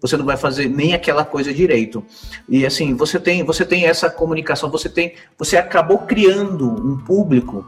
você 0.00 0.16
não 0.16 0.24
vai 0.24 0.36
fazer 0.36 0.68
nem 0.68 0.94
aquela 0.94 1.24
coisa 1.24 1.52
direito. 1.52 2.04
E 2.48 2.64
assim, 2.64 2.94
você 2.94 3.18
tem, 3.18 3.44
você 3.44 3.64
tem 3.64 3.84
essa 3.84 4.08
comunicação, 4.08 4.70
você 4.70 4.88
tem, 4.88 5.14
você 5.38 5.56
acabou 5.56 5.98
criando 5.98 6.68
um 6.68 6.96
público, 6.98 7.64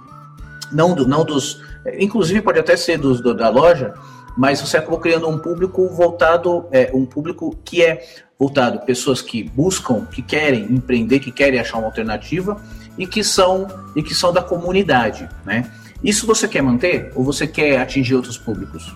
não 0.73 0.95
do, 0.95 1.07
não 1.07 1.25
dos, 1.25 1.63
inclusive 1.99 2.41
pode 2.41 2.59
até 2.59 2.77
ser 2.77 2.99
dos 2.99 3.21
do, 3.21 3.35
da 3.35 3.49
loja, 3.49 3.95
mas 4.37 4.61
você 4.61 4.79
acabou 4.79 4.99
criando 4.99 5.29
um 5.29 5.39
público 5.39 5.87
voltado, 5.89 6.67
é, 6.73 6.91
um 6.95 7.05
público 7.05 7.57
que 7.65 7.85
é 7.85 8.03
voltado 8.39 8.81
pessoas 8.81 9.21
que 9.21 9.45
buscam, 9.45 10.07
que 10.07 10.23
querem 10.23 10.65
empreender, 10.65 11.21
que 11.21 11.31
querem 11.31 11.61
achar 11.61 11.79
uma 11.79 11.87
alternativa 11.87 12.61
e 12.97 13.07
que 13.07 13.23
são 13.23 13.69
e 13.95 14.03
que 14.03 14.15
são 14.15 14.33
da 14.33 14.43
comunidade, 14.43 15.29
né? 15.45 15.71
Isso 16.03 16.27
você 16.27 16.49
quer 16.49 16.63
manter 16.63 17.13
ou 17.15 17.23
você 17.23 17.47
quer 17.47 17.81
atingir 17.81 18.15
outros 18.17 18.37
públicos? 18.37 18.93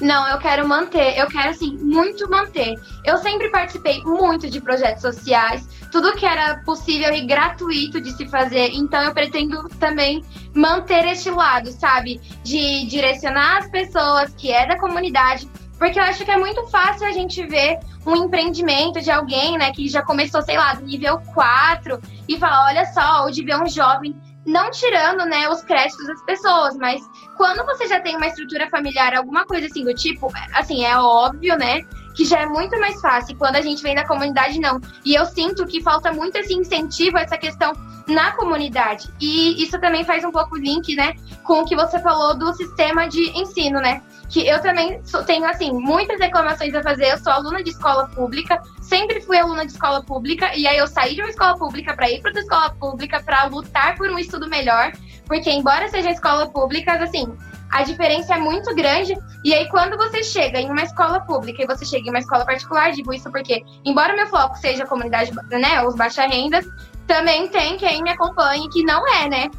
Não, 0.00 0.28
eu 0.28 0.38
quero 0.38 0.66
manter, 0.66 1.18
eu 1.18 1.26
quero 1.26 1.50
assim, 1.50 1.76
muito 1.78 2.30
manter. 2.30 2.74
Eu 3.04 3.18
sempre 3.18 3.50
participei 3.50 4.00
muito 4.04 4.48
de 4.48 4.60
projetos 4.60 5.02
sociais, 5.02 5.68
tudo 5.90 6.12
que 6.12 6.24
era 6.24 6.58
possível 6.64 7.12
e 7.12 7.26
gratuito 7.26 8.00
de 8.00 8.12
se 8.12 8.26
fazer, 8.28 8.70
então 8.72 9.02
eu 9.02 9.12
pretendo 9.12 9.68
também 9.80 10.24
manter 10.54 11.04
este 11.06 11.30
lado, 11.30 11.70
sabe? 11.72 12.20
De 12.44 12.86
direcionar 12.86 13.58
as 13.58 13.70
pessoas 13.70 14.32
que 14.34 14.52
é 14.52 14.66
da 14.66 14.78
comunidade, 14.78 15.48
porque 15.78 15.98
eu 15.98 16.04
acho 16.04 16.24
que 16.24 16.30
é 16.30 16.36
muito 16.36 16.64
fácil 16.68 17.06
a 17.06 17.12
gente 17.12 17.44
ver 17.46 17.78
um 18.06 18.24
empreendimento 18.24 19.00
de 19.00 19.10
alguém, 19.10 19.58
né, 19.58 19.70
que 19.72 19.88
já 19.88 20.02
começou, 20.02 20.42
sei 20.42 20.56
lá, 20.56 20.74
do 20.74 20.84
nível 20.84 21.20
4 21.34 22.00
e 22.28 22.38
falar, 22.38 22.66
olha 22.66 22.84
só, 22.86 23.24
ou 23.24 23.30
de 23.30 23.44
ver 23.44 23.60
um 23.60 23.66
jovem 23.66 24.16
não 24.48 24.70
tirando, 24.70 25.24
né, 25.26 25.48
os 25.48 25.62
créditos 25.62 26.06
das 26.06 26.22
pessoas, 26.24 26.76
mas 26.76 27.00
quando 27.36 27.64
você 27.66 27.86
já 27.86 28.00
tem 28.00 28.16
uma 28.16 28.26
estrutura 28.26 28.68
familiar, 28.70 29.14
alguma 29.14 29.44
coisa 29.44 29.66
assim 29.66 29.84
do 29.84 29.94
tipo, 29.94 30.28
assim, 30.54 30.84
é 30.84 30.96
óbvio, 30.96 31.56
né, 31.56 31.82
que 32.18 32.24
já 32.24 32.40
é 32.40 32.46
muito 32.46 32.76
mais 32.80 33.00
fácil. 33.00 33.36
Quando 33.36 33.54
a 33.54 33.60
gente 33.60 33.80
vem 33.80 33.94
da 33.94 34.04
comunidade, 34.04 34.58
não. 34.58 34.80
E 35.04 35.14
eu 35.14 35.24
sinto 35.24 35.64
que 35.64 35.80
falta 35.80 36.12
muito 36.12 36.36
esse 36.36 36.52
incentivo, 36.52 37.16
essa 37.16 37.38
questão 37.38 37.72
na 38.08 38.32
comunidade. 38.32 39.08
E 39.20 39.62
isso 39.62 39.78
também 39.78 40.04
faz 40.04 40.24
um 40.24 40.32
pouco 40.32 40.56
link, 40.56 40.96
né, 40.96 41.14
com 41.44 41.60
o 41.60 41.64
que 41.64 41.76
você 41.76 42.00
falou 42.00 42.36
do 42.36 42.52
sistema 42.54 43.06
de 43.06 43.20
ensino, 43.38 43.80
né? 43.80 44.02
Que 44.28 44.48
eu 44.48 44.60
também 44.60 45.00
tenho, 45.26 45.44
assim, 45.44 45.72
muitas 45.72 46.18
reclamações 46.18 46.74
a 46.74 46.82
fazer. 46.82 47.12
Eu 47.12 47.18
sou 47.18 47.32
aluna 47.32 47.62
de 47.62 47.70
escola 47.70 48.08
pública, 48.08 48.60
sempre 48.82 49.20
fui 49.20 49.38
aluna 49.38 49.64
de 49.64 49.70
escola 49.70 50.02
pública, 50.02 50.50
e 50.56 50.66
aí 50.66 50.76
eu 50.76 50.88
saí 50.88 51.14
de 51.14 51.22
uma 51.22 51.30
escola 51.30 51.56
pública 51.56 51.94
para 51.94 52.10
ir 52.10 52.20
para 52.20 52.30
outra 52.30 52.42
escola 52.42 52.70
pública 52.70 53.22
para 53.22 53.44
lutar 53.44 53.94
por 53.94 54.10
um 54.10 54.18
estudo 54.18 54.48
melhor, 54.48 54.90
porque 55.24 55.50
embora 55.50 55.86
seja 55.88 56.10
escola 56.10 56.48
pública, 56.48 56.92
assim, 56.94 57.32
a 57.70 57.82
diferença 57.82 58.34
é 58.34 58.38
muito 58.38 58.74
grande. 58.74 59.16
E 59.44 59.54
aí, 59.54 59.68
quando 59.68 59.96
você 59.96 60.22
chega 60.22 60.60
em 60.60 60.70
uma 60.70 60.82
escola 60.82 61.20
pública 61.20 61.62
e 61.62 61.66
você 61.66 61.84
chega 61.84 62.06
em 62.06 62.10
uma 62.10 62.18
escola 62.18 62.44
particular, 62.44 62.92
digo 62.92 63.12
isso 63.12 63.30
porque, 63.30 63.62
embora 63.84 64.14
meu 64.14 64.26
foco 64.26 64.56
seja 64.56 64.84
a 64.84 64.86
comunidade, 64.86 65.32
né, 65.50 65.82
os 65.84 65.94
baixa 65.94 66.26
rendas, 66.26 66.66
também 67.06 67.48
tem 67.48 67.76
quem 67.76 68.02
me 68.02 68.10
acompanhe 68.10 68.68
que 68.70 68.82
não 68.84 69.06
é, 69.06 69.28
né? 69.28 69.50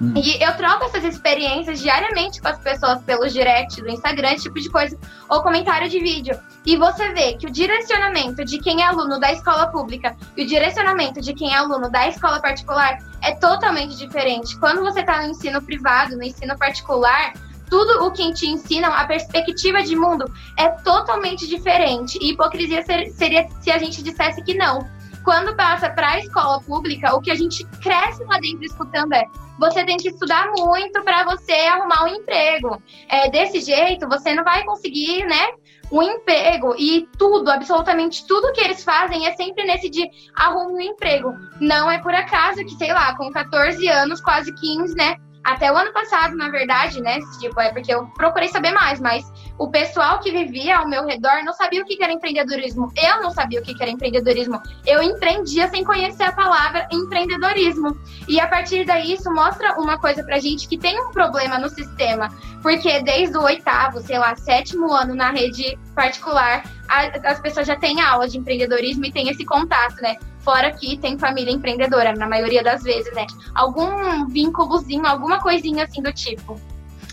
Hum. 0.00 0.12
E 0.14 0.42
eu 0.42 0.54
troco 0.56 0.84
essas 0.84 1.04
experiências 1.04 1.80
diariamente 1.80 2.40
com 2.40 2.48
as 2.48 2.58
pessoas 2.58 3.00
pelos 3.02 3.32
direct 3.32 3.80
do 3.80 3.88
Instagram, 3.88 4.32
esse 4.32 4.44
tipo 4.44 4.60
de 4.60 4.68
coisa, 4.68 4.98
ou 5.28 5.42
comentário 5.42 5.88
de 5.88 5.98
vídeo. 5.98 6.38
E 6.66 6.76
você 6.76 7.12
vê 7.12 7.34
que 7.34 7.46
o 7.46 7.50
direcionamento 7.50 8.44
de 8.44 8.58
quem 8.58 8.82
é 8.82 8.86
aluno 8.86 9.18
da 9.18 9.32
escola 9.32 9.68
pública 9.68 10.14
e 10.36 10.42
o 10.42 10.46
direcionamento 10.46 11.20
de 11.20 11.32
quem 11.32 11.54
é 11.54 11.56
aluno 11.56 11.90
da 11.90 12.08
escola 12.08 12.40
particular 12.40 12.98
é 13.22 13.32
totalmente 13.36 13.96
diferente. 13.96 14.58
Quando 14.58 14.82
você 14.82 15.00
está 15.00 15.22
no 15.22 15.30
ensino 15.30 15.62
privado, 15.62 16.16
no 16.16 16.22
ensino 16.22 16.58
particular, 16.58 17.32
tudo 17.68 18.04
o 18.04 18.10
que 18.10 18.32
te 18.32 18.46
ensinam, 18.46 18.92
a 18.92 19.04
perspectiva 19.06 19.82
de 19.82 19.96
mundo 19.96 20.24
é 20.58 20.68
totalmente 20.68 21.46
diferente. 21.46 22.18
E 22.20 22.30
hipocrisia 22.30 22.82
seria 22.82 23.48
se 23.60 23.70
a 23.70 23.78
gente 23.78 24.02
dissesse 24.02 24.42
que 24.42 24.54
não. 24.54 24.86
Quando 25.24 25.56
passa 25.56 25.90
para 25.90 26.12
a 26.12 26.18
escola 26.20 26.60
pública, 26.60 27.14
o 27.16 27.20
que 27.20 27.32
a 27.32 27.34
gente 27.34 27.64
cresce 27.82 28.22
lá 28.24 28.38
dentro 28.38 28.64
escutando 28.64 29.12
é: 29.12 29.24
você 29.58 29.84
tem 29.84 29.96
que 29.96 30.08
estudar 30.08 30.52
muito 30.56 31.02
para 31.02 31.24
você 31.24 31.52
arrumar 31.52 32.04
um 32.04 32.08
emprego. 32.08 32.80
É, 33.08 33.28
desse 33.28 33.60
jeito, 33.60 34.08
você 34.08 34.34
não 34.34 34.44
vai 34.44 34.64
conseguir, 34.64 35.24
né? 35.26 35.48
Um 35.90 36.02
emprego 36.02 36.74
e 36.78 37.08
tudo, 37.18 37.50
absolutamente 37.50 38.26
tudo 38.26 38.52
que 38.52 38.60
eles 38.60 38.82
fazem 38.82 39.26
é 39.26 39.34
sempre 39.34 39.64
nesse 39.64 39.88
de 39.88 40.08
arrume 40.34 40.74
um 40.74 40.80
emprego. 40.80 41.32
Não 41.60 41.90
é 41.90 41.98
por 41.98 42.14
acaso 42.14 42.64
que, 42.64 42.74
sei 42.76 42.92
lá, 42.92 43.16
com 43.16 43.30
14 43.30 43.88
anos, 43.88 44.20
quase 44.20 44.52
15, 44.54 44.94
né? 44.94 45.16
Até 45.46 45.70
o 45.70 45.76
ano 45.76 45.92
passado, 45.92 46.36
na 46.36 46.48
verdade, 46.48 47.00
né? 47.00 47.20
Tipo, 47.38 47.60
é 47.60 47.72
porque 47.72 47.94
eu 47.94 48.08
procurei 48.16 48.48
saber 48.48 48.72
mais, 48.72 48.98
mas 48.98 49.32
o 49.56 49.70
pessoal 49.70 50.18
que 50.18 50.32
vivia 50.32 50.78
ao 50.78 50.88
meu 50.88 51.06
redor 51.06 51.44
não 51.44 51.52
sabia 51.52 51.82
o 51.82 51.84
que 51.84 52.02
era 52.02 52.12
empreendedorismo. 52.12 52.92
Eu 52.96 53.22
não 53.22 53.30
sabia 53.30 53.60
o 53.60 53.62
que 53.62 53.80
era 53.80 53.88
empreendedorismo. 53.88 54.60
Eu 54.84 55.00
empreendia 55.00 55.68
sem 55.68 55.84
conhecer 55.84 56.24
a 56.24 56.32
palavra 56.32 56.88
empreendedorismo. 56.90 57.96
E 58.26 58.40
a 58.40 58.48
partir 58.48 58.84
daí, 58.84 59.12
isso 59.12 59.32
mostra 59.32 59.78
uma 59.78 59.96
coisa 60.00 60.24
pra 60.24 60.40
gente 60.40 60.66
que 60.66 60.76
tem 60.76 61.00
um 61.00 61.12
problema 61.12 61.60
no 61.60 61.68
sistema. 61.68 62.28
Porque 62.60 63.00
desde 63.04 63.38
o 63.38 63.42
oitavo, 63.42 64.00
sei 64.00 64.18
lá, 64.18 64.34
sétimo 64.34 64.92
ano 64.92 65.14
na 65.14 65.30
rede 65.30 65.78
particular, 65.94 66.64
as 66.88 67.40
pessoas 67.40 67.66
já 67.66 67.76
têm 67.76 68.00
aula 68.00 68.28
de 68.28 68.38
empreendedorismo 68.38 69.04
e 69.04 69.12
têm 69.12 69.28
esse 69.28 69.44
contato, 69.44 69.96
né? 70.00 70.16
Fora 70.40 70.72
que 70.72 70.96
tem 70.98 71.18
família 71.18 71.52
empreendedora, 71.52 72.14
na 72.14 72.28
maioria 72.28 72.62
das 72.62 72.82
vezes, 72.82 73.12
né? 73.14 73.26
Algum 73.54 74.26
vínculozinho, 74.26 75.06
alguma 75.06 75.40
coisinha 75.40 75.84
assim 75.84 76.02
do 76.02 76.12
tipo. 76.12 76.60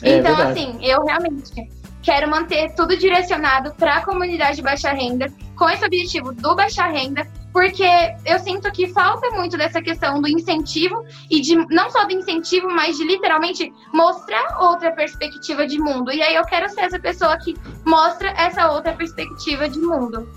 É, 0.01 0.17
então, 0.17 0.35
verdade. 0.35 0.59
assim, 0.59 0.85
eu 0.85 1.03
realmente 1.03 1.69
quero 2.01 2.29
manter 2.29 2.73
tudo 2.75 2.95
direcionado 2.97 3.73
para 3.75 3.95
a 3.95 4.05
comunidade 4.05 4.57
de 4.57 4.61
baixa 4.61 4.91
renda, 4.91 5.31
com 5.55 5.69
esse 5.69 5.83
objetivo 5.85 6.33
do 6.33 6.55
baixa 6.55 6.85
renda, 6.85 7.25
porque 7.53 7.85
eu 8.25 8.39
sinto 8.39 8.71
que 8.71 8.87
falta 8.87 9.29
muito 9.29 9.55
dessa 9.55 9.81
questão 9.81 10.19
do 10.19 10.27
incentivo 10.27 11.05
e 11.29 11.39
de 11.39 11.55
não 11.73 11.89
só 11.89 12.03
do 12.05 12.11
incentivo, 12.11 12.67
mas 12.67 12.97
de 12.97 13.05
literalmente 13.05 13.71
mostrar 13.93 14.57
outra 14.59 14.91
perspectiva 14.91 15.65
de 15.65 15.79
mundo. 15.79 16.11
E 16.11 16.21
aí 16.21 16.35
eu 16.35 16.43
quero 16.45 16.67
ser 16.69 16.81
essa 16.81 16.99
pessoa 16.99 17.37
que 17.37 17.55
mostra 17.85 18.29
essa 18.31 18.71
outra 18.71 18.93
perspectiva 18.93 19.69
de 19.69 19.79
mundo 19.79 20.27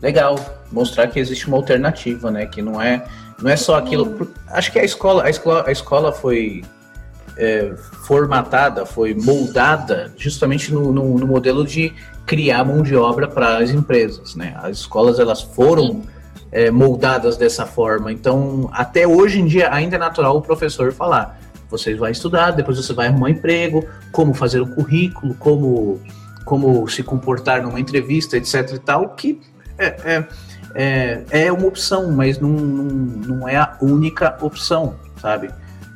legal 0.00 0.36
mostrar 0.72 1.08
que 1.08 1.18
existe 1.18 1.46
uma 1.46 1.56
alternativa, 1.56 2.30
né? 2.30 2.46
Que 2.46 2.62
não 2.62 2.80
é 2.80 3.04
não 3.40 3.50
é 3.50 3.56
só 3.56 3.76
aquilo. 3.76 4.30
Acho 4.48 4.72
que 4.72 4.78
a 4.78 4.84
escola 4.84 5.24
a 5.24 5.30
escola, 5.30 5.64
a 5.66 5.72
escola 5.72 6.12
foi 6.12 6.62
é, 7.36 7.72
formatada, 8.04 8.84
foi 8.84 9.14
moldada 9.14 10.12
justamente 10.16 10.72
no, 10.72 10.92
no, 10.92 11.18
no, 11.18 11.26
modelo 11.26 11.64
de 11.64 11.92
criar 12.26 12.64
mão 12.64 12.82
de 12.82 12.94
obra 12.94 13.26
para 13.26 13.58
as 13.58 13.70
empresas, 13.70 14.34
né? 14.34 14.54
As 14.62 14.78
escolas 14.78 15.18
elas 15.18 15.40
foram 15.40 16.02
é, 16.52 16.70
moldadas 16.70 17.36
dessa 17.36 17.66
forma. 17.66 18.12
Então, 18.12 18.68
até 18.72 19.06
hoje 19.06 19.40
em 19.40 19.46
dia 19.46 19.72
ainda 19.72 19.96
é 19.96 19.98
natural 19.98 20.36
o 20.36 20.42
professor 20.42 20.92
falar: 20.92 21.40
você 21.68 21.94
vai 21.94 22.12
estudar, 22.12 22.50
depois 22.50 22.76
você 22.76 22.92
vai 22.92 23.08
arrumar 23.08 23.26
um 23.26 23.30
emprego, 23.30 23.86
como 24.12 24.34
fazer 24.34 24.60
o 24.60 24.66
currículo, 24.66 25.34
como 25.34 26.00
como 26.44 26.88
se 26.88 27.02
comportar 27.04 27.62
numa 27.62 27.78
entrevista, 27.78 28.36
etc 28.36 28.72
e 28.74 28.78
tal, 28.80 29.10
que 29.10 29.40
é, 29.78 29.86
é, 29.86 30.28
é, 30.74 31.24
é 31.44 31.52
uma 31.52 31.66
opção, 31.66 32.10
mas 32.10 32.40
não, 32.40 32.50
não, 32.50 32.84
não 32.84 33.48
é 33.48 33.56
a 33.56 33.76
única 33.80 34.36
opção, 34.40 34.96
sabe? 35.20 35.50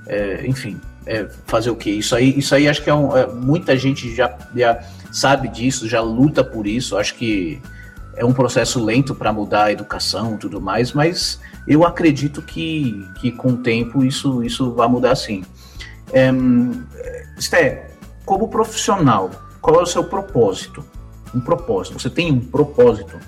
É, 0.07 0.47
enfim, 0.47 0.81
é 1.07 1.29
fazer 1.47 1.71
o 1.71 1.77
que? 1.77 1.91
Isso 1.91 2.15
aí, 2.15 2.39
isso 2.39 2.55
aí 2.55 2.69
acho 2.69 2.83
que 2.83 2.91
é, 2.91 2.95
um, 2.95 3.17
é, 3.17 3.27
muita 3.27 3.77
gente 3.77 4.15
já, 4.15 4.37
já 4.55 4.83
sabe 5.13 5.49
disso, 5.49 5.89
já 5.89 6.01
luta 6.01 6.43
por 6.43 6.67
isso. 6.67 6.97
Acho 6.97 7.15
que 7.15 7.61
é 8.17 8.25
um 8.25 8.33
processo 8.33 8.83
lento 8.83 9.15
para 9.15 9.33
mudar 9.33 9.65
a 9.65 9.73
educação 9.73 10.37
tudo 10.37 10.61
mais, 10.61 10.93
mas 10.93 11.41
eu 11.67 11.85
acredito 11.85 12.41
que, 12.43 13.07
que 13.21 13.31
com 13.33 13.51
o 13.51 13.57
tempo 13.57 14.05
isso, 14.05 14.43
isso 14.43 14.73
vai 14.73 14.89
mudar 14.89 15.15
sim. 15.15 15.45
É, 16.13 16.31
Sté, 17.39 17.91
como 18.25 18.49
profissional, 18.49 19.31
qual 19.61 19.81
é 19.81 19.83
o 19.83 19.87
seu 19.87 20.05
propósito? 20.05 20.85
Um 21.35 21.41
propósito. 21.41 21.99
Você 21.99 22.09
tem 22.09 22.31
um 22.31 22.41
propósito? 22.41 23.19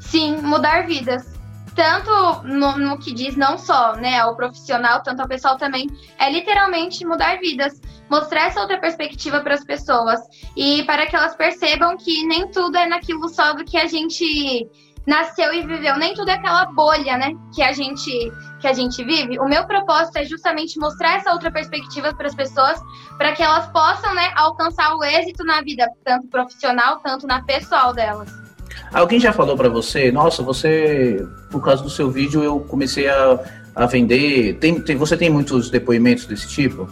Sim, 0.00 0.38
mudar 0.38 0.86
vidas. 0.86 1.35
Tanto 1.76 2.42
no, 2.42 2.78
no, 2.78 2.98
que 2.98 3.12
diz 3.12 3.36
não 3.36 3.58
só 3.58 3.94
né, 3.94 4.18
ao 4.18 4.34
profissional, 4.34 5.02
tanto 5.02 5.20
ao 5.20 5.28
pessoal 5.28 5.56
também, 5.58 5.86
é 6.18 6.30
literalmente 6.30 7.04
mudar 7.04 7.38
vidas, 7.38 7.80
mostrar 8.10 8.46
essa 8.46 8.60
outra 8.60 8.80
perspectiva 8.80 9.40
para 9.40 9.54
as 9.54 9.62
pessoas 9.62 10.18
e 10.56 10.82
para 10.84 11.06
que 11.06 11.14
elas 11.14 11.36
percebam 11.36 11.96
que 11.98 12.26
nem 12.26 12.50
tudo 12.50 12.76
é 12.76 12.86
naquilo 12.86 13.28
só 13.28 13.52
do 13.52 13.64
que 13.64 13.76
a 13.76 13.86
gente 13.86 14.68
nasceu 15.06 15.52
e 15.52 15.64
viveu, 15.64 15.96
nem 15.96 16.14
tudo 16.14 16.30
é 16.30 16.34
aquela 16.34 16.64
bolha, 16.72 17.16
né, 17.16 17.32
que 17.54 17.62
a 17.62 17.72
gente 17.72 18.10
que 18.58 18.66
a 18.66 18.72
gente 18.72 19.04
vive. 19.04 19.38
O 19.38 19.44
meu 19.44 19.66
propósito 19.66 20.16
é 20.16 20.24
justamente 20.24 20.80
mostrar 20.80 21.16
essa 21.16 21.30
outra 21.30 21.52
perspectiva 21.52 22.12
para 22.14 22.26
as 22.26 22.34
pessoas, 22.34 22.80
para 23.18 23.32
que 23.32 23.42
elas 23.42 23.68
possam, 23.68 24.14
né, 24.14 24.32
alcançar 24.34 24.96
o 24.96 25.04
êxito 25.04 25.44
na 25.44 25.60
vida, 25.60 25.86
tanto 26.02 26.26
profissional, 26.28 27.00
tanto 27.00 27.26
na 27.26 27.44
pessoal 27.44 27.92
delas. 27.92 28.45
Alguém 28.92 29.18
já 29.18 29.32
falou 29.32 29.56
para 29.56 29.68
você, 29.68 30.10
nossa, 30.12 30.42
você, 30.42 31.26
por 31.50 31.62
causa 31.62 31.82
do 31.82 31.90
seu 31.90 32.10
vídeo, 32.10 32.42
eu 32.42 32.60
comecei 32.60 33.08
a, 33.08 33.38
a 33.74 33.86
vender. 33.86 34.54
Tem, 34.54 34.80
tem, 34.80 34.96
você 34.96 35.16
tem 35.16 35.30
muitos 35.30 35.70
depoimentos 35.70 36.26
desse 36.26 36.48
tipo? 36.48 36.88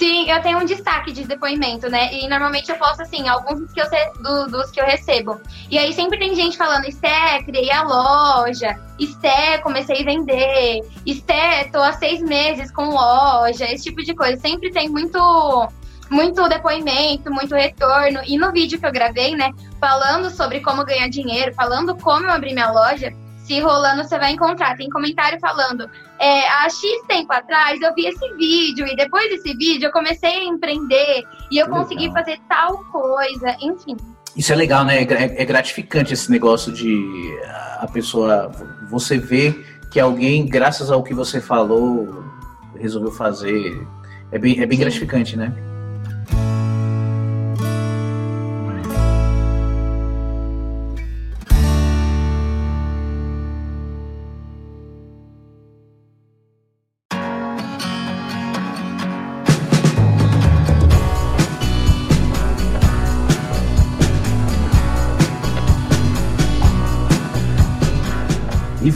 Sim, 0.00 0.30
eu 0.30 0.40
tenho 0.40 0.58
um 0.58 0.64
destaque 0.64 1.12
de 1.12 1.24
depoimento, 1.26 1.90
né? 1.90 2.10
E 2.14 2.26
normalmente 2.26 2.70
eu 2.70 2.76
posto, 2.76 3.02
assim, 3.02 3.28
alguns 3.28 3.70
que 3.70 3.82
eu, 3.82 3.84
do, 4.22 4.46
dos 4.46 4.70
que 4.70 4.80
eu 4.80 4.86
recebo. 4.86 5.38
E 5.70 5.76
aí 5.76 5.92
sempre 5.92 6.18
tem 6.18 6.34
gente 6.34 6.56
falando, 6.56 6.86
Esté, 6.86 7.42
criei 7.42 7.70
a 7.70 7.82
loja, 7.82 8.80
Esté, 8.98 9.58
comecei 9.58 10.00
a 10.00 10.04
vender, 10.04 10.80
Esté, 11.04 11.64
tô 11.64 11.78
há 11.82 11.92
seis 11.92 12.22
meses 12.22 12.70
com 12.70 12.88
loja, 12.88 13.70
esse 13.70 13.84
tipo 13.84 14.02
de 14.02 14.14
coisa. 14.14 14.40
Sempre 14.40 14.70
tem 14.70 14.88
muito 14.88 15.18
muito 16.10 16.48
depoimento, 16.48 17.32
muito 17.32 17.54
retorno. 17.54 18.20
E 18.26 18.36
no 18.36 18.52
vídeo 18.52 18.78
que 18.78 18.86
eu 18.86 18.92
gravei, 18.92 19.34
né, 19.36 19.52
falando 19.78 20.28
sobre 20.30 20.60
como 20.60 20.84
ganhar 20.84 21.08
dinheiro, 21.08 21.54
falando 21.54 21.96
como 21.96 22.26
eu 22.26 22.30
abri 22.30 22.52
minha 22.52 22.70
loja, 22.70 23.12
se 23.44 23.60
rolando 23.60 24.04
você 24.04 24.18
vai 24.18 24.32
encontrar. 24.32 24.76
Tem 24.76 24.88
comentário 24.90 25.38
falando, 25.40 25.88
é, 26.18 26.48
há 26.48 26.68
X 26.68 26.82
tempo 27.08 27.32
atrás 27.32 27.80
eu 27.80 27.94
vi 27.94 28.06
esse 28.06 28.34
vídeo 28.34 28.86
e 28.86 28.96
depois 28.96 29.28
desse 29.30 29.56
vídeo 29.56 29.86
eu 29.86 29.92
comecei 29.92 30.30
a 30.30 30.44
empreender 30.44 31.24
e 31.50 31.58
eu 31.58 31.68
consegui 31.68 32.12
fazer 32.12 32.38
tal 32.48 32.84
coisa, 32.86 33.56
enfim. 33.60 33.96
Isso 34.36 34.52
é 34.52 34.56
legal, 34.56 34.84
né? 34.84 35.02
É, 35.02 35.42
é 35.42 35.44
gratificante 35.44 36.12
esse 36.12 36.30
negócio 36.30 36.72
de 36.72 37.38
a 37.78 37.86
pessoa, 37.86 38.50
você 38.88 39.18
vê 39.18 39.64
que 39.90 39.98
alguém, 39.98 40.46
graças 40.46 40.90
ao 40.90 41.02
que 41.02 41.12
você 41.12 41.40
falou, 41.40 42.24
resolveu 42.78 43.10
fazer. 43.10 43.84
É 44.30 44.38
bem, 44.38 44.60
é 44.60 44.66
bem 44.66 44.78
gratificante, 44.78 45.36
né? 45.36 45.52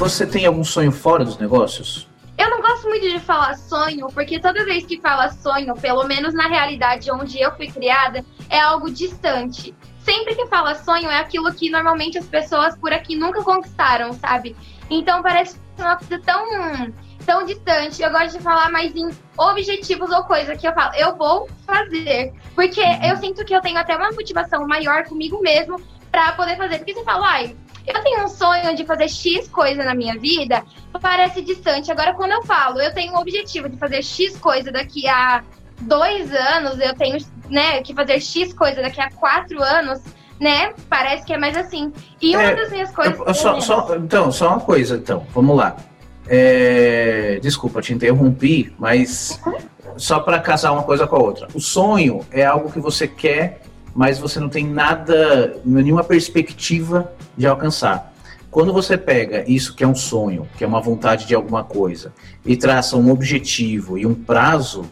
Você 0.04 0.26
tem 0.26 0.44
algum 0.44 0.62
sonho 0.62 0.92
fora 0.92 1.24
dos 1.24 1.38
negócios? 1.38 2.06
Eu 2.36 2.50
não 2.50 2.60
gosto 2.60 2.86
muito 2.88 3.08
de 3.08 3.18
falar 3.18 3.56
sonho, 3.56 4.08
porque 4.08 4.38
toda 4.38 4.62
vez 4.62 4.84
que 4.84 5.00
fala 5.00 5.30
sonho, 5.30 5.74
pelo 5.76 6.04
menos 6.04 6.34
na 6.34 6.46
realidade 6.46 7.10
onde 7.10 7.40
eu 7.40 7.50
fui 7.56 7.68
criada, 7.68 8.22
é 8.50 8.60
algo 8.60 8.90
distante. 8.90 9.74
Sempre 10.00 10.34
que 10.34 10.46
fala 10.46 10.74
sonho 10.74 11.08
é 11.08 11.18
aquilo 11.18 11.50
que 11.54 11.70
normalmente 11.70 12.18
as 12.18 12.26
pessoas 12.26 12.76
por 12.76 12.92
aqui 12.92 13.16
nunca 13.16 13.42
conquistaram, 13.42 14.12
sabe? 14.12 14.54
Então 14.90 15.22
parece 15.22 15.58
uma 15.78 15.96
coisa 15.96 16.18
tão, 16.18 16.92
tão 17.24 17.46
distante. 17.46 18.02
Eu 18.02 18.10
gosto 18.10 18.36
de 18.36 18.44
falar 18.44 18.70
mais 18.70 18.94
em 18.94 19.08
objetivos 19.38 20.10
ou 20.10 20.22
coisa 20.24 20.54
que 20.54 20.68
eu 20.68 20.74
falo, 20.74 20.94
eu 20.96 21.16
vou 21.16 21.48
fazer. 21.66 22.34
Porque 22.54 22.82
eu 23.02 23.16
sinto 23.16 23.42
que 23.42 23.54
eu 23.54 23.62
tenho 23.62 23.78
até 23.78 23.96
uma 23.96 24.12
motivação 24.12 24.66
maior 24.66 25.04
comigo 25.04 25.40
mesmo 25.40 25.80
para 26.10 26.32
poder 26.32 26.58
fazer. 26.58 26.76
Porque 26.76 26.92
você 26.92 27.04
fala, 27.04 27.26
ai, 27.26 27.56
eu 27.86 28.02
tenho 28.02 28.24
um 28.24 28.28
sonho 28.28 28.74
de 28.74 28.84
fazer 28.84 29.08
X 29.08 29.48
coisa 29.48 29.84
na 29.84 29.94
minha 29.94 30.18
vida, 30.18 30.64
parece 31.00 31.42
distante. 31.42 31.92
Agora, 31.92 32.14
quando 32.14 32.32
eu 32.32 32.42
falo, 32.42 32.80
eu 32.80 32.92
tenho 32.94 33.12
um 33.12 33.18
objetivo 33.18 33.68
de 33.68 33.76
fazer 33.76 34.02
X 34.02 34.36
coisa 34.38 34.72
daqui 34.72 35.06
a 35.06 35.42
dois 35.80 36.32
anos, 36.32 36.78
eu 36.80 36.94
tenho 36.94 37.18
né, 37.50 37.82
que 37.82 37.94
fazer 37.94 38.20
X 38.20 38.52
coisa 38.54 38.80
daqui 38.80 39.00
a 39.00 39.10
quatro 39.10 39.62
anos, 39.62 40.00
né? 40.40 40.72
Parece 40.88 41.24
que 41.24 41.34
é 41.34 41.38
mais 41.38 41.56
assim. 41.56 41.92
E 42.20 42.34
uma 42.34 42.42
é, 42.42 42.54
das 42.54 42.70
minhas 42.70 42.90
coisas. 42.90 43.18
Eu, 43.18 43.34
só, 43.34 43.60
só, 43.60 43.96
então, 43.96 44.32
só 44.32 44.48
uma 44.48 44.60
coisa, 44.60 44.96
então, 44.96 45.26
vamos 45.34 45.56
lá. 45.56 45.76
É, 46.26 47.38
desculpa, 47.42 47.82
te 47.82 47.92
interrompi, 47.92 48.74
mas 48.78 49.38
uhum. 49.44 49.58
só 49.98 50.20
para 50.20 50.40
casar 50.40 50.72
uma 50.72 50.82
coisa 50.82 51.06
com 51.06 51.16
a 51.16 51.18
outra. 51.18 51.48
O 51.52 51.60
sonho 51.60 52.24
é 52.30 52.46
algo 52.46 52.72
que 52.72 52.80
você 52.80 53.06
quer 53.06 53.60
mas 53.94 54.18
você 54.18 54.40
não 54.40 54.48
tem 54.48 54.66
nada, 54.66 55.56
nenhuma 55.64 56.02
perspectiva 56.02 57.12
de 57.36 57.46
alcançar. 57.46 58.12
Quando 58.50 58.72
você 58.72 58.96
pega 58.96 59.44
isso 59.50 59.74
que 59.74 59.82
é 59.82 59.86
um 59.86 59.94
sonho, 59.94 60.48
que 60.56 60.64
é 60.64 60.66
uma 60.66 60.80
vontade 60.80 61.26
de 61.26 61.34
alguma 61.34 61.64
coisa, 61.64 62.12
e 62.44 62.56
traça 62.56 62.96
um 62.96 63.10
objetivo 63.10 63.98
e 63.98 64.06
um 64.06 64.14
prazo, 64.14 64.84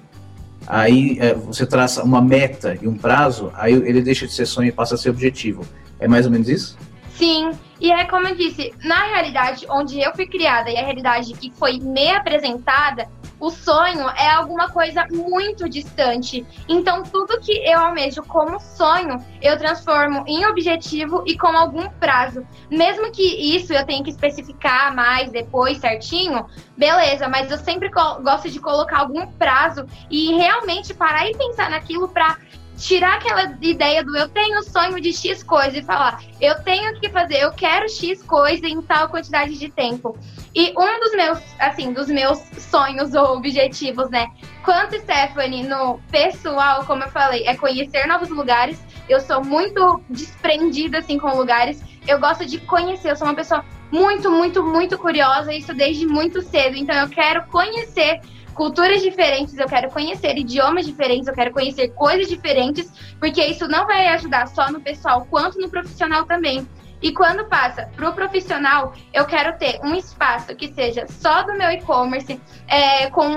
aí 0.66 1.16
é, 1.20 1.34
você 1.34 1.64
traça 1.64 2.02
uma 2.02 2.20
meta 2.20 2.76
e 2.80 2.88
um 2.88 2.96
prazo, 2.96 3.52
aí 3.54 3.72
ele 3.72 4.02
deixa 4.02 4.26
de 4.26 4.32
ser 4.32 4.46
sonho 4.46 4.68
e 4.68 4.72
passa 4.72 4.94
a 4.94 4.98
ser 4.98 5.10
objetivo. 5.10 5.64
É 6.00 6.08
mais 6.08 6.26
ou 6.26 6.32
menos 6.32 6.48
isso? 6.48 6.76
Sim, 7.16 7.52
e 7.80 7.92
é 7.92 8.04
como 8.04 8.26
eu 8.26 8.34
disse, 8.34 8.72
na 8.82 9.04
realidade 9.04 9.64
onde 9.70 10.00
eu 10.00 10.12
fui 10.12 10.26
criada 10.26 10.70
e 10.70 10.76
a 10.76 10.82
realidade 10.82 11.32
que 11.34 11.52
foi 11.56 11.78
me 11.78 12.10
apresentada, 12.10 13.08
o 13.42 13.50
sonho 13.50 14.08
é 14.10 14.30
alguma 14.30 14.70
coisa 14.70 15.04
muito 15.10 15.68
distante. 15.68 16.46
Então, 16.68 17.02
tudo 17.02 17.40
que 17.40 17.52
eu 17.68 17.76
almejo 17.76 18.22
como 18.22 18.60
sonho, 18.60 19.18
eu 19.42 19.58
transformo 19.58 20.22
em 20.28 20.46
objetivo 20.46 21.24
e 21.26 21.36
com 21.36 21.48
algum 21.48 21.90
prazo. 21.90 22.46
Mesmo 22.70 23.10
que 23.10 23.56
isso 23.56 23.72
eu 23.72 23.84
tenha 23.84 24.04
que 24.04 24.10
especificar 24.10 24.94
mais 24.94 25.32
depois 25.32 25.78
certinho, 25.78 26.46
beleza, 26.78 27.26
mas 27.26 27.50
eu 27.50 27.58
sempre 27.58 27.90
gosto 27.90 28.48
de 28.48 28.60
colocar 28.60 29.00
algum 29.00 29.26
prazo 29.32 29.86
e 30.08 30.34
realmente 30.34 30.94
parar 30.94 31.28
e 31.28 31.36
pensar 31.36 31.68
naquilo 31.68 32.06
para 32.06 32.38
tirar 32.82 33.14
aquela 33.14 33.56
ideia 33.60 34.02
do 34.02 34.16
eu 34.16 34.28
tenho 34.28 34.60
sonho 34.64 35.00
de 35.00 35.12
X 35.12 35.42
coisa 35.44 35.78
e 35.78 35.82
falar, 35.82 36.20
eu 36.40 36.60
tenho 36.64 36.98
que 36.98 37.08
fazer, 37.08 37.36
eu 37.36 37.52
quero 37.52 37.88
X 37.88 38.20
coisa 38.24 38.66
em 38.66 38.82
tal 38.82 39.08
quantidade 39.08 39.56
de 39.56 39.70
tempo. 39.70 40.18
E 40.52 40.74
um 40.76 41.00
dos 41.00 41.12
meus, 41.12 41.38
assim, 41.60 41.92
dos 41.92 42.08
meus 42.08 42.38
sonhos 42.58 43.14
ou 43.14 43.36
objetivos, 43.36 44.10
né? 44.10 44.26
Quanto 44.64 44.98
Stephanie 44.98 45.62
no 45.62 45.98
pessoal, 46.10 46.84
como 46.84 47.04
eu 47.04 47.08
falei, 47.10 47.46
é 47.46 47.56
conhecer 47.56 48.06
novos 48.06 48.28
lugares. 48.28 48.82
Eu 49.08 49.20
sou 49.20 49.44
muito 49.44 50.02
desprendida, 50.10 50.98
assim, 50.98 51.18
com 51.18 51.36
lugares. 51.36 51.80
Eu 52.06 52.18
gosto 52.18 52.44
de 52.44 52.58
conhecer, 52.58 53.12
eu 53.12 53.16
sou 53.16 53.28
uma 53.28 53.34
pessoa 53.34 53.64
muito, 53.92 54.30
muito, 54.30 54.62
muito 54.62 54.98
curiosa, 54.98 55.54
isso 55.54 55.72
desde 55.72 56.04
muito 56.06 56.42
cedo. 56.42 56.76
Então 56.76 56.96
eu 56.96 57.08
quero 57.08 57.46
conhecer 57.46 58.20
culturas 58.54 59.02
diferentes, 59.02 59.56
eu 59.58 59.66
quero 59.66 59.90
conhecer 59.90 60.36
idiomas 60.36 60.86
diferentes, 60.86 61.26
eu 61.26 61.34
quero 61.34 61.52
conhecer 61.52 61.88
coisas 61.88 62.28
diferentes, 62.28 62.92
porque 63.18 63.44
isso 63.44 63.66
não 63.68 63.86
vai 63.86 64.08
ajudar 64.08 64.46
só 64.48 64.70
no 64.70 64.80
pessoal, 64.80 65.26
quanto 65.28 65.58
no 65.58 65.68
profissional 65.68 66.24
também. 66.24 66.66
E 67.02 67.12
quando 67.12 67.44
passa 67.46 67.90
para 67.96 68.08
o 68.08 68.12
profissional, 68.12 68.94
eu 69.12 69.24
quero 69.24 69.58
ter 69.58 69.80
um 69.82 69.92
espaço 69.94 70.54
que 70.54 70.72
seja 70.72 71.04
só 71.08 71.42
do 71.42 71.54
meu 71.54 71.68
e-commerce, 71.72 72.40
é, 72.68 73.10
com 73.10 73.28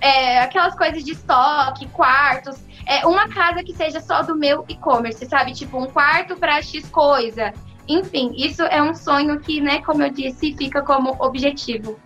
é, 0.00 0.40
aquelas 0.40 0.76
coisas 0.76 1.02
de 1.02 1.12
estoque, 1.12 1.88
quartos, 1.88 2.58
é, 2.86 3.06
uma 3.06 3.26
casa 3.28 3.64
que 3.64 3.74
seja 3.74 3.98
só 4.00 4.22
do 4.22 4.36
meu 4.36 4.64
e-commerce, 4.68 5.24
sabe? 5.24 5.54
Tipo, 5.54 5.78
um 5.78 5.86
quarto 5.86 6.36
para 6.36 6.60
X 6.60 6.86
coisa. 6.90 7.54
Enfim, 7.88 8.34
isso 8.36 8.62
é 8.62 8.82
um 8.82 8.94
sonho 8.94 9.40
que, 9.40 9.58
né, 9.60 9.80
como 9.80 10.02
eu 10.02 10.10
disse, 10.10 10.54
fica 10.54 10.82
como 10.82 11.16
objetivo. 11.18 11.98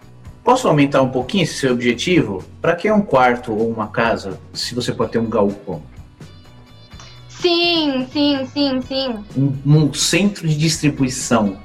Posso 0.48 0.66
aumentar 0.66 1.02
um 1.02 1.10
pouquinho 1.10 1.42
esse 1.44 1.58
seu 1.58 1.74
objetivo? 1.74 2.42
Para 2.62 2.74
que 2.74 2.90
um 2.90 3.02
quarto 3.02 3.52
ou 3.52 3.70
uma 3.70 3.88
casa 3.88 4.40
se 4.54 4.74
você 4.74 4.92
pode 4.92 5.12
ter 5.12 5.18
um 5.18 5.28
galpão? 5.28 5.82
Sim, 7.28 8.08
sim, 8.10 8.48
sim, 8.50 8.80
sim. 8.80 9.24
Um, 9.36 9.52
um 9.66 9.92
centro 9.92 10.48
de 10.48 10.56
distribuição. 10.56 11.58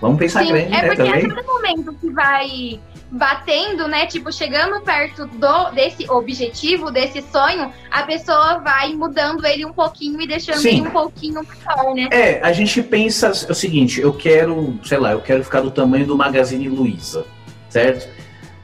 Vamos 0.00 0.18
pensar 0.18 0.42
sim, 0.42 0.48
grande, 0.48 0.66
é 0.66 0.70
né, 0.70 0.80
porque 0.80 0.96
também? 0.96 1.26
a 1.26 1.28
cada 1.28 1.42
momento 1.44 1.92
que 1.92 2.10
vai 2.10 2.80
batendo, 3.08 3.86
né, 3.86 4.04
tipo, 4.06 4.32
chegando 4.32 4.80
perto 4.80 5.26
do 5.26 5.70
desse 5.70 6.10
objetivo, 6.10 6.90
desse 6.90 7.22
sonho, 7.22 7.72
a 7.88 8.02
pessoa 8.02 8.58
vai 8.58 8.92
mudando 8.94 9.46
ele 9.46 9.64
um 9.64 9.72
pouquinho 9.72 10.20
e 10.20 10.26
deixando 10.26 10.58
Sim. 10.58 10.68
ele 10.70 10.88
um 10.88 10.90
pouquinho 10.90 11.40
maior, 11.64 11.94
né? 11.94 12.08
É, 12.10 12.40
a 12.42 12.52
gente 12.52 12.82
pensa 12.82 13.30
o 13.30 13.54
seguinte, 13.54 14.00
eu 14.00 14.12
quero, 14.12 14.76
sei 14.82 14.98
lá, 14.98 15.12
eu 15.12 15.20
quero 15.20 15.44
ficar 15.44 15.60
do 15.60 15.70
tamanho 15.70 16.04
do 16.04 16.16
Magazine 16.16 16.68
Luiza 16.68 17.24
certo? 17.70 18.08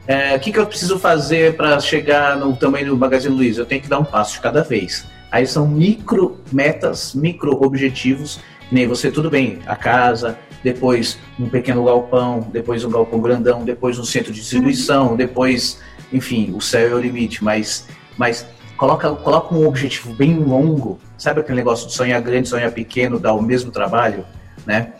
É, 0.05 0.35
o 0.35 0.39
que, 0.39 0.51
que 0.51 0.59
eu 0.59 0.65
preciso 0.67 0.99
fazer 0.99 1.55
para 1.55 1.79
chegar 1.79 2.37
no 2.37 2.55
tamanho 2.55 2.87
do 2.87 2.97
Magazine 2.97 3.35
Luiza? 3.35 3.61
Eu 3.61 3.65
tenho 3.65 3.81
que 3.81 3.89
dar 3.89 3.99
um 3.99 4.05
passo 4.05 4.33
de 4.33 4.41
cada 4.41 4.63
vez. 4.63 5.05
Aí 5.31 5.45
são 5.47 5.67
micro 5.67 6.39
metas, 6.51 7.13
micro 7.13 7.61
objetivos 7.61 8.39
nem 8.71 8.87
você, 8.87 9.09
tudo 9.09 9.29
bem, 9.29 9.59
a 9.65 9.75
casa, 9.75 10.37
depois 10.63 11.17
um 11.39 11.49
pequeno 11.49 11.85
galpão, 11.85 12.47
depois 12.51 12.83
um 12.83 12.89
galpão 12.89 13.21
grandão, 13.21 13.63
depois 13.63 13.97
um 13.97 14.03
centro 14.03 14.33
de 14.33 14.41
distribuição, 14.41 15.15
depois, 15.15 15.79
enfim, 16.11 16.53
o 16.53 16.61
céu 16.61 16.89
é 16.89 16.93
o 16.93 16.99
limite, 16.99 17.43
mas, 17.43 17.87
mas 18.17 18.45
coloca, 18.75 19.09
coloca 19.15 19.55
um 19.55 19.65
objetivo 19.65 20.13
bem 20.13 20.37
longo, 20.37 20.99
sabe 21.17 21.39
aquele 21.39 21.57
negócio 21.57 21.87
de 21.87 21.93
sonhar 21.93 22.21
grande, 22.21 22.49
sonhar 22.49 22.71
pequeno, 22.71 23.19
dá 23.19 23.33
o 23.33 23.41
mesmo 23.41 23.71
trabalho, 23.71 24.25
né? 24.65 24.93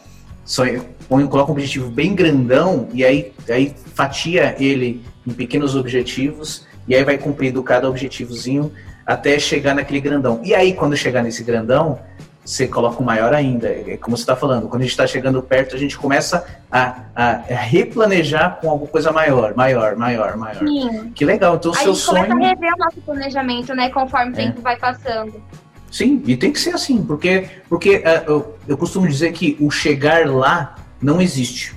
Sonha, 0.48 0.82
põe, 1.10 1.28
coloca 1.28 1.52
um 1.52 1.54
objetivo 1.54 1.92
bem 1.92 2.16
grandão 2.16 2.88
e 2.94 3.04
aí, 3.04 3.34
aí 3.50 3.76
fatia 3.94 4.56
ele 4.58 5.04
em 5.28 5.34
pequenos 5.34 5.76
objetivos 5.76 6.66
e 6.88 6.96
aí 6.96 7.04
vai 7.04 7.18
cumprindo 7.18 7.62
cada 7.62 7.90
objetivozinho 7.90 8.72
até 9.06 9.38
chegar 9.38 9.76
naquele 9.76 10.00
grandão. 10.00 10.40
E 10.44 10.56
aí, 10.56 10.74
quando 10.74 10.96
chegar 10.96 11.22
nesse 11.22 11.44
grandão, 11.44 12.00
você 12.46 12.66
coloca 12.66 13.02
o 13.02 13.06
maior 13.06 13.34
ainda. 13.34 13.68
É 13.68 13.98
como 13.98 14.16
você 14.16 14.24
está 14.24 14.38
falando, 14.38 14.70
quando 14.70 14.82
a 14.82 14.86
gente 14.86 14.92
está 14.92 15.06
chegando 15.06 15.44
perto, 15.44 15.76
a 15.76 15.80
gente 15.80 15.98
começa 15.98 16.46
a, 16.72 17.02
a, 17.14 17.32
replanejar 17.50 18.58
com 18.62 18.70
alguma 18.70 18.90
coisa 18.90 19.12
maior, 19.12 19.54
maior, 19.54 19.98
maior, 19.98 20.38
maior. 20.38 20.66
Sim. 20.66 21.12
Que 21.14 21.26
legal. 21.26 21.56
Então, 21.56 21.72
o 21.72 21.76
seu 21.76 21.94
sonho. 21.94 22.20
A 22.20 22.22
gente 22.22 22.32
começa 22.32 22.52
a 22.52 22.56
rever 22.56 22.74
o 22.74 22.78
nosso 22.78 23.02
planejamento, 23.02 23.76
né, 23.76 23.90
conforme 23.90 24.32
o 24.32 24.34
é. 24.34 24.38
tempo 24.38 24.62
vai 24.62 24.78
passando. 24.78 25.44
Sim, 25.92 26.22
e 26.26 26.36
tem 26.36 26.52
que 26.52 26.60
ser 26.60 26.72
assim, 26.72 27.02
porque, 27.02 27.48
porque 27.70 27.98
uh, 27.98 28.24
eu, 28.28 28.56
eu 28.68 28.78
costumo 28.78 29.08
dizer 29.08 29.32
que 29.32 29.56
o 29.60 29.72
chegar 29.72 30.28
lá 30.28 30.76
não 31.02 31.22
existe. 31.22 31.76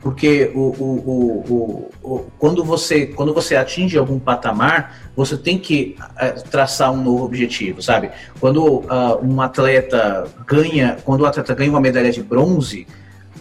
Porque 0.00 0.52
o, 0.54 0.60
o, 0.60 1.42
o, 1.50 1.90
o, 2.02 2.26
quando, 2.38 2.62
você, 2.62 3.06
quando 3.06 3.34
você 3.34 3.56
atinge 3.56 3.98
algum 3.98 4.20
patamar, 4.20 5.10
você 5.16 5.36
tem 5.36 5.58
que 5.58 5.96
uh, 6.00 6.48
traçar 6.48 6.92
um 6.92 7.02
novo 7.02 7.24
objetivo, 7.24 7.82
sabe? 7.82 8.10
Quando 8.38 8.62
uh, 8.64 8.84
um 9.22 9.40
atleta 9.40 10.28
ganha, 10.46 10.96
quando 11.04 11.22
o 11.22 11.26
atleta 11.26 11.54
ganha 11.54 11.70
uma 11.70 11.80
medalha 11.80 12.12
de 12.12 12.22
bronze, 12.22 12.86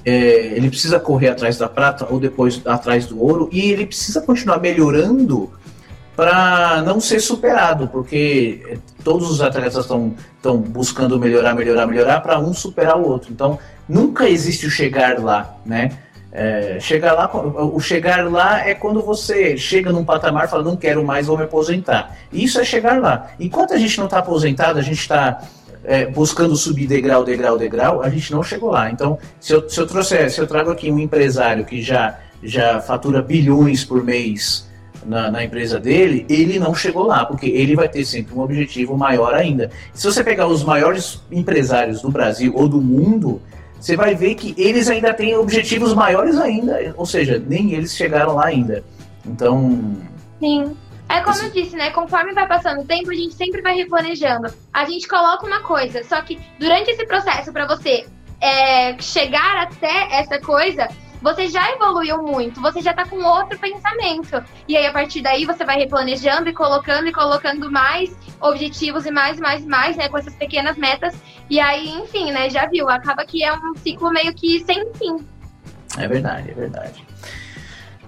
é, 0.06 0.56
ele 0.56 0.70
precisa 0.70 1.00
correr 1.00 1.30
atrás 1.30 1.58
da 1.58 1.68
prata 1.68 2.08
ou 2.10 2.20
depois 2.20 2.62
atrás 2.66 3.08
do 3.08 3.22
ouro 3.22 3.50
e 3.52 3.72
ele 3.72 3.88
precisa 3.88 4.22
continuar 4.22 4.60
melhorando 4.60 5.52
para 6.16 6.82
não 6.82 7.00
ser 7.00 7.20
superado, 7.20 7.88
porque 7.88 8.78
todos 9.04 9.30
os 9.30 9.42
atletas 9.42 9.76
estão 9.76 10.16
buscando 10.58 11.20
melhorar, 11.20 11.54
melhorar, 11.54 11.86
melhorar 11.86 12.22
para 12.22 12.40
um 12.40 12.54
superar 12.54 12.98
o 12.98 13.08
outro. 13.08 13.32
Então, 13.32 13.60
nunca 13.88 14.30
existe 14.30 14.66
o 14.66 14.70
chegar 14.70 15.20
lá, 15.20 15.58
né? 15.66 15.92
É, 16.32 16.78
chegar 16.82 17.14
lá, 17.14 17.32
o 17.34 17.80
chegar 17.80 18.30
lá 18.30 18.68
é 18.68 18.74
quando 18.74 19.02
você 19.02 19.56
chega 19.56 19.90
num 19.92 20.04
patamar 20.04 20.46
e 20.46 20.48
fala, 20.50 20.64
não 20.64 20.76
quero 20.76 21.04
mais, 21.04 21.28
vou 21.28 21.38
me 21.38 21.44
aposentar. 21.44 22.18
Isso 22.32 22.60
é 22.60 22.64
chegar 22.66 23.00
lá. 23.00 23.28
Enquanto 23.40 23.74
a 23.74 23.78
gente 23.78 23.98
não 23.98 24.06
está 24.06 24.20
aposentado, 24.20 24.78
a 24.78 24.82
gente 24.82 25.00
está 25.00 25.42
é, 25.86 26.06
buscando 26.06 26.56
subir 26.58 26.88
degrau, 26.88 27.24
degrau, 27.24 27.58
degrau, 27.58 28.02
a 28.02 28.10
gente 28.10 28.34
não 28.34 28.44
chegou 28.44 28.72
lá. 28.72 28.92
Então, 28.92 29.18
se 29.40 29.54
eu, 29.54 29.70
se 29.70 29.80
eu 29.80 29.88
trouxer, 29.88 30.30
se 30.30 30.42
eu 30.42 30.48
trago 30.48 30.72
aqui 30.72 30.92
um 30.92 31.00
empresário 31.00 31.64
que 31.64 31.82
já, 31.82 32.20
já 32.44 32.82
fatura 32.82 33.22
bilhões 33.22 33.86
por 33.86 34.04
mês 34.04 34.68
na, 35.06 35.32
na, 35.32 35.44
empresa 35.44 35.80
dele, 35.80 36.26
ele 36.30 36.60
não 36.60 36.74
chegou 36.74 37.06
lá, 37.06 37.26
porque 37.26 37.48
ele 37.48 37.76
vai 37.76 37.88
ter 37.88 38.04
sempre 38.06 38.34
um 38.36 38.42
objetivo 38.42 38.98
maior 38.98 39.34
ainda. 39.34 39.72
Se 39.94 40.06
você 40.06 40.24
pegar 40.24 40.48
os 40.48 40.64
maiores 40.64 41.22
empresários 41.32 42.02
do 42.02 42.10
Brasil 42.10 42.54
ou 42.56 42.68
do 42.68 42.82
mundo, 42.82 43.42
você 43.80 43.96
vai 43.96 44.16
ver 44.16 44.36
que 44.36 44.56
eles 44.58 44.90
ainda 44.90 45.14
têm 45.14 45.36
objetivos 45.36 45.94
maiores 45.94 46.38
ainda, 46.38 46.94
ou 46.98 47.06
seja, 47.06 47.42
nem 47.46 47.74
eles 47.74 47.96
chegaram 47.96 48.36
lá 48.36 48.48
ainda. 48.48 48.84
Então. 49.26 49.96
Sim. 50.40 50.76
É 51.08 51.22
como 51.22 51.38
eu 51.38 51.52
disse, 51.52 51.76
né? 51.76 51.92
Conforme 51.92 52.34
vai 52.34 52.48
passando 52.48 52.82
o 52.82 52.86
tempo, 52.86 53.12
a 53.12 53.14
gente 53.14 53.36
sempre 53.36 53.62
vai 53.62 53.76
replanejando. 53.76 54.52
A 54.74 54.86
gente 54.86 55.08
coloca 55.08 55.46
uma 55.46 55.62
coisa, 55.62 56.04
só 56.04 56.20
que 56.22 56.40
durante 56.60 56.90
esse 56.90 57.06
processo, 57.06 57.54
para 57.54 57.68
você 57.68 58.08
é, 58.42 59.00
chegar 59.00 59.64
até 59.64 60.08
essa 60.12 60.40
coisa, 60.40 60.88
você 61.26 61.48
já 61.48 61.72
evoluiu 61.72 62.22
muito, 62.22 62.62
você 62.62 62.82
já 62.82 62.94
tá 62.94 63.04
com 63.04 63.18
outro 63.24 63.58
pensamento. 63.58 64.44
E 64.68 64.78
aí, 64.78 64.86
a 64.86 64.94
partir 64.94 65.24
daí, 65.24 65.44
você 65.44 65.66
vai 65.66 65.76
replanejando 65.76 66.48
e 66.48 66.54
colocando 66.54 67.08
e 67.08 67.12
colocando 67.12 67.72
mais 67.72 68.16
objetivos 68.40 69.08
e 69.08 69.12
mais, 69.12 69.40
mais, 69.40 69.66
mais, 69.66 69.98
né? 69.98 70.08
Com 70.08 70.20
essas 70.20 70.36
pequenas 70.36 70.78
metas. 70.78 71.16
E 71.50 71.60
aí, 71.60 71.90
enfim, 71.90 72.32
né? 72.32 72.48
Já 72.52 72.68
viu, 72.68 72.88
acaba 72.88 73.26
que 73.26 73.44
é 73.44 73.52
um 73.52 73.74
ciclo 73.76 74.12
meio 74.12 74.36
que 74.36 74.64
sem 74.66 74.86
fim. 74.94 75.26
É 75.98 76.08
verdade, 76.08 76.52
é 76.52 76.54
verdade. 76.54 77.04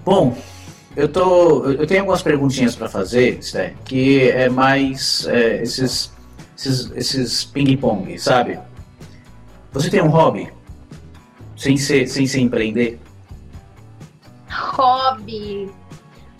Bom, 0.06 0.38
eu 0.96 1.10
tô, 1.10 1.66
eu 1.72 1.88
tenho 1.88 2.02
algumas 2.02 2.22
perguntinhas 2.22 2.76
para 2.76 2.88
fazer, 2.88 3.42
Sté, 3.42 3.74
que 3.84 4.30
é 4.30 4.48
mais 4.48 5.26
é, 5.26 5.64
esses, 5.64 6.14
esses, 6.56 6.92
esses 6.92 7.44
ping-pong, 7.46 8.20
sabe? 8.20 8.60
Você 9.72 9.90
tem 9.90 10.04
um 10.04 10.10
hobby 10.10 10.52
sem 11.56 11.78
ser, 11.78 12.08
sem 12.08 12.28
ser 12.28 12.42
empreender? 12.42 13.00
Hobby. 14.78 15.72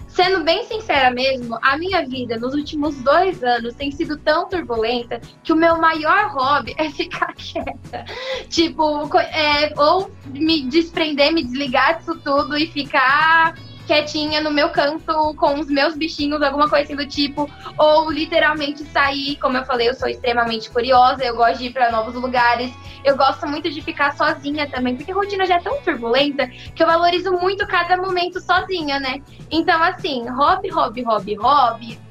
Sendo 0.08 0.44
bem 0.44 0.64
sincera 0.64 1.12
mesmo, 1.12 1.60
a 1.62 1.78
minha 1.78 2.04
vida 2.08 2.40
nos 2.40 2.56
últimos 2.56 2.96
dois 3.04 3.44
anos 3.44 3.76
tem 3.76 3.92
sido 3.92 4.18
tão 4.18 4.50
turbulenta 4.50 5.22
que 5.44 5.54
o 5.54 5.56
meu 5.56 5.78
maior 5.78 6.32
hobby 6.34 6.74
é 6.78 6.90
ficar 6.90 7.34
quieta. 7.38 8.06
Tipo, 8.50 9.16
é, 9.20 9.74
ou 9.78 10.10
me 10.26 10.64
desprender, 10.64 11.32
me 11.32 11.44
desligar 11.44 12.00
disso 12.00 12.20
tudo 12.24 12.58
e 12.58 12.66
ficar 12.68 13.56
quietinha 13.88 14.42
no 14.42 14.52
meu 14.52 14.70
canto 14.70 15.34
com 15.36 15.60
os 15.60 15.68
meus 15.68 15.96
bichinhos, 15.96 16.42
alguma 16.42 16.70
coisa 16.70 16.84
assim 16.84 16.96
do 16.96 17.08
tipo, 17.08 17.50
ou 17.78 18.12
literalmente 18.12 18.84
sair, 18.86 19.38
como 19.38 19.58
eu 19.58 19.66
falei, 19.66 19.90
eu 19.90 19.96
sou 19.96 20.10
extremamente 20.10 20.70
curiosa, 20.70 21.24
eu 21.24 21.36
gosto 21.36 21.60
de 21.60 21.68
ir 21.68 21.74
para 21.74 21.90
novos 21.90 22.14
lugares, 22.14 22.72
eu 23.04 23.16
gosto 23.16 23.48
muito 23.48 23.72
de 23.72 23.82
ficar 23.82 24.16
sozinha 24.16 24.70
também, 24.70 24.96
porque 24.96 25.12
a 25.12 25.16
rotina 25.16 25.46
já 25.46 25.56
é 25.56 25.62
tão 25.62 25.82
turbulenta 25.82 26.48
que 26.48 26.84
eu 26.84 26.88
valorizo 26.88 27.32
muito 27.32 27.66
cada 27.66 27.96
momento 27.96 28.42
sozinha, 28.42 29.00
né? 29.00 29.22
Então, 29.50 29.82
assim, 29.82 30.28
hobby, 30.28 30.70
hobby, 30.70 31.04
hobby, 31.04 31.36
hobby. 31.36 32.07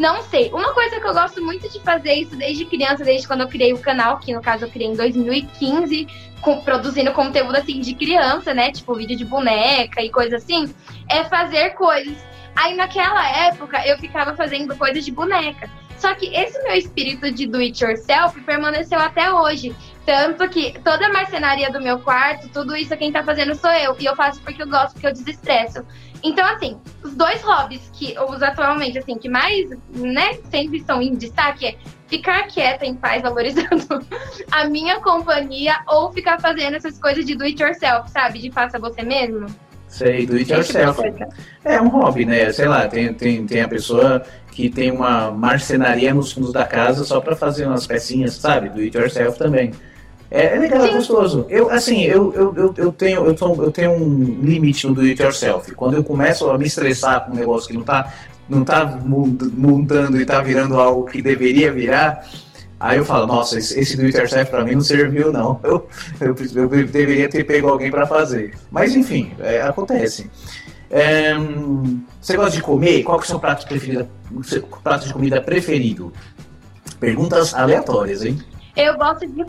Não 0.00 0.22
sei. 0.22 0.48
Uma 0.50 0.72
coisa 0.72 0.98
que 0.98 1.06
eu 1.06 1.12
gosto 1.12 1.44
muito 1.44 1.68
de 1.68 1.78
fazer 1.80 2.14
isso 2.14 2.34
desde 2.34 2.64
criança, 2.64 3.04
desde 3.04 3.28
quando 3.28 3.42
eu 3.42 3.48
criei 3.48 3.74
o 3.74 3.78
canal, 3.78 4.18
que 4.18 4.32
no 4.32 4.40
caso 4.40 4.64
eu 4.64 4.70
criei 4.70 4.88
em 4.88 4.96
2015, 4.96 6.08
com, 6.40 6.62
produzindo 6.62 7.12
conteúdo 7.12 7.54
assim 7.54 7.80
de 7.80 7.92
criança, 7.92 8.54
né? 8.54 8.72
Tipo 8.72 8.94
vídeo 8.94 9.14
de 9.14 9.26
boneca 9.26 10.02
e 10.02 10.08
coisa 10.08 10.36
assim, 10.36 10.74
é 11.06 11.22
fazer 11.24 11.74
coisas. 11.74 12.16
Aí 12.56 12.74
naquela 12.74 13.30
época 13.46 13.86
eu 13.86 13.98
ficava 13.98 14.34
fazendo 14.34 14.74
coisas 14.74 15.04
de 15.04 15.12
boneca. 15.12 15.68
Só 15.98 16.14
que 16.14 16.34
esse 16.34 16.58
meu 16.62 16.72
espírito 16.72 17.30
de 17.30 17.46
do 17.46 17.58
it 17.58 17.84
yourself 17.84 18.40
permaneceu 18.40 18.98
até 18.98 19.30
hoje. 19.30 19.76
Tanto 20.06 20.48
que 20.48 20.78
toda 20.80 21.06
a 21.06 21.12
marcenaria 21.12 21.70
do 21.70 21.80
meu 21.80 21.98
quarto, 21.98 22.48
tudo 22.48 22.76
isso 22.76 22.96
quem 22.96 23.12
tá 23.12 23.22
fazendo 23.22 23.54
sou 23.54 23.70
eu. 23.70 23.96
E 23.98 24.04
eu 24.04 24.16
faço 24.16 24.40
porque 24.40 24.62
eu 24.62 24.68
gosto, 24.68 24.92
porque 24.92 25.06
eu 25.06 25.12
desestresso. 25.12 25.84
Então, 26.22 26.46
assim, 26.46 26.78
os 27.02 27.14
dois 27.14 27.40
hobbies 27.42 27.90
que 27.92 28.14
os 28.18 28.42
atualmente, 28.42 28.98
assim, 28.98 29.16
que 29.16 29.28
mais, 29.28 29.70
né, 29.90 30.34
sempre 30.50 30.78
estão 30.78 31.00
em 31.00 31.14
destaque 31.14 31.66
é 31.66 31.76
ficar 32.08 32.46
quieta 32.48 32.84
em 32.84 32.94
paz, 32.94 33.22
valorizando 33.22 33.86
a 34.50 34.64
minha 34.64 35.00
companhia 35.00 35.76
ou 35.86 36.12
ficar 36.12 36.40
fazendo 36.40 36.76
essas 36.76 36.98
coisas 36.98 37.24
de 37.24 37.34
do 37.34 37.44
it 37.44 37.62
yourself, 37.62 38.10
sabe? 38.10 38.38
De 38.40 38.50
faça 38.50 38.78
você 38.78 39.02
mesmo. 39.02 39.46
Sei, 39.86 40.26
do 40.26 40.36
it 40.36 40.52
yourself. 40.52 41.00
É 41.64 41.80
um 41.80 41.88
hobby, 41.88 42.24
né? 42.24 42.52
Sei 42.52 42.68
lá, 42.68 42.86
tem, 42.86 43.12
tem, 43.14 43.46
tem 43.46 43.62
a 43.62 43.68
pessoa 43.68 44.22
que 44.52 44.68
tem 44.68 44.90
uma 44.90 45.30
marcenaria 45.30 46.12
nos 46.12 46.32
fundos 46.32 46.52
da 46.52 46.64
casa 46.64 47.04
só 47.04 47.20
para 47.20 47.34
fazer 47.34 47.66
umas 47.66 47.86
pecinhas, 47.86 48.34
sabe? 48.34 48.68
Do 48.68 48.80
it 48.80 48.96
yourself 48.96 49.38
também. 49.38 49.72
É, 50.30 50.54
é 50.54 50.58
legal, 50.58 50.84
é 50.84 50.92
gostoso. 50.92 51.44
Eu, 51.48 51.68
assim, 51.70 52.02
eu, 52.02 52.32
eu, 52.34 52.54
eu, 52.54 52.74
eu, 52.76 52.92
tenho, 52.92 53.26
eu, 53.26 53.34
tô, 53.34 53.62
eu 53.62 53.72
tenho 53.72 53.90
um 53.92 54.40
limite 54.42 54.86
no 54.86 54.94
do 54.94 55.00
it 55.00 55.20
yourself. 55.20 55.74
Quando 55.74 55.94
eu 55.94 56.04
começo 56.04 56.48
a 56.48 56.56
me 56.56 56.66
estressar 56.66 57.26
com 57.26 57.32
um 57.32 57.34
negócio 57.34 57.68
que 57.68 57.74
não 57.74 57.82
tá, 57.82 58.14
não 58.48 58.64
tá 58.64 59.00
montando 59.04 60.20
e 60.20 60.24
tá 60.24 60.40
virando 60.40 60.78
algo 60.78 61.04
que 61.04 61.20
deveria 61.20 61.72
virar, 61.72 62.24
aí 62.78 62.98
eu 62.98 63.04
falo, 63.04 63.26
nossa, 63.26 63.58
esse, 63.58 63.78
esse 63.78 63.96
do 63.96 64.04
it 64.04 64.16
yourself 64.16 64.48
pra 64.52 64.64
mim 64.64 64.74
não 64.74 64.82
serviu, 64.82 65.32
não. 65.32 65.58
Eu, 65.64 65.88
eu, 66.20 66.36
eu 66.54 66.68
deveria 66.68 67.28
ter 67.28 67.42
pego 67.42 67.68
alguém 67.68 67.90
para 67.90 68.06
fazer. 68.06 68.54
Mas 68.70 68.94
enfim, 68.94 69.32
é, 69.40 69.62
acontece. 69.62 70.30
É, 70.88 71.34
você 72.20 72.36
gosta 72.36 72.52
de 72.52 72.62
comer? 72.62 73.02
Qual 73.02 73.18
que 73.18 73.24
é 73.24 73.26
o 73.26 73.28
seu 73.28 73.40
prato 73.40 73.66
preferido? 73.66 74.08
Seu 74.44 74.62
prato 74.62 75.06
de 75.06 75.12
comida 75.12 75.40
preferido? 75.40 76.12
Perguntas 77.00 77.54
aleatórias, 77.54 78.24
hein? 78.24 78.38
Eu 78.76 78.96
gosto 78.96 79.26
de 79.26 79.44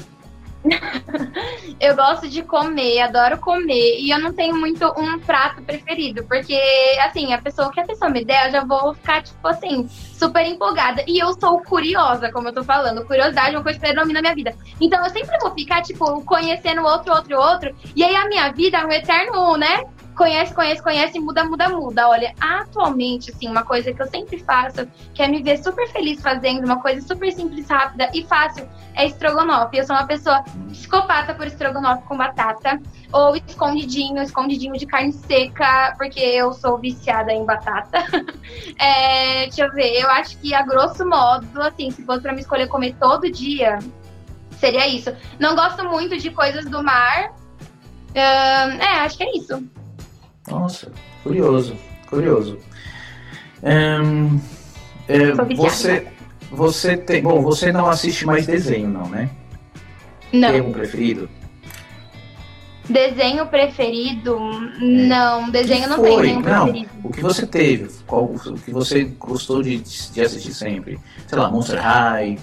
eu 1.79 1.95
gosto 1.95 2.29
de 2.29 2.43
comer, 2.43 3.01
adoro 3.01 3.37
comer, 3.37 3.99
e 3.99 4.11
eu 4.11 4.19
não 4.19 4.33
tenho 4.33 4.55
muito 4.55 4.85
um 4.97 5.19
prato 5.19 5.61
preferido, 5.63 6.23
porque, 6.25 6.59
assim, 7.03 7.33
a 7.33 7.41
pessoa 7.41 7.71
que 7.71 7.79
a 7.79 7.85
pessoa 7.85 8.09
me 8.09 8.23
der, 8.23 8.47
eu 8.47 8.51
já 8.51 8.63
vou 8.63 8.93
ficar, 8.93 9.23
tipo 9.23 9.47
assim, 9.47 9.87
super 9.87 10.45
empolgada. 10.45 11.03
E 11.07 11.19
eu 11.19 11.33
sou 11.39 11.59
curiosa, 11.61 12.31
como 12.31 12.49
eu 12.49 12.53
tô 12.53 12.63
falando. 12.63 13.05
Curiosidade 13.05 13.55
é 13.55 13.57
uma 13.57 13.63
coisa 13.63 13.79
que 13.79 13.85
predomina 13.85 14.21
na 14.21 14.21
minha 14.21 14.35
vida. 14.35 14.55
Então 14.79 15.03
eu 15.03 15.09
sempre 15.09 15.37
vou 15.39 15.51
ficar, 15.51 15.81
tipo, 15.81 16.23
conhecendo 16.23 16.83
outro, 16.83 17.13
outro, 17.13 17.37
outro, 17.37 17.75
e 17.95 18.03
aí 18.03 18.15
a 18.15 18.27
minha 18.27 18.51
vida 18.51 18.77
é 18.77 18.85
um 18.85 18.91
eterno, 18.91 19.57
né? 19.57 19.83
Conhece, 20.15 20.53
conhece, 20.53 20.81
conhece, 20.81 21.19
muda, 21.19 21.43
muda, 21.43 21.69
muda. 21.69 22.07
Olha, 22.09 22.33
atualmente, 22.39 23.31
assim, 23.31 23.47
uma 23.47 23.63
coisa 23.63 23.91
que 23.93 24.01
eu 24.01 24.07
sempre 24.07 24.39
faço, 24.39 24.87
que 25.13 25.21
é 25.21 25.27
me 25.27 25.41
ver 25.41 25.57
super 25.63 25.87
feliz 25.89 26.21
fazendo, 26.21 26.65
uma 26.65 26.81
coisa 26.81 27.05
super 27.05 27.31
simples, 27.31 27.67
rápida 27.69 28.09
e 28.13 28.23
fácil, 28.25 28.67
é 28.95 29.05
estrogonofe. 29.05 29.77
Eu 29.77 29.85
sou 29.85 29.95
uma 29.95 30.05
pessoa 30.05 30.43
psicopata 30.69 31.33
por 31.33 31.47
estrogonofe 31.47 32.03
com 32.03 32.17
batata, 32.17 32.79
ou 33.11 33.35
escondidinho, 33.35 34.21
escondidinho 34.21 34.73
de 34.73 34.85
carne 34.85 35.11
seca, 35.11 35.93
porque 35.97 36.19
eu 36.19 36.53
sou 36.53 36.77
viciada 36.77 37.31
em 37.31 37.45
batata. 37.45 37.99
é, 38.79 39.43
deixa 39.43 39.65
eu 39.65 39.71
ver, 39.71 39.99
eu 39.99 40.09
acho 40.09 40.37
que 40.37 40.53
a 40.53 40.61
grosso 40.61 41.05
modo, 41.05 41.61
assim, 41.61 41.91
se 41.91 42.03
fosse 42.03 42.21
pra 42.21 42.33
me 42.33 42.41
escolher 42.41 42.67
comer 42.67 42.95
todo 42.99 43.31
dia, 43.31 43.79
seria 44.51 44.87
isso. 44.87 45.13
Não 45.39 45.55
gosto 45.55 45.83
muito 45.89 46.17
de 46.17 46.29
coisas 46.29 46.65
do 46.65 46.83
mar. 46.83 47.33
É, 48.13 48.99
acho 48.99 49.17
que 49.17 49.23
é 49.23 49.37
isso. 49.37 49.63
Nossa, 50.47 50.91
curioso, 51.23 51.75
curioso. 52.07 52.57
Um, 53.63 54.39
é, 55.07 55.31
você, 55.55 56.07
você 56.51 56.97
tem, 56.97 57.21
bom, 57.21 57.41
você 57.41 57.71
não 57.71 57.87
assiste 57.87 58.25
mais 58.25 58.47
desenho, 58.47 58.89
não, 58.89 59.07
né? 59.07 59.29
Não. 60.33 60.51
Tem 60.51 60.61
um 60.61 60.71
preferido? 60.71 61.29
Desenho 62.89 63.45
preferido? 63.47 64.37
Não, 64.79 65.49
desenho 65.49 65.87
não 65.87 66.01
tem 66.01 66.19
nenhum 66.19 66.41
não, 66.41 66.63
preferido. 66.63 66.91
O 67.03 67.09
que 67.11 67.21
você 67.21 67.45
teve? 67.45 67.89
Qual, 68.07 68.25
o 68.25 68.53
que 68.55 68.71
você 68.71 69.03
gostou 69.03 69.61
de, 69.61 69.77
de 69.79 70.21
assistir 70.21 70.53
sempre? 70.53 70.99
Sei 71.27 71.37
lá, 71.37 71.49
Monster 71.49 71.79
High, 71.79 72.39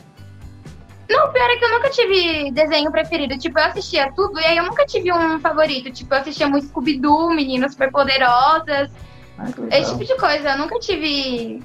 não, 1.08 1.32
pior 1.32 1.50
é 1.50 1.56
que 1.56 1.64
eu 1.64 1.70
nunca 1.70 1.88
tive 1.88 2.50
desenho 2.50 2.90
preferido. 2.90 3.38
Tipo, 3.38 3.58
eu 3.58 3.64
assistia 3.64 4.12
tudo 4.14 4.38
e 4.38 4.44
aí 4.44 4.56
eu 4.58 4.64
nunca 4.64 4.84
tive 4.84 5.12
um 5.12 5.40
favorito. 5.40 5.90
Tipo, 5.90 6.14
eu 6.14 6.18
assistia 6.18 6.48
muito 6.48 6.66
Scooby-Doo, 6.66 7.30
Meninas 7.30 7.72
Superpoderosas. 7.72 8.90
Ah, 9.38 9.46
esse 9.72 9.92
tipo 9.92 10.04
de 10.04 10.16
coisa. 10.16 10.50
Eu 10.50 10.58
nunca 10.58 10.78
tive 10.78 11.62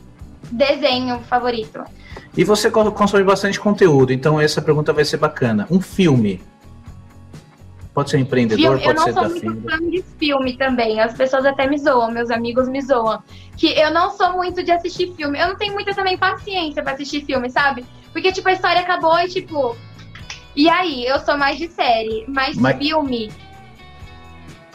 desenho 0.50 1.20
favorito. 1.22 1.84
E 2.36 2.44
você 2.44 2.72
consome 2.72 3.24
bastante 3.24 3.60
conteúdo, 3.60 4.14
então 4.14 4.40
essa 4.40 4.62
pergunta 4.62 4.94
vai 4.94 5.06
ser 5.06 5.18
bacana. 5.18 5.68
Um 5.70 5.82
filme. 5.82 6.42
Pode 7.94 8.10
ser 8.10 8.18
empreendedor, 8.18 8.80
filme, 8.80 8.84
pode 8.84 9.04
ser 9.04 9.14
da 9.14 9.22
Eu 9.22 9.30
não 9.30 9.40
sou 9.40 9.50
muito 9.52 9.70
fã 9.70 9.90
de 9.90 10.04
filme 10.18 10.58
também. 10.58 11.00
As 11.00 11.14
pessoas 11.14 11.46
até 11.46 11.68
me 11.68 11.78
zoam, 11.78 12.10
meus 12.10 12.32
amigos 12.32 12.68
me 12.68 12.82
zoam. 12.82 13.22
Que 13.56 13.68
eu 13.68 13.92
não 13.92 14.10
sou 14.12 14.34
muito 14.34 14.64
de 14.64 14.72
assistir 14.72 15.14
filme. 15.14 15.38
Eu 15.38 15.50
não 15.50 15.56
tenho 15.56 15.74
muita 15.74 15.94
também 15.94 16.18
paciência 16.18 16.82
para 16.82 16.94
assistir 16.94 17.24
filme, 17.24 17.52
sabe? 17.52 17.86
Porque, 18.14 18.32
tipo, 18.32 18.48
a 18.48 18.54
história 18.54 18.80
acabou 18.80 19.20
e, 19.20 19.28
tipo. 19.28 19.76
E 20.56 20.70
aí? 20.70 21.06
Eu 21.06 21.20
sou 21.20 21.36
mais 21.36 21.58
de 21.58 21.68
série, 21.68 22.24
mais 22.28 22.56
Mas... 22.56 22.78
filme. 22.78 23.32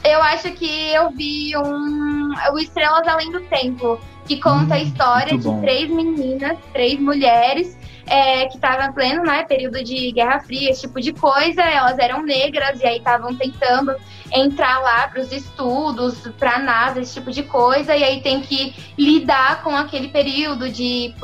Eu 0.05 0.20
acho 0.22 0.51
que 0.53 0.93
eu 0.93 1.11
vi 1.11 1.57
um. 1.57 2.32
O 2.53 2.59
Estrelas 2.59 3.07
Além 3.07 3.30
do 3.30 3.41
Tempo, 3.43 3.99
que 4.26 4.41
conta 4.41 4.74
hum, 4.74 4.78
a 4.78 4.80
história 4.80 5.39
de 5.39 5.61
três 5.61 5.89
meninas, 5.89 6.59
três 6.72 6.99
mulheres, 6.99 7.78
é, 8.09 8.47
que 8.47 8.57
estavam 8.57 8.93
pleno, 8.93 9.23
né, 9.23 9.45
período 9.45 9.83
de 9.83 10.13
Guerra 10.13 10.41
Fria, 10.41 10.71
esse 10.71 10.83
tipo 10.83 11.01
de 11.01 11.13
coisa. 11.13 11.63
Elas 11.63 11.99
eram 11.99 12.23
negras 12.23 12.81
e 12.81 12.87
aí 12.87 12.99
estavam 12.99 13.35
tentando 13.35 13.95
entrar 14.33 14.81
lá 14.81 15.09
para 15.09 15.21
os 15.21 15.33
estudos, 15.33 16.29
para 16.39 16.57
a 16.57 16.59
NASA, 16.59 17.01
esse 17.01 17.15
tipo 17.15 17.31
de 17.31 17.43
coisa. 17.43 17.97
E 17.97 18.03
aí 18.03 18.21
tem 18.21 18.41
que 18.41 18.75
lidar 18.99 19.63
com 19.63 19.71
aquele 19.71 20.09
período 20.09 20.69
de 20.69 21.15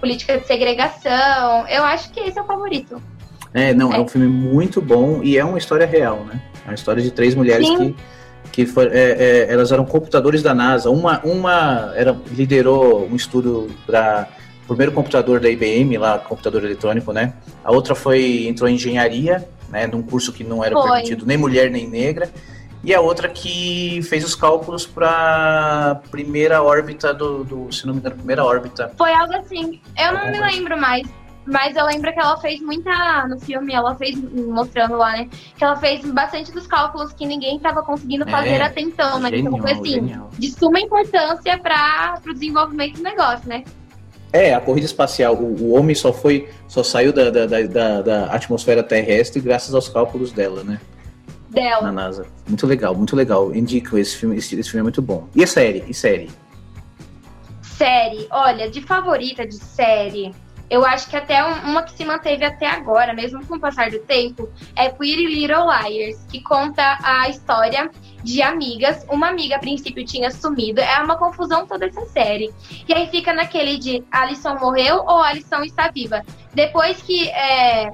política 0.00 0.38
de 0.38 0.46
segregação. 0.46 1.66
Eu 1.68 1.84
acho 1.84 2.10
que 2.10 2.20
esse 2.20 2.38
é 2.38 2.42
o 2.42 2.46
favorito. 2.46 3.00
É, 3.54 3.74
não, 3.74 3.92
é, 3.92 3.96
é 3.96 4.00
um 4.00 4.08
filme 4.08 4.26
muito 4.26 4.80
bom 4.80 5.22
e 5.22 5.36
é 5.36 5.44
uma 5.44 5.58
história 5.58 5.86
real, 5.86 6.24
né? 6.24 6.40
É 6.64 6.68
uma 6.68 6.74
história 6.74 7.02
de 7.02 7.10
três 7.10 7.34
mulheres 7.34 7.66
Sim. 7.66 7.94
que, 8.50 8.64
que 8.64 8.66
for, 8.66 8.88
é, 8.90 9.12
é, 9.12 9.52
elas 9.52 9.72
eram 9.72 9.84
computadores 9.84 10.42
da 10.42 10.54
NASA. 10.54 10.90
Uma, 10.90 11.20
uma 11.24 11.92
era, 11.94 12.16
liderou 12.30 13.06
um 13.06 13.14
estudo 13.14 13.70
para 13.86 14.28
primeiro 14.72 14.92
computador 14.92 15.40
da 15.40 15.48
IBM, 15.48 15.96
lá, 15.98 16.18
computador 16.18 16.64
eletrônico, 16.64 17.12
né? 17.12 17.34
A 17.64 17.72
outra 17.72 17.94
foi 17.94 18.46
entrou 18.46 18.68
em 18.68 18.74
engenharia, 18.74 19.48
né? 19.68 19.86
Num 19.86 20.02
curso 20.02 20.32
que 20.32 20.44
não 20.44 20.62
era 20.62 20.74
foi. 20.74 20.90
permitido 20.90 21.26
nem 21.26 21.36
mulher 21.36 21.70
nem 21.70 21.88
negra 21.88 22.30
e 22.84 22.92
a 22.92 23.00
outra 23.00 23.28
que 23.28 24.00
fez 24.02 24.24
os 24.24 24.34
cálculos 24.34 24.84
para 24.84 26.00
primeira 26.10 26.62
órbita 26.62 27.14
do, 27.14 27.44
do, 27.44 27.72
se 27.72 27.86
não 27.86 27.94
me 27.94 28.00
engano, 28.00 28.16
primeira 28.16 28.44
órbita. 28.44 28.92
Foi 28.98 29.12
algo 29.12 29.34
assim. 29.34 29.80
Eu 29.96 30.12
não 30.12 30.30
me 30.30 30.40
lembro 30.40 30.76
mais. 30.76 31.06
Mas 31.44 31.74
eu 31.76 31.84
lembro 31.86 32.12
que 32.12 32.20
ela 32.20 32.36
fez 32.36 32.60
muita. 32.60 33.26
No 33.28 33.38
filme, 33.38 33.72
ela 33.72 33.94
fez, 33.94 34.16
mostrando 34.16 34.96
lá, 34.96 35.12
né? 35.12 35.28
Que 35.56 35.64
ela 35.64 35.76
fez 35.76 36.04
bastante 36.10 36.52
dos 36.52 36.66
cálculos 36.66 37.12
que 37.12 37.26
ninguém 37.26 37.56
estava 37.56 37.82
conseguindo 37.82 38.24
fazer 38.28 38.50
é, 38.50 38.62
até 38.62 38.80
então, 38.80 39.18
né? 39.18 39.30
Genial, 39.30 39.54
então 39.54 39.62
foi 39.62 39.72
assim, 39.72 39.94
genial. 39.94 40.30
de 40.38 40.50
suma 40.50 40.80
importância 40.80 41.58
para 41.58 42.20
o 42.26 42.32
desenvolvimento 42.32 42.96
do 42.96 43.02
negócio, 43.02 43.48
né? 43.48 43.64
É, 44.32 44.54
a 44.54 44.60
corrida 44.60 44.86
espacial, 44.86 45.34
o, 45.34 45.62
o 45.62 45.72
homem 45.74 45.94
só 45.94 46.12
foi, 46.12 46.48
só 46.66 46.82
saiu 46.82 47.12
da, 47.12 47.30
da, 47.30 47.46
da, 47.46 48.00
da 48.00 48.24
atmosfera 48.26 48.82
terrestre 48.82 49.42
graças 49.42 49.74
aos 49.74 49.88
cálculos 49.88 50.32
dela, 50.32 50.64
né? 50.64 50.80
dela. 51.52 51.82
Na 51.82 51.92
NASA. 51.92 52.26
Muito 52.48 52.66
legal, 52.66 52.94
muito 52.94 53.14
legal. 53.14 53.54
Indico 53.54 53.96
esse 53.96 54.16
filme, 54.16 54.36
esse, 54.36 54.58
esse 54.58 54.70
filme 54.70 54.80
é 54.80 54.82
muito 54.82 55.02
bom. 55.02 55.28
E 55.34 55.44
a 55.44 55.46
série? 55.46 55.84
E 55.86 55.94
série? 55.94 56.30
Série, 57.60 58.26
olha, 58.30 58.70
de 58.70 58.80
favorita 58.80 59.46
de 59.46 59.56
série, 59.56 60.32
eu 60.72 60.86
acho 60.86 61.10
que 61.10 61.14
até 61.14 61.44
uma 61.44 61.82
que 61.82 61.92
se 61.92 62.02
manteve 62.02 62.42
até 62.46 62.66
agora, 62.66 63.12
mesmo 63.12 63.46
com 63.46 63.56
o 63.56 63.60
passar 63.60 63.90
do 63.90 63.98
tempo, 63.98 64.48
é 64.74 64.88
Pretty 64.88 65.26
Little 65.26 65.66
Liars, 65.66 66.24
que 66.30 66.42
conta 66.42 66.96
a 67.02 67.28
história 67.28 67.90
de 68.24 68.40
amigas. 68.40 69.04
Uma 69.10 69.28
amiga, 69.28 69.56
a 69.56 69.58
princípio, 69.58 70.02
tinha 70.02 70.30
sumido. 70.30 70.80
É 70.80 70.98
uma 71.02 71.18
confusão 71.18 71.66
toda 71.66 71.84
essa 71.84 72.06
série. 72.06 72.50
E 72.88 72.94
aí 72.94 73.06
fica 73.08 73.34
naquele 73.34 73.76
de 73.76 74.02
Alison 74.10 74.54
morreu 74.54 75.04
ou 75.06 75.20
Alison 75.20 75.62
está 75.62 75.90
viva. 75.90 76.22
Depois 76.54 77.02
que 77.02 77.28
é, 77.28 77.92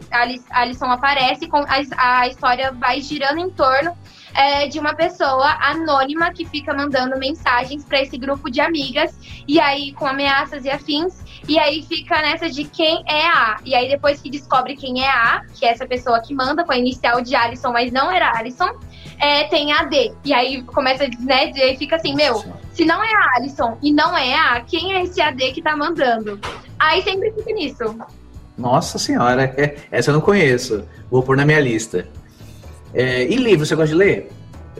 Alison 0.50 0.86
aparece, 0.86 1.48
a, 1.96 2.20
a 2.20 2.28
história 2.28 2.70
vai 2.70 3.00
girando 3.00 3.40
em 3.40 3.50
torno 3.50 3.92
é, 4.34 4.66
de 4.66 4.78
uma 4.78 4.94
pessoa 4.94 5.56
anônima 5.60 6.32
que 6.32 6.44
fica 6.44 6.74
mandando 6.74 7.18
mensagens 7.18 7.84
para 7.84 8.02
esse 8.02 8.16
grupo 8.16 8.50
de 8.50 8.60
amigas, 8.60 9.14
e 9.46 9.60
aí 9.60 9.92
com 9.92 10.06
ameaças 10.06 10.64
e 10.64 10.70
afins, 10.70 11.24
e 11.48 11.58
aí 11.58 11.82
fica 11.82 12.20
nessa 12.20 12.48
de 12.48 12.64
quem 12.64 13.02
é 13.06 13.26
a. 13.26 13.58
E 13.64 13.74
aí 13.74 13.88
depois 13.88 14.20
que 14.20 14.30
descobre 14.30 14.76
quem 14.76 15.04
é 15.04 15.08
a, 15.08 15.42
que 15.54 15.64
é 15.64 15.70
essa 15.70 15.86
pessoa 15.86 16.20
que 16.20 16.34
manda, 16.34 16.64
com 16.64 16.72
a 16.72 16.76
inicial 16.78 17.20
de 17.20 17.34
Alison, 17.34 17.72
mas 17.72 17.90
não 17.90 18.10
era 18.10 18.36
Alison, 18.36 18.70
é, 19.18 19.44
tem 19.44 19.72
a 19.72 19.84
D. 19.84 20.12
E 20.24 20.32
aí 20.32 20.62
começa, 20.62 21.06
né, 21.20 21.50
e 21.54 21.62
aí 21.62 21.76
fica 21.76 21.96
assim, 21.96 22.14
meu, 22.14 22.44
se 22.72 22.84
não 22.84 23.02
é 23.02 23.12
a 23.12 23.36
Alison 23.36 23.76
e 23.82 23.92
não 23.92 24.16
é 24.16 24.34
a, 24.34 24.60
quem 24.60 24.94
é 24.94 25.02
esse 25.02 25.20
AD 25.20 25.52
que 25.52 25.62
tá 25.62 25.76
mandando? 25.76 26.38
Aí 26.78 27.02
sempre 27.02 27.32
fica 27.32 27.52
nisso. 27.52 27.98
Nossa 28.56 28.98
senhora, 28.98 29.54
essa 29.90 30.10
eu 30.10 30.14
não 30.14 30.20
conheço. 30.20 30.84
Vou 31.10 31.22
pôr 31.22 31.36
na 31.36 31.46
minha 31.46 31.60
lista. 31.60 32.06
É, 32.95 33.24
e 33.24 33.36
livro, 33.36 33.66
você 33.66 33.74
gosta 33.74 33.89
de 33.89 33.95
ler? 33.95 34.30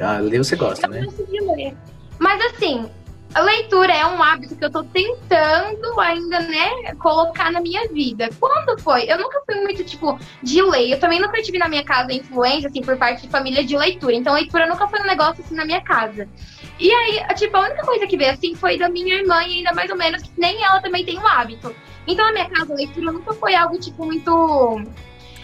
Ah, 0.01 0.19
ler 0.19 0.39
você 0.39 0.57
gosta, 0.57 0.87
eu 0.87 0.91
né? 0.91 1.01
Eu 1.01 1.05
gosto 1.07 1.27
de 1.27 1.41
ler. 1.41 1.77
Mas 2.19 2.41
assim, 2.47 2.89
a 3.35 3.41
leitura 3.41 3.93
é 3.93 4.07
um 4.07 4.23
hábito 4.23 4.57
que 4.57 4.65
eu 4.65 4.71
tô 4.71 4.83
tentando 4.83 6.01
ainda, 6.01 6.41
né, 6.41 6.95
colocar 6.99 7.53
na 7.53 7.61
minha 7.61 7.87
vida. 7.89 8.31
Quando 8.41 8.81
foi? 8.81 9.05
Eu 9.05 9.19
nunca 9.19 9.43
fui 9.45 9.55
muito, 9.57 9.85
tipo, 9.85 10.19
de 10.43 10.63
ler. 10.63 10.93
Eu 10.93 11.01
também 11.01 11.21
nunca 11.21 11.43
tive 11.43 11.59
na 11.59 11.69
minha 11.69 11.85
casa 11.85 12.13
influência, 12.13 12.69
assim, 12.69 12.81
por 12.81 12.97
parte 12.97 13.23
de 13.23 13.29
família 13.29 13.63
de 13.63 13.77
leitura. 13.77 14.15
Então, 14.15 14.33
leitura 14.33 14.67
nunca 14.67 14.89
foi 14.89 15.01
um 15.01 15.07
negócio, 15.07 15.45
assim, 15.45 15.55
na 15.55 15.65
minha 15.65 15.81
casa. 15.83 16.27
E 16.81 16.91
aí, 16.91 17.35
tipo, 17.35 17.57
a 17.57 17.61
única 17.61 17.83
coisa 17.83 18.07
que 18.07 18.17
veio, 18.17 18.33
assim, 18.33 18.55
foi 18.55 18.79
da 18.79 18.89
minha 18.89 19.17
irmã, 19.17 19.43
e 19.43 19.59
ainda 19.59 19.75
mais 19.75 19.91
ou 19.91 19.97
menos, 19.97 20.23
que 20.23 20.33
nem 20.39 20.65
ela 20.65 20.81
também 20.81 21.05
tem 21.05 21.19
um 21.19 21.27
hábito. 21.27 21.75
Então, 22.07 22.25
na 22.27 22.33
minha 22.33 22.49
casa, 22.49 22.73
a 22.73 22.77
leitura 22.77 23.13
nunca 23.13 23.35
foi 23.35 23.55
algo, 23.55 23.79
tipo, 23.79 24.07
muito 24.07 24.81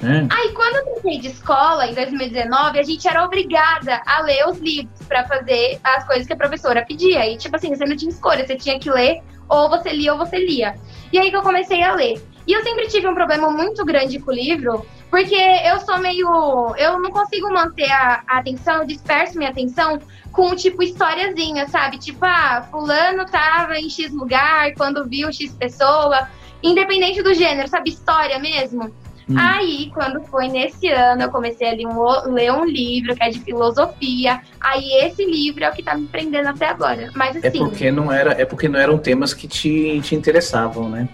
é. 0.03 0.27
Aí, 0.31 0.53
quando 0.53 0.77
eu 0.77 0.95
troquei 0.95 1.19
de 1.19 1.29
escola, 1.29 1.87
em 1.87 1.95
2019, 1.95 2.79
a 2.79 2.83
gente 2.83 3.07
era 3.07 3.25
obrigada 3.25 4.03
a 4.07 4.21
ler 4.21 4.47
os 4.49 4.59
livros 4.59 5.07
para 5.07 5.25
fazer 5.25 5.79
as 5.83 6.05
coisas 6.07 6.27
que 6.27 6.33
a 6.33 6.37
professora 6.37 6.85
pedia. 6.85 7.27
E, 7.27 7.37
tipo 7.37 7.55
assim, 7.57 7.75
você 7.75 7.85
não 7.85 7.97
tinha 7.97 8.11
escolha, 8.11 8.47
você 8.47 8.57
tinha 8.57 8.79
que 8.79 8.91
ler, 8.91 9.23
ou 9.49 9.69
você 9.69 9.91
lia 9.91 10.13
ou 10.13 10.19
você 10.19 10.37
lia. 10.37 10.75
E 11.13 11.19
aí 11.19 11.31
que 11.31 11.37
eu 11.37 11.43
comecei 11.43 11.83
a 11.83 11.95
ler. 11.95 12.21
E 12.47 12.53
eu 12.53 12.63
sempre 12.63 12.89
tive 12.89 13.09
um 13.09 13.15
problema 13.15 13.51
muito 13.51 13.85
grande 13.85 14.19
com 14.19 14.31
o 14.31 14.35
livro, 14.35 14.85
porque 15.11 15.35
eu 15.35 15.81
sou 15.81 15.99
meio. 15.99 16.75
Eu 16.77 16.99
não 17.01 17.11
consigo 17.11 17.51
manter 17.51 17.91
a, 17.91 18.23
a 18.27 18.39
atenção, 18.39 18.81
eu 18.81 18.87
disperso 18.87 19.39
minha 19.39 19.51
atenção 19.51 19.99
com, 20.31 20.55
tipo, 20.55 20.83
historiazinha, 20.83 21.67
sabe? 21.69 21.99
Tipo, 21.99 22.25
ah, 22.25 22.67
Fulano 22.71 23.25
tava 23.25 23.79
em 23.79 23.89
X 23.89 24.13
lugar 24.13 24.75
quando 24.75 25.09
viu 25.09 25.33
X 25.33 25.53
pessoa. 25.55 26.29
Independente 26.63 27.23
do 27.23 27.33
gênero, 27.33 27.69
sabe? 27.69 27.91
História 27.91 28.39
mesmo. 28.39 28.93
Hum. 29.29 29.37
Aí, 29.39 29.91
quando 29.95 30.23
foi 30.25 30.49
nesse 30.49 30.89
ano, 30.89 31.23
eu 31.23 31.31
comecei 31.31 31.69
a 31.69 31.73
ler 31.73 31.87
um, 31.87 32.33
ler 32.33 32.53
um 32.53 32.65
livro 32.65 33.15
que 33.15 33.23
é 33.23 33.31
de 33.31 33.41
filosofia. 33.41 34.41
Aí 34.61 35.05
esse 35.05 35.25
livro 35.25 35.65
é 35.65 35.71
o 35.71 35.73
que 35.73 35.83
tá 35.83 35.97
me 35.97 36.07
prendendo 36.07 36.49
até 36.49 36.69
agora. 36.69 37.11
Mas 37.15 37.37
é 37.37 37.49
assim. 37.49 37.65
É 37.65 37.65
porque 37.65 37.91
não, 37.91 38.13
era, 38.13 38.33
é 38.33 38.45
porque 38.45 38.69
não 38.69 38.79
eram 38.79 38.99
temas 38.99 39.33
que 39.33 39.49
te, 39.49 40.01
te 40.03 40.15
interessavam, 40.15 40.89
né? 40.89 41.09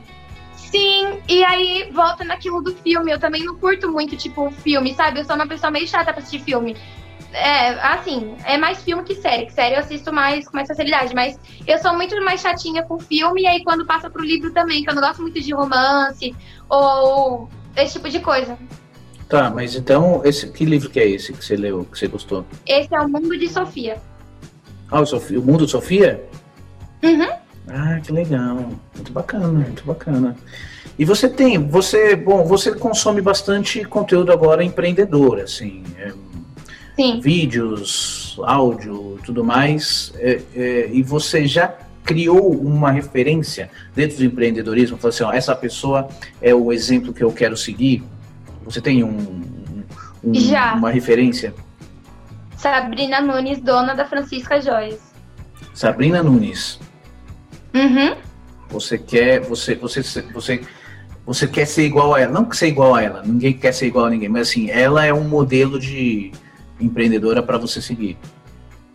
Sim, 0.56 1.20
e 1.28 1.44
aí 1.44 1.90
volta 1.92 2.24
naquilo 2.24 2.60
do 2.60 2.74
filme. 2.74 3.12
Eu 3.12 3.18
também 3.18 3.44
não 3.44 3.56
curto 3.56 3.88
muito, 3.90 4.16
tipo, 4.16 4.50
filme, 4.50 4.92
sabe? 4.94 5.20
Eu 5.20 5.24
sou 5.24 5.36
uma 5.36 5.46
pessoa 5.46 5.70
meio 5.70 5.86
chata 5.86 6.12
pra 6.12 6.20
assistir 6.20 6.40
filme. 6.40 6.76
é, 7.32 7.70
assim, 7.80 8.34
é 8.44 8.56
mais 8.58 8.82
filme 8.82 9.04
que 9.04 9.14
série. 9.14 9.46
Que 9.46 9.52
série 9.52 9.76
eu 9.76 9.80
assisto 9.80 10.12
mais 10.12 10.48
com 10.48 10.56
mais 10.56 10.66
facilidade. 10.66 11.14
Mas 11.14 11.38
eu 11.64 11.78
sou 11.78 11.94
muito 11.94 12.20
mais 12.24 12.40
chatinha 12.40 12.82
com 12.82 12.98
filme, 12.98 13.42
e 13.42 13.46
aí 13.46 13.62
quando 13.62 13.86
passa 13.86 14.10
pro 14.10 14.22
livro 14.22 14.52
também, 14.52 14.82
que 14.82 14.90
eu 14.90 14.94
não 14.94 15.02
gosto 15.02 15.22
muito 15.22 15.40
de 15.40 15.52
romance 15.52 16.34
ou 16.68 17.48
esse 17.82 17.94
tipo 17.94 18.08
de 18.08 18.20
coisa. 18.20 18.56
Tá, 19.28 19.48
mas 19.48 19.76
então, 19.76 20.22
esse, 20.24 20.48
que 20.48 20.64
livro 20.64 20.90
que 20.90 20.98
é 20.98 21.08
esse 21.08 21.32
que 21.32 21.44
você 21.44 21.56
leu, 21.56 21.84
que 21.84 21.98
você 21.98 22.08
gostou? 22.08 22.44
Esse 22.66 22.92
é 22.94 23.00
o 23.00 23.08
Mundo 23.08 23.38
de 23.38 23.48
Sofia. 23.48 23.96
Ah, 24.90 25.00
o, 25.00 25.06
Sofia, 25.06 25.38
o 25.38 25.42
Mundo 25.42 25.64
de 25.64 25.70
Sofia? 25.70 26.20
Uhum. 27.02 27.28
Ah, 27.68 28.00
que 28.02 28.10
legal. 28.10 28.56
Muito 28.94 29.12
bacana, 29.12 29.46
muito 29.46 29.84
bacana. 29.84 30.36
E 30.98 31.04
você 31.04 31.28
tem, 31.28 31.58
você, 31.58 32.16
bom, 32.16 32.44
você 32.44 32.74
consome 32.74 33.20
bastante 33.20 33.84
conteúdo 33.84 34.32
agora 34.32 34.64
empreendedor, 34.64 35.40
assim. 35.40 35.84
É, 35.96 36.12
Sim. 36.96 37.20
Vídeos, 37.20 38.36
áudio, 38.42 39.18
tudo 39.24 39.44
mais. 39.44 40.12
É, 40.18 40.40
é, 40.54 40.90
e 40.92 41.02
você 41.02 41.46
já 41.46 41.72
criou 42.04 42.52
uma 42.52 42.90
referência 42.90 43.70
dentro 43.94 44.18
do 44.18 44.24
empreendedorismo? 44.24 44.96
Falou 44.96 45.10
assim, 45.10 45.22
ó, 45.22 45.32
essa 45.32 45.54
pessoa 45.54 46.08
é 46.40 46.54
o 46.54 46.72
exemplo 46.72 47.12
que 47.12 47.22
eu 47.22 47.32
quero 47.32 47.56
seguir? 47.56 48.02
Você 48.64 48.80
tem 48.80 49.02
um, 49.04 49.84
um 50.22 50.34
Já. 50.34 50.74
uma 50.74 50.90
referência? 50.90 51.54
Sabrina 52.56 53.20
Nunes, 53.20 53.60
dona 53.60 53.94
da 53.94 54.04
Francisca 54.04 54.60
Joias. 54.60 55.00
Sabrina 55.72 56.22
Nunes. 56.22 56.78
Uhum. 57.74 58.16
Você 58.68 58.98
quer, 58.98 59.40
você, 59.40 59.74
você, 59.74 60.02
você, 60.32 60.60
você 61.24 61.46
quer 61.46 61.66
ser 61.66 61.84
igual 61.84 62.14
a 62.14 62.20
ela? 62.20 62.32
Não 62.32 62.44
que 62.44 62.56
ser 62.56 62.68
igual 62.68 62.94
a 62.94 63.02
ela. 63.02 63.22
Ninguém 63.24 63.52
quer 63.52 63.72
ser 63.72 63.86
igual 63.86 64.06
a 64.06 64.10
ninguém, 64.10 64.28
mas 64.28 64.48
assim, 64.48 64.70
ela 64.70 65.04
é 65.04 65.12
um 65.12 65.26
modelo 65.26 65.78
de 65.78 66.32
empreendedora 66.80 67.42
para 67.42 67.58
você 67.58 67.80
seguir. 67.80 68.16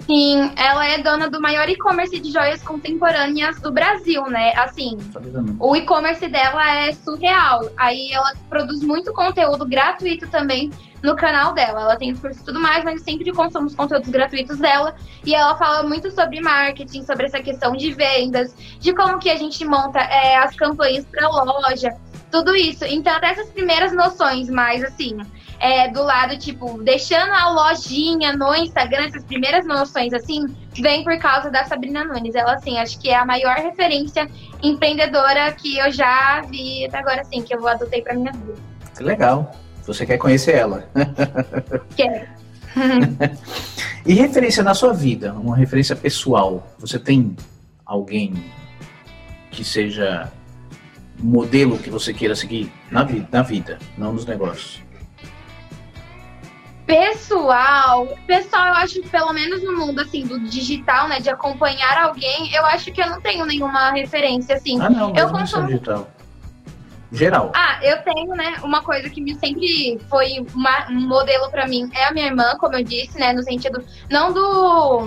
Sim, 0.05 0.51
ela 0.55 0.85
é 0.87 0.99
dona 0.99 1.27
do 1.27 1.41
maior 1.41 1.67
e-commerce 1.67 2.19
de 2.19 2.31
joias 2.31 2.61
contemporâneas 2.61 3.59
do 3.59 3.71
Brasil, 3.71 4.23
né? 4.27 4.53
Assim, 4.55 4.99
o 5.59 5.75
e-commerce 5.75 6.27
dela 6.27 6.63
é 6.75 6.93
surreal. 6.93 7.67
Aí 7.75 8.11
ela 8.11 8.33
produz 8.47 8.83
muito 8.83 9.11
conteúdo 9.13 9.65
gratuito 9.65 10.27
também 10.29 10.69
no 11.01 11.15
canal 11.15 11.53
dela. 11.53 11.81
Ela 11.81 11.95
tem 11.95 12.11
e 12.11 12.43
tudo 12.43 12.59
mais, 12.59 12.83
mas 12.83 13.01
sempre 13.01 13.31
consumo 13.31 13.65
os 13.65 13.73
conteúdos 13.73 14.09
gratuitos 14.09 14.59
dela. 14.59 14.95
E 15.25 15.33
ela 15.33 15.55
fala 15.55 15.81
muito 15.81 16.11
sobre 16.11 16.39
marketing, 16.39 17.03
sobre 17.03 17.25
essa 17.25 17.41
questão 17.41 17.73
de 17.73 17.91
vendas, 17.91 18.55
de 18.79 18.93
como 18.93 19.17
que 19.17 19.31
a 19.31 19.37
gente 19.37 19.65
monta 19.65 19.99
é, 19.99 20.37
as 20.37 20.55
campanhas 20.55 21.03
para 21.05 21.27
loja, 21.27 21.89
tudo 22.31 22.55
isso. 22.55 22.85
Então, 22.85 23.11
até 23.11 23.31
essas 23.31 23.49
primeiras 23.49 23.91
noções 23.91 24.49
mais 24.49 24.83
assim, 24.83 25.17
é, 25.59 25.89
do 25.89 26.03
lado, 26.03 26.37
tipo, 26.37 26.81
deixando 26.83 27.31
a 27.31 27.49
lojinha 27.49 28.35
no 28.35 28.53
Instagram, 28.55 29.05
essas 29.05 29.23
primeiras 29.23 29.65
noções 29.65 30.13
assim, 30.13 30.45
vem 30.73 31.03
por 31.03 31.17
causa 31.19 31.49
da 31.49 31.63
Sabrina 31.65 32.03
Nunes. 32.03 32.35
Ela, 32.35 32.53
assim, 32.53 32.77
acho 32.77 32.99
que 32.99 33.09
é 33.09 33.15
a 33.15 33.25
maior 33.25 33.55
referência 33.55 34.29
empreendedora 34.61 35.51
que 35.53 35.77
eu 35.77 35.91
já 35.91 36.41
vi 36.49 36.85
até 36.85 36.99
agora, 36.99 37.21
assim, 37.21 37.41
que 37.41 37.55
eu 37.55 37.67
adotei 37.67 38.01
pra 38.01 38.13
minha 38.13 38.31
vida. 38.31 38.55
Que 38.95 39.03
legal. 39.03 39.55
Você 39.85 40.05
quer 40.05 40.17
conhecer 40.17 40.55
ela. 40.55 40.89
Quero. 41.95 42.27
E 44.05 44.13
referência 44.13 44.61
na 44.61 44.75
sua 44.75 44.93
vida, 44.93 45.33
uma 45.33 45.57
referência 45.57 45.95
pessoal. 45.95 46.71
Você 46.77 46.99
tem 46.99 47.35
alguém 47.83 48.35
que 49.49 49.63
seja 49.63 50.31
modelo 51.17 51.79
que 51.79 51.89
você 51.89 52.13
queira 52.13 52.35
seguir 52.35 52.71
na 52.91 53.03
vida, 53.03 53.27
na 53.31 53.41
vida, 53.41 53.79
não 53.97 54.13
nos 54.13 54.23
negócios? 54.23 54.84
Pessoal, 56.85 58.07
pessoal, 58.27 58.67
eu 58.67 58.73
acho 58.75 59.01
que 59.01 59.09
pelo 59.09 59.33
menos 59.33 59.63
no 59.63 59.75
mundo 59.75 60.01
assim 60.01 60.25
do 60.25 60.39
digital, 60.39 61.07
né, 61.07 61.19
de 61.19 61.29
acompanhar 61.29 61.97
alguém, 62.03 62.53
eu 62.53 62.63
acho 62.67 62.91
que 62.91 63.01
eu 63.01 63.09
não 63.09 63.19
tenho 63.19 63.43
nenhuma 63.45 63.91
referência 63.91 64.55
assim. 64.55 64.79
Ah, 64.79 64.89
não, 64.89 65.09
Eu 65.15 65.27
é 65.27 65.31
consumo- 65.31 65.65
digital. 65.67 66.07
Geral. 67.11 67.51
Ah, 67.55 67.79
eu 67.81 67.97
tenho, 68.03 68.35
né, 68.35 68.57
uma 68.63 68.81
coisa 68.83 69.09
que 69.09 69.19
me 69.21 69.33
sempre 69.35 69.99
foi 70.09 70.45
uma- 70.53 70.87
um 70.89 71.07
modelo 71.07 71.49
pra 71.49 71.67
mim 71.67 71.89
é 71.93 72.05
a 72.05 72.11
minha 72.11 72.27
irmã, 72.27 72.55
como 72.59 72.75
eu 72.75 72.83
disse, 72.83 73.17
né, 73.17 73.33
no 73.33 73.41
sentido 73.41 73.83
não 74.09 74.31
do, 74.33 75.05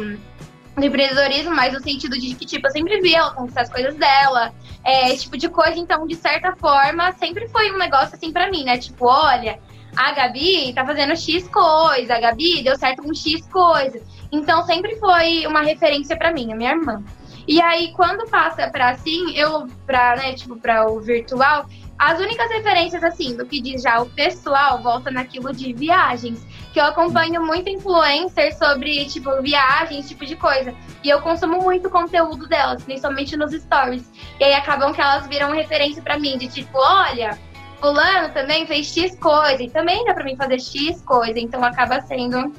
do 0.77 0.85
empreendedorismo, 0.85 1.55
mas 1.55 1.73
no 1.75 1.81
sentido 1.81 2.19
de 2.19 2.35
que 2.35 2.47
tipo 2.47 2.67
eu 2.67 2.71
sempre 2.73 3.01
vi 3.01 3.15
ela 3.15 3.31
conquistar 3.33 3.63
as 3.63 3.71
coisas 3.71 3.95
dela, 3.97 4.53
é, 4.85 5.13
esse 5.13 5.25
tipo 5.25 5.37
de 5.37 5.49
coisa, 5.49 5.79
então 5.79 6.07
de 6.07 6.15
certa 6.17 6.57
forma 6.57 7.13
sempre 7.13 7.47
foi 7.49 7.71
um 7.73 7.79
negócio 7.79 8.15
assim 8.17 8.33
pra 8.33 8.51
mim, 8.51 8.65
né, 8.65 8.79
tipo, 8.79 9.07
olha, 9.07 9.59
a 9.97 10.13
Gabi 10.13 10.73
tá 10.75 10.85
fazendo 10.85 11.17
X 11.17 11.49
coisa, 11.49 12.15
a 12.15 12.21
Gabi 12.21 12.63
deu 12.63 12.77
certo 12.77 13.03
com 13.03 13.15
X 13.15 13.47
coisa. 13.47 14.01
Então 14.31 14.63
sempre 14.63 14.97
foi 14.97 15.47
uma 15.47 15.63
referência 15.63 16.17
pra 16.17 16.33
mim, 16.33 16.53
a 16.53 16.57
minha 16.57 16.73
irmã. 16.73 17.03
E 17.47 17.61
aí 17.63 17.93
quando 17.93 18.29
passa 18.29 18.69
pra 18.69 18.91
assim, 18.91 19.37
eu 19.37 19.67
pra, 19.87 20.17
né, 20.17 20.35
tipo, 20.35 20.57
para 20.57 20.91
o 20.91 21.01
virtual, 21.01 21.67
as 21.99 22.21
únicas 22.21 22.49
referências 22.51 23.03
assim 23.03 23.37
do 23.37 23.45
que 23.45 23.61
diz 23.61 23.83
já 23.83 24.01
o 24.01 24.07
pessoal 24.07 24.81
volta 24.81 25.11
naquilo 25.11 25.53
de 25.53 25.73
viagens, 25.73 26.47
que 26.73 26.79
eu 26.79 26.85
acompanho 26.85 27.45
muito 27.45 27.69
influencer 27.69 28.57
sobre 28.57 29.07
tipo 29.07 29.43
viagens, 29.43 30.09
tipo 30.09 30.25
de 30.25 30.37
coisa. 30.37 30.73
E 31.03 31.09
eu 31.09 31.21
consumo 31.21 31.61
muito 31.61 31.91
conteúdo 31.91 32.47
delas, 32.47 32.85
principalmente 32.85 33.37
nos 33.37 33.53
stories. 33.53 34.09
E 34.39 34.45
aí 34.45 34.55
acabam 34.55 34.93
que 34.93 35.01
elas 35.01 35.27
viram 35.27 35.51
referência 35.51 36.01
pra 36.01 36.19
mim 36.19 36.39
de 36.39 36.47
tipo, 36.47 36.79
olha, 36.79 37.37
fulano 37.81 38.33
também 38.33 38.67
fez 38.67 38.87
X 38.93 39.17
coisa, 39.19 39.63
e 39.63 39.71
também 39.71 40.05
dá 40.05 40.15
pra 40.15 40.25
mim 40.25 40.37
fazer 40.37 40.61
X 40.61 41.01
coisa, 41.03 41.39
então 41.39 41.63
acaba 41.65 42.01
sendo 42.03 42.53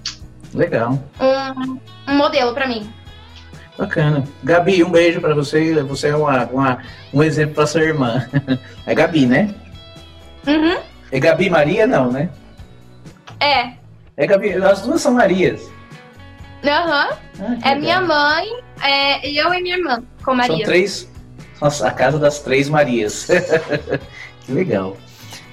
Legal. 0.54 0.98
um, 1.20 1.80
um 2.12 2.18
modelo 2.18 2.54
pra 2.54 2.68
mim. 2.68 2.92
Bacana. 3.78 4.26
Gabi, 4.44 4.84
um 4.84 4.92
beijo 4.92 5.22
pra 5.22 5.34
você. 5.34 5.82
Você 5.84 6.10
é 6.10 6.16
uma, 6.16 6.44
uma- 6.48 6.84
um 7.14 7.24
exemplo 7.24 7.56
pra 7.56 7.66
sua 7.68 7.82
irmã. 7.82 8.28
É 8.86 8.94
Gabi, 8.94 9.26
né? 9.26 9.54
Uhum. 10.46 10.80
É 11.12 11.20
Gabi 11.20 11.50
Maria, 11.50 11.86
não, 11.88 12.12
né? 12.12 12.30
É. 13.40 13.74
É 14.18 14.28
Gabi. 14.28 14.54
As 14.56 14.82
duas 14.82 15.02
são 15.02 15.14
Marias. 15.14 15.62
Aham. 16.66 17.10
Ah, 17.12 17.16
que 17.38 17.42
É 17.42 17.74
legal. 17.76 17.78
minha 17.80 18.02
mãe, 18.02 18.48
é 18.84 19.30
eu 19.30 19.54
e 19.54 19.62
minha 19.62 19.78
irmã, 19.78 20.04
com 20.26 20.36
Maria. 20.36 20.58
São 20.58 20.66
três. 20.66 21.10
Nossa, 21.62 21.88
a 21.88 21.92
casa 21.92 22.20
das 22.20 22.40
três 22.40 22.68
Marias. 22.68 23.28
que 24.46 24.52
legal. 24.52 24.98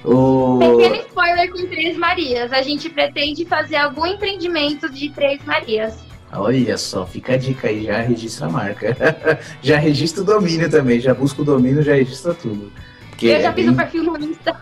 O... 0.07 0.57
Pequeno 0.77 0.95
spoiler 1.07 1.51
com 1.51 1.67
Três 1.67 1.97
Marias. 1.97 2.53
A 2.53 2.61
gente 2.61 2.89
pretende 2.89 3.45
fazer 3.45 3.75
algum 3.75 4.05
empreendimento 4.05 4.89
de 4.89 5.09
Três 5.09 5.43
Marias. 5.45 5.95
Olha 6.31 6.77
só, 6.77 7.05
fica 7.05 7.33
a 7.33 7.37
dica 7.37 7.67
aí, 7.67 7.83
já 7.85 8.01
registra 8.01 8.47
a 8.47 8.49
marca. 8.49 8.95
já 9.61 9.77
registra 9.77 10.21
o 10.23 10.25
domínio 10.25 10.69
também, 10.69 10.99
já 10.99 11.13
busca 11.13 11.41
o 11.41 11.45
domínio, 11.45 11.81
já 11.81 11.93
registra 11.95 12.33
tudo. 12.33 12.71
Porque 13.09 13.27
eu 13.27 13.41
já 13.41 13.49
é 13.49 13.53
fiz 13.53 13.65
bem- 13.65 13.69
um 13.73 13.75
perfil 13.75 14.03
no 14.03 14.17
Insta. 14.17 14.55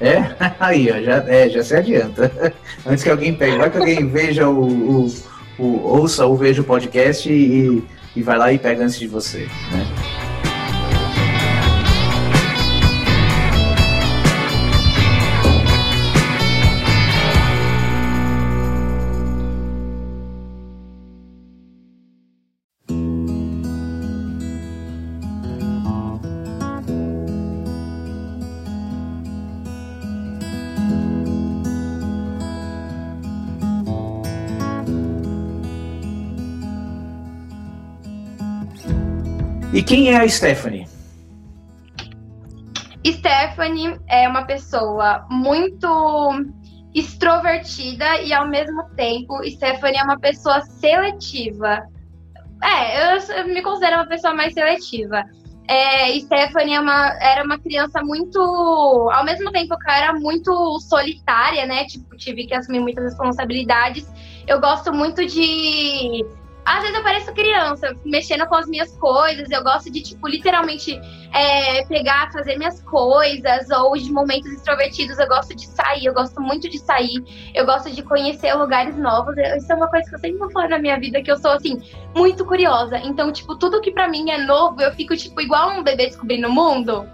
É? 0.00 0.16
Aí, 0.58 0.90
ó, 0.90 1.00
já, 1.00 1.24
é, 1.28 1.48
já 1.48 1.62
se 1.62 1.76
adianta. 1.76 2.52
Antes 2.84 3.04
que 3.04 3.10
alguém 3.10 3.32
pegue, 3.34 3.56
vai 3.56 3.70
que 3.70 3.78
alguém 3.78 4.06
veja 4.08 4.48
o, 4.48 4.64
o, 5.06 5.14
o- 5.58 5.80
ouça 5.86 6.26
ou 6.26 6.36
veja 6.36 6.62
o 6.62 6.64
podcast 6.64 7.30
e, 7.30 7.82
e 8.16 8.22
vai 8.22 8.36
lá 8.36 8.52
e 8.52 8.58
pega 8.58 8.82
antes 8.84 8.98
de 8.98 9.06
você, 9.06 9.46
né? 9.70 9.86
Quem 39.84 40.10
é 40.10 40.16
a 40.16 40.28
Stephanie? 40.28 40.86
Stephanie 43.06 43.98
é 44.08 44.26
uma 44.28 44.44
pessoa 44.44 45.26
muito 45.30 46.32
extrovertida 46.94 48.22
e 48.22 48.32
ao 48.32 48.48
mesmo 48.48 48.84
tempo 48.96 49.42
Stephanie 49.44 49.98
é 49.98 50.04
uma 50.04 50.18
pessoa 50.18 50.60
seletiva. 50.62 51.82
É, 52.62 53.14
eu, 53.14 53.20
eu 53.36 53.48
me 53.48 53.60
considero 53.62 53.96
uma 53.96 54.06
pessoa 54.06 54.32
mais 54.34 54.54
seletiva. 54.54 55.22
É, 55.68 56.18
Stephanie 56.20 56.74
é 56.74 56.80
uma, 56.80 57.16
era 57.20 57.42
uma 57.42 57.58
criança 57.58 58.02
muito. 58.02 58.38
Ao 59.12 59.24
mesmo 59.24 59.50
tempo 59.50 59.76
que 59.78 59.90
eu 59.90 59.94
era 59.94 60.12
muito 60.12 60.78
solitária, 60.80 61.66
né? 61.66 61.84
Tipo, 61.84 62.16
tive 62.16 62.46
que 62.46 62.54
assumir 62.54 62.80
muitas 62.80 63.04
responsabilidades. 63.04 64.06
Eu 64.46 64.60
gosto 64.60 64.92
muito 64.92 65.24
de 65.26 66.24
às 66.64 66.80
vezes 66.80 66.96
eu 66.96 67.02
pareço 67.02 67.32
criança, 67.34 67.94
mexendo 68.04 68.46
com 68.46 68.54
as 68.54 68.66
minhas 68.66 68.96
coisas. 68.96 69.50
Eu 69.50 69.62
gosto 69.62 69.90
de, 69.90 70.02
tipo, 70.02 70.26
literalmente 70.26 70.98
é, 71.32 71.84
pegar, 71.84 72.32
fazer 72.32 72.56
minhas 72.56 72.82
coisas, 72.82 73.70
ou 73.70 73.94
de 73.96 74.10
momentos 74.10 74.50
extrovertidos. 74.50 75.18
Eu 75.18 75.28
gosto 75.28 75.54
de 75.54 75.66
sair, 75.66 76.06
eu 76.06 76.14
gosto 76.14 76.40
muito 76.40 76.68
de 76.68 76.78
sair. 76.78 77.22
Eu 77.54 77.66
gosto 77.66 77.90
de 77.90 78.02
conhecer 78.02 78.54
lugares 78.54 78.96
novos. 78.96 79.36
Isso 79.36 79.70
é 79.70 79.74
uma 79.74 79.88
coisa 79.88 80.08
que 80.08 80.14
eu 80.14 80.20
sempre 80.20 80.38
vou 80.38 80.50
falar 80.50 80.68
na 80.68 80.78
minha 80.78 80.98
vida, 80.98 81.22
que 81.22 81.30
eu 81.30 81.36
sou, 81.36 81.50
assim, 81.50 81.82
muito 82.14 82.44
curiosa. 82.46 82.98
Então, 82.98 83.30
tipo, 83.30 83.56
tudo 83.56 83.80
que 83.80 83.90
para 83.90 84.08
mim 84.08 84.30
é 84.30 84.38
novo, 84.38 84.80
eu 84.80 84.92
fico, 84.92 85.14
tipo, 85.16 85.40
igual 85.40 85.70
um 85.70 85.82
bebê 85.82 86.06
descobrindo 86.06 86.48
o 86.48 86.52
mundo. 86.52 87.06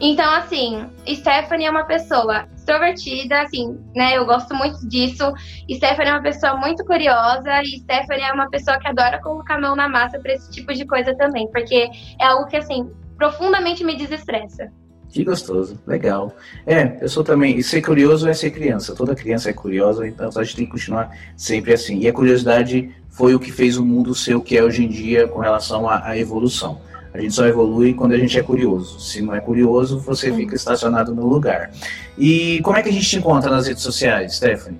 Então, 0.00 0.30
assim, 0.34 0.86
Stephanie 1.08 1.66
é 1.66 1.70
uma 1.70 1.84
pessoa 1.84 2.46
extrovertida, 2.54 3.40
assim, 3.40 3.78
né? 3.94 4.16
Eu 4.16 4.26
gosto 4.26 4.54
muito 4.54 4.86
disso. 4.86 5.32
Stephanie 5.72 6.10
é 6.10 6.12
uma 6.12 6.22
pessoa 6.22 6.56
muito 6.56 6.84
curiosa 6.84 7.62
e 7.62 7.78
Stephanie 7.78 8.24
é 8.24 8.32
uma 8.32 8.50
pessoa 8.50 8.78
que 8.78 8.88
adora 8.88 9.20
colocar 9.22 9.54
a 9.54 9.60
mão 9.60 9.74
na 9.74 9.88
massa 9.88 10.18
para 10.18 10.34
esse 10.34 10.50
tipo 10.50 10.74
de 10.74 10.84
coisa 10.84 11.14
também, 11.16 11.50
porque 11.50 11.88
é 12.20 12.26
algo 12.26 12.46
que, 12.46 12.56
assim, 12.56 12.90
profundamente 13.16 13.82
me 13.84 13.96
desestressa. 13.96 14.70
Que 15.08 15.24
gostoso, 15.24 15.80
legal. 15.86 16.36
É, 16.66 16.98
eu 17.00 17.08
sou 17.08 17.24
também. 17.24 17.56
E 17.56 17.62
ser 17.62 17.80
curioso 17.80 18.28
é 18.28 18.34
ser 18.34 18.50
criança. 18.50 18.94
Toda 18.94 19.14
criança 19.14 19.48
é 19.48 19.52
curiosa, 19.52 20.06
então 20.06 20.28
a 20.28 20.44
gente 20.44 20.56
tem 20.56 20.66
que 20.66 20.72
continuar 20.72 21.10
sempre 21.34 21.72
assim. 21.72 22.00
E 22.00 22.08
a 22.08 22.12
curiosidade 22.12 22.90
foi 23.08 23.34
o 23.34 23.40
que 23.40 23.50
fez 23.50 23.78
o 23.78 23.84
mundo 23.84 24.14
ser 24.14 24.34
o 24.34 24.42
que 24.42 24.58
é 24.58 24.62
hoje 24.62 24.84
em 24.84 24.88
dia 24.88 25.26
com 25.26 25.38
relação 25.38 25.88
à, 25.88 26.08
à 26.08 26.18
evolução. 26.18 26.82
A 27.16 27.20
gente 27.22 27.34
só 27.34 27.46
evolui 27.46 27.94
quando 27.94 28.12
a 28.12 28.18
gente 28.18 28.38
é 28.38 28.42
curioso. 28.42 29.00
Se 29.00 29.22
não 29.22 29.34
é 29.34 29.40
curioso, 29.40 29.98
você 29.98 30.30
fica 30.34 30.54
estacionado 30.54 31.14
no 31.14 31.26
lugar. 31.26 31.70
E 32.18 32.60
como 32.62 32.76
é 32.76 32.82
que 32.82 32.90
a 32.90 32.92
gente 32.92 33.08
te 33.08 33.16
encontra 33.16 33.50
nas 33.50 33.66
redes 33.66 33.82
sociais, 33.82 34.36
Stephanie? 34.36 34.78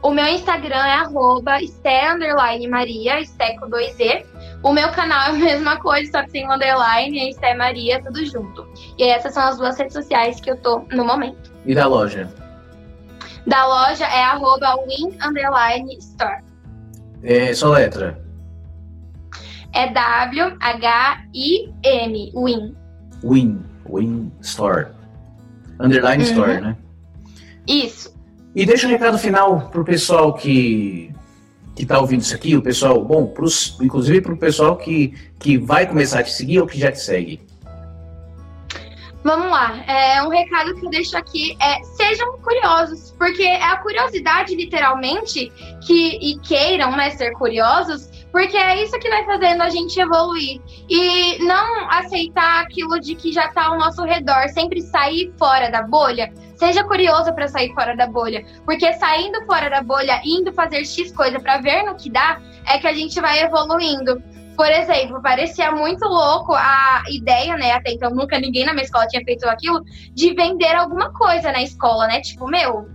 O 0.00 0.12
meu 0.12 0.26
Instagram 0.26 0.76
é 0.76 0.94
arroba 0.94 1.58
Maria, 2.70 3.24
Sté 3.24 3.56
com 3.58 3.68
2E. 3.68 4.24
O 4.62 4.72
meu 4.72 4.90
canal 4.90 5.26
é 5.26 5.30
a 5.30 5.32
mesma 5.32 5.76
coisa, 5.80 6.08
só 6.12 6.22
que 6.22 6.30
sem 6.30 6.48
underline, 6.48 7.28
é 7.28 7.32
Sté 7.32 7.52
Maria, 7.54 8.00
tudo 8.00 8.24
junto. 8.24 8.64
E 8.96 9.02
essas 9.02 9.34
são 9.34 9.42
as 9.42 9.58
duas 9.58 9.76
redes 9.76 9.94
sociais 9.94 10.40
que 10.40 10.52
eu 10.52 10.56
tô 10.58 10.84
no 10.92 11.04
momento. 11.04 11.52
E 11.66 11.74
da 11.74 11.88
loja? 11.88 12.32
Da 13.44 13.66
loja 13.66 14.04
é 14.04 14.22
arroba 14.22 14.76
win 14.86 15.18
underline 15.20 15.96
store. 15.98 16.44
É 17.24 17.52
só 17.54 17.70
letra? 17.70 18.22
É 19.74 19.92
W-H-I-M, 19.92 21.32
Win. 22.34 22.76
Win, 23.24 23.60
Win 23.88 24.32
Store. 24.40 24.88
Underline 25.80 26.22
uhum. 26.22 26.30
Store, 26.30 26.60
né? 26.60 26.76
Isso. 27.66 28.12
E 28.54 28.66
deixa 28.66 28.86
um 28.86 28.90
recado 28.90 29.16
final 29.18 29.68
pro 29.70 29.84
pessoal 29.84 30.34
que 30.34 31.12
que 31.74 31.86
tá 31.86 31.98
ouvindo 31.98 32.20
isso 32.20 32.34
aqui, 32.34 32.56
o 32.56 32.62
pessoal, 32.62 33.02
bom, 33.02 33.26
pros, 33.26 33.78
inclusive 33.80 34.20
pro 34.20 34.36
pessoal 34.36 34.76
que, 34.76 35.14
que 35.38 35.56
vai 35.56 35.86
começar 35.86 36.20
a 36.20 36.22
te 36.22 36.30
seguir 36.30 36.60
ou 36.60 36.66
que 36.66 36.78
já 36.78 36.92
te 36.92 37.00
segue. 37.00 37.40
Vamos 39.24 39.50
lá, 39.50 39.82
é, 39.86 40.20
um 40.22 40.28
recado 40.28 40.74
que 40.74 40.84
eu 40.84 40.90
deixo 40.90 41.16
aqui 41.16 41.56
é 41.62 41.80
sejam 41.84 42.38
curiosos, 42.38 43.14
porque 43.16 43.42
é 43.42 43.62
a 43.62 43.76
curiosidade, 43.76 44.54
literalmente, 44.54 45.50
que 45.86 46.18
e 46.20 46.38
queiram 46.40 46.90
né, 46.96 47.10
ser 47.10 47.30
curiosos, 47.32 48.10
porque 48.32 48.56
é 48.56 48.82
isso 48.82 48.98
que 48.98 49.10
vai 49.10 49.24
fazendo 49.24 49.62
a 49.62 49.68
gente 49.68 50.00
evoluir. 50.00 50.60
E 50.88 51.38
não 51.44 51.90
aceitar 51.90 52.62
aquilo 52.62 52.98
de 52.98 53.14
que 53.14 53.30
já 53.30 53.46
está 53.46 53.66
ao 53.66 53.78
nosso 53.78 54.02
redor, 54.02 54.48
sempre 54.48 54.80
sair 54.80 55.32
fora 55.38 55.70
da 55.70 55.82
bolha. 55.82 56.32
Seja 56.56 56.82
curioso 56.82 57.32
para 57.34 57.46
sair 57.46 57.74
fora 57.74 57.94
da 57.94 58.06
bolha, 58.06 58.44
porque 58.64 58.92
saindo 58.94 59.44
fora 59.44 59.68
da 59.68 59.82
bolha, 59.82 60.20
indo 60.24 60.52
fazer 60.52 60.84
X 60.84 61.12
coisa 61.12 61.38
para 61.38 61.58
ver 61.58 61.82
no 61.82 61.94
que 61.94 62.08
dá, 62.08 62.40
é 62.66 62.78
que 62.78 62.86
a 62.86 62.94
gente 62.94 63.20
vai 63.20 63.40
evoluindo. 63.40 64.22
Por 64.56 64.70
exemplo, 64.70 65.20
parecia 65.20 65.72
muito 65.72 66.06
louco 66.06 66.54
a 66.54 67.02
ideia, 67.10 67.56
né? 67.56 67.72
Até 67.72 67.92
então 67.92 68.14
nunca 68.14 68.38
ninguém 68.38 68.64
na 68.64 68.72
minha 68.72 68.84
escola 68.84 69.06
tinha 69.08 69.24
feito 69.24 69.44
aquilo, 69.48 69.82
de 70.14 70.34
vender 70.34 70.74
alguma 70.74 71.12
coisa 71.12 71.50
na 71.50 71.62
escola, 71.62 72.06
né? 72.06 72.20
Tipo, 72.20 72.46
meu, 72.46 72.86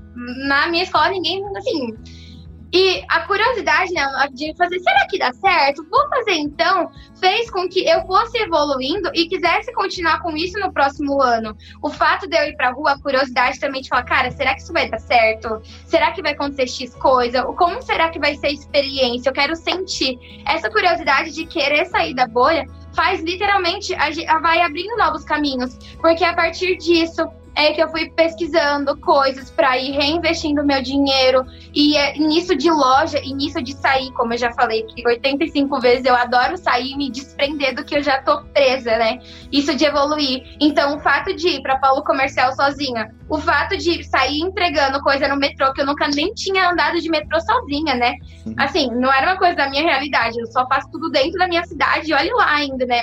na 0.48 0.68
minha 0.68 0.84
escola 0.84 1.10
ninguém, 1.10 1.44
assim, 1.58 1.94
e 2.72 3.04
a 3.08 3.22
curiosidade, 3.22 3.94
né, 3.94 4.06
de 4.34 4.54
fazer, 4.58 4.80
será 4.80 5.08
que 5.08 5.18
dá 5.18 5.32
certo? 5.34 5.86
Vou 5.90 6.10
fazer 6.10 6.34
então, 6.34 6.92
fez 7.20 7.50
com 7.50 7.68
que 7.68 7.88
eu 7.88 8.06
fosse 8.06 8.38
evoluindo 8.38 9.10
e 9.14 9.28
quisesse 9.28 9.74
continuar 9.74 10.22
com 10.22 10.36
isso 10.36 10.60
no 10.60 10.72
próximo 10.74 11.22
ano. 11.22 11.56
O 11.82 11.90
fato 11.90 12.28
de 12.28 12.38
eu 12.38 12.44
ir 12.44 12.56
pra 12.58 12.72
rua, 12.72 12.92
a 12.92 13.02
curiosidade 13.02 13.60
também 13.60 13.82
de 13.82 13.90
falar, 13.90 14.04
cara, 14.04 14.32
será 14.32 14.54
que 14.54 14.62
isso 14.62 14.74
vai 14.74 14.90
dar 14.90 15.00
certo? 15.00 15.62
Será 15.86 16.12
que 16.12 16.22
vai 16.22 16.34
acontecer 16.34 16.68
X 16.68 16.94
coisa? 16.96 17.44
Como 17.44 17.82
será 17.82 18.10
que 18.10 18.20
vai 18.20 18.36
ser 18.36 18.48
a 18.48 18.52
experiência? 18.52 19.30
Eu 19.30 19.34
quero 19.34 19.56
sentir. 19.56 20.20
Essa 20.46 20.70
curiosidade 20.70 21.32
de 21.32 21.46
querer 21.46 21.86
sair 21.86 22.14
da 22.14 22.28
bolha 22.28 22.66
faz 22.94 23.22
literalmente, 23.22 23.96
vai 24.42 24.62
abrindo 24.62 24.98
novos 24.98 25.24
caminhos. 25.24 25.78
Porque 26.02 26.24
a 26.24 26.34
partir 26.34 26.78
disso, 26.78 27.26
é 27.58 27.74
que 27.74 27.82
eu 27.82 27.90
fui 27.90 28.08
pesquisando 28.12 28.96
coisas 28.98 29.50
para 29.50 29.76
ir 29.80 29.92
reinvestindo 29.92 30.64
meu 30.64 30.80
dinheiro. 30.80 31.44
E 31.74 31.98
é, 31.98 32.16
nisso 32.16 32.56
de 32.56 32.70
loja 32.70 33.20
e 33.24 33.34
nisso 33.34 33.62
de 33.64 33.74
sair, 33.74 34.12
como 34.14 34.34
eu 34.34 34.38
já 34.38 34.54
falei, 34.54 34.84
que 34.84 35.06
85 35.06 35.80
vezes 35.82 36.06
eu 36.06 36.16
adoro 36.16 36.56
sair 36.56 36.92
e 36.92 36.98
me 36.98 37.10
desprender 37.10 37.74
do 37.74 37.84
que 37.84 37.98
eu 37.98 38.04
já 38.04 38.22
tô 38.22 38.44
presa, 38.54 38.96
né? 38.98 39.20
Isso 39.52 39.76
de 39.76 39.86
evoluir. 39.86 40.56
Então, 40.62 40.98
o 40.98 41.00
fato 41.00 41.36
de 41.36 41.48
ir 41.48 41.62
para 41.64 41.80
Paulo 41.80 42.04
Comercial 42.04 42.54
sozinha, 42.56 43.12
o 43.28 43.40
fato 43.40 43.76
de 43.76 44.04
sair 44.04 44.40
entregando 44.40 45.02
coisa 45.02 45.28
no 45.28 45.36
metrô, 45.36 45.74
que 45.74 45.82
eu 45.82 45.86
nunca 45.86 46.08
nem 46.10 46.32
tinha 46.36 46.70
andado 46.70 47.00
de 47.02 47.10
metrô 47.10 47.40
sozinha, 47.42 47.96
né? 47.96 48.14
Assim, 48.58 48.88
não 48.92 49.12
era 49.12 49.32
uma 49.32 49.38
coisa 49.38 49.56
da 49.56 49.68
minha 49.68 49.82
realidade, 49.82 50.40
eu 50.40 50.46
só 50.46 50.68
faço 50.68 50.92
tudo 50.92 51.10
dentro 51.10 51.40
da 51.40 51.48
minha 51.48 51.66
cidade 51.66 52.12
e 52.12 52.14
olhe 52.14 52.32
lá 52.34 52.54
ainda, 52.54 52.86
né? 52.86 53.02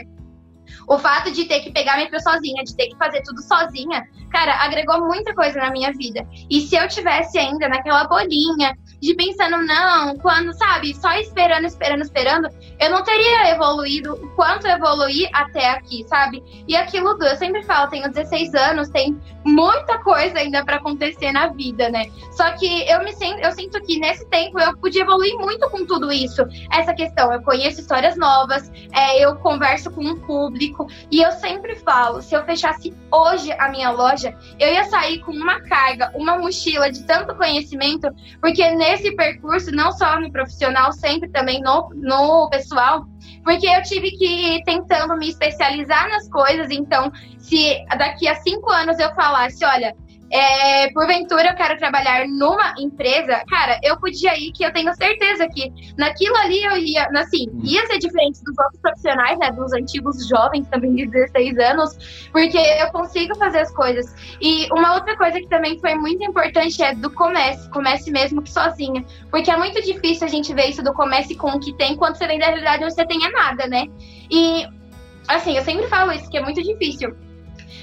O 0.89 0.99
fato 0.99 1.31
de 1.31 1.45
ter 1.45 1.61
que 1.61 1.71
pegar 1.71 1.97
metrô 1.97 2.21
sozinha, 2.21 2.63
de 2.65 2.77
ter 2.77 2.89
que 2.89 2.97
fazer 2.97 3.23
tudo 3.23 3.43
sozinha, 3.43 4.03
cara, 4.31 4.65
agregou 4.65 5.07
muita 5.07 5.35
coisa 5.35 5.59
na 5.59 5.71
minha 5.71 5.93
vida. 5.93 6.27
E 6.51 6.61
se 6.61 6.77
eu 6.77 6.89
tivesse 6.89 7.39
ainda 7.39 7.69
naquela 7.69 8.05
bolinha 8.07 8.77
de 9.01 9.15
pensando, 9.15 9.59
não, 9.59 10.17
quando, 10.19 10.53
sabe, 10.55 10.95
só 10.95 11.13
esperando, 11.15 11.67
esperando, 11.67 12.03
esperando, 12.03 12.49
eu 12.81 12.91
não 12.91 13.03
teria 13.03 13.51
evoluído 13.51 14.15
o 14.15 14.31
quanto 14.31 14.67
evoluí 14.67 15.29
até 15.33 15.71
aqui, 15.71 16.05
sabe? 16.09 16.43
E 16.67 16.75
aquilo, 16.75 17.17
eu 17.23 17.37
sempre 17.37 17.63
falo, 17.65 17.91
tenho 17.91 18.11
16 18.11 18.55
anos, 18.55 18.89
tem 18.89 19.19
muita 19.45 19.99
coisa 19.99 20.39
ainda 20.39 20.65
para 20.65 20.77
acontecer 20.77 21.33
na 21.33 21.49
vida, 21.49 21.91
né? 21.91 22.07
Só 22.33 22.51
que 22.53 22.89
eu 22.89 23.05
me 23.05 23.13
sinto, 23.13 23.39
eu 23.41 23.53
sinto 23.53 23.81
que 23.83 24.01
nesse 24.01 24.27
tempo 24.31 24.59
eu 24.59 24.77
pude 24.79 24.99
evoluir 24.99 25.37
muito 25.37 25.69
com 25.69 25.85
tudo 25.85 26.11
isso. 26.11 26.43
Essa 26.73 26.95
questão, 26.95 27.33
eu 27.33 27.43
conheço 27.43 27.81
histórias 27.81 28.17
novas, 28.17 28.71
é, 28.93 29.23
eu 29.23 29.37
converso 29.37 29.91
com 29.91 30.03
um 30.03 30.19
público 30.21 30.64
e 31.11 31.21
eu 31.21 31.33
sempre 31.33 31.75
falo, 31.77 32.23
se 32.23 32.35
eu 32.35 32.45
fechasse 32.45 32.95
hoje 33.13 33.53
a 33.53 33.69
minha 33.69 33.91
loja, 33.91 34.35
eu 34.59 34.73
ia 34.73 34.85
sair 34.85 35.21
com 35.21 35.33
uma 35.33 35.61
carga, 35.63 36.11
uma 36.15 36.39
mochila 36.39 36.91
de 36.91 37.03
tanto 37.05 37.35
conhecimento, 37.37 38.09
porque 38.41 38.71
nesse 38.71 39.15
percurso, 39.17 39.71
não 39.73 39.93
só 39.93 40.19
no 40.21 40.31
profissional, 40.31 40.93
sempre 40.93 41.29
também 41.29 41.61
no, 41.61 41.91
no 41.95 42.49
pessoal, 42.51 43.07
porque 43.43 43.67
eu 43.67 43.83
tive 43.83 44.11
que 44.13 44.25
ir 44.25 44.65
tentando 44.65 45.17
me 45.17 45.29
especializar 45.29 46.09
nas 46.09 46.29
coisas. 46.29 46.71
Então, 46.71 47.13
se 47.39 47.77
daqui 47.99 48.27
a 48.27 48.35
cinco 48.37 48.71
anos 48.71 48.99
eu 48.99 49.15
falasse, 49.15 49.65
olha, 49.65 49.95
é, 50.31 50.91
porventura 50.93 51.51
eu 51.51 51.55
quero 51.55 51.79
trabalhar 51.79 52.27
numa 52.27 52.75
empresa, 52.79 53.43
cara, 53.49 53.79
eu 53.83 53.99
podia 53.99 54.37
ir 54.39 54.53
que 54.53 54.65
eu 54.65 54.73
tenho 54.73 54.93
certeza 54.95 55.47
que 55.49 55.73
naquilo 55.97 56.37
ali 56.37 56.63
eu 56.63 56.77
ia, 56.77 57.09
assim, 57.17 57.49
uhum. 57.49 57.61
ia 57.65 57.87
ser 57.87 57.99
diferente 57.99 58.43
dos 58.43 58.59
outros 58.59 58.81
profissionais, 58.81 59.39
né, 59.39 59.51
dos 59.53 59.73
antigos 59.73 60.27
jovens 60.27 60.67
também 60.69 60.95
de 60.95 61.07
16 61.07 61.59
anos, 61.59 62.29
porque 62.33 62.59
eu 62.59 62.91
consigo 62.91 63.37
fazer 63.37 63.61
as 63.61 63.73
coisas. 63.73 64.15
E 64.41 64.69
uma 64.73 64.95
outra 64.95 65.17
coisa 65.17 65.39
que 65.39 65.49
também 65.49 65.79
foi 65.79 65.95
muito 65.95 66.25
importante 66.25 66.83
é 66.83 66.95
do 66.95 67.11
comércio, 67.11 67.71
comece 67.71 68.11
mesmo 68.11 68.43
que 68.43 68.51
sozinha, 68.51 69.05
porque 69.31 69.51
é 69.51 69.57
muito 69.57 69.81
difícil 69.83 70.27
a 70.27 70.31
gente 70.31 70.53
ver 70.55 70.71
isso 70.71 70.83
do 70.83 70.93
comércio 70.93 71.37
com 71.37 71.51
o 71.51 71.61
que 71.61 71.73
tem, 71.77 71.97
quando 71.97 72.17
você 72.17 72.27
vem 72.27 72.39
da 72.39 72.47
realidade 72.47 72.85
onde 72.85 72.95
você 72.95 73.07
tenha 73.07 73.31
nada, 73.31 73.67
né? 73.67 73.87
E 74.31 74.67
assim, 75.29 75.57
eu 75.57 75.63
sempre 75.63 75.87
falo 75.89 76.13
isso, 76.13 76.29
que 76.31 76.39
é 76.39 76.43
muito 76.43 76.63
difícil. 76.63 77.15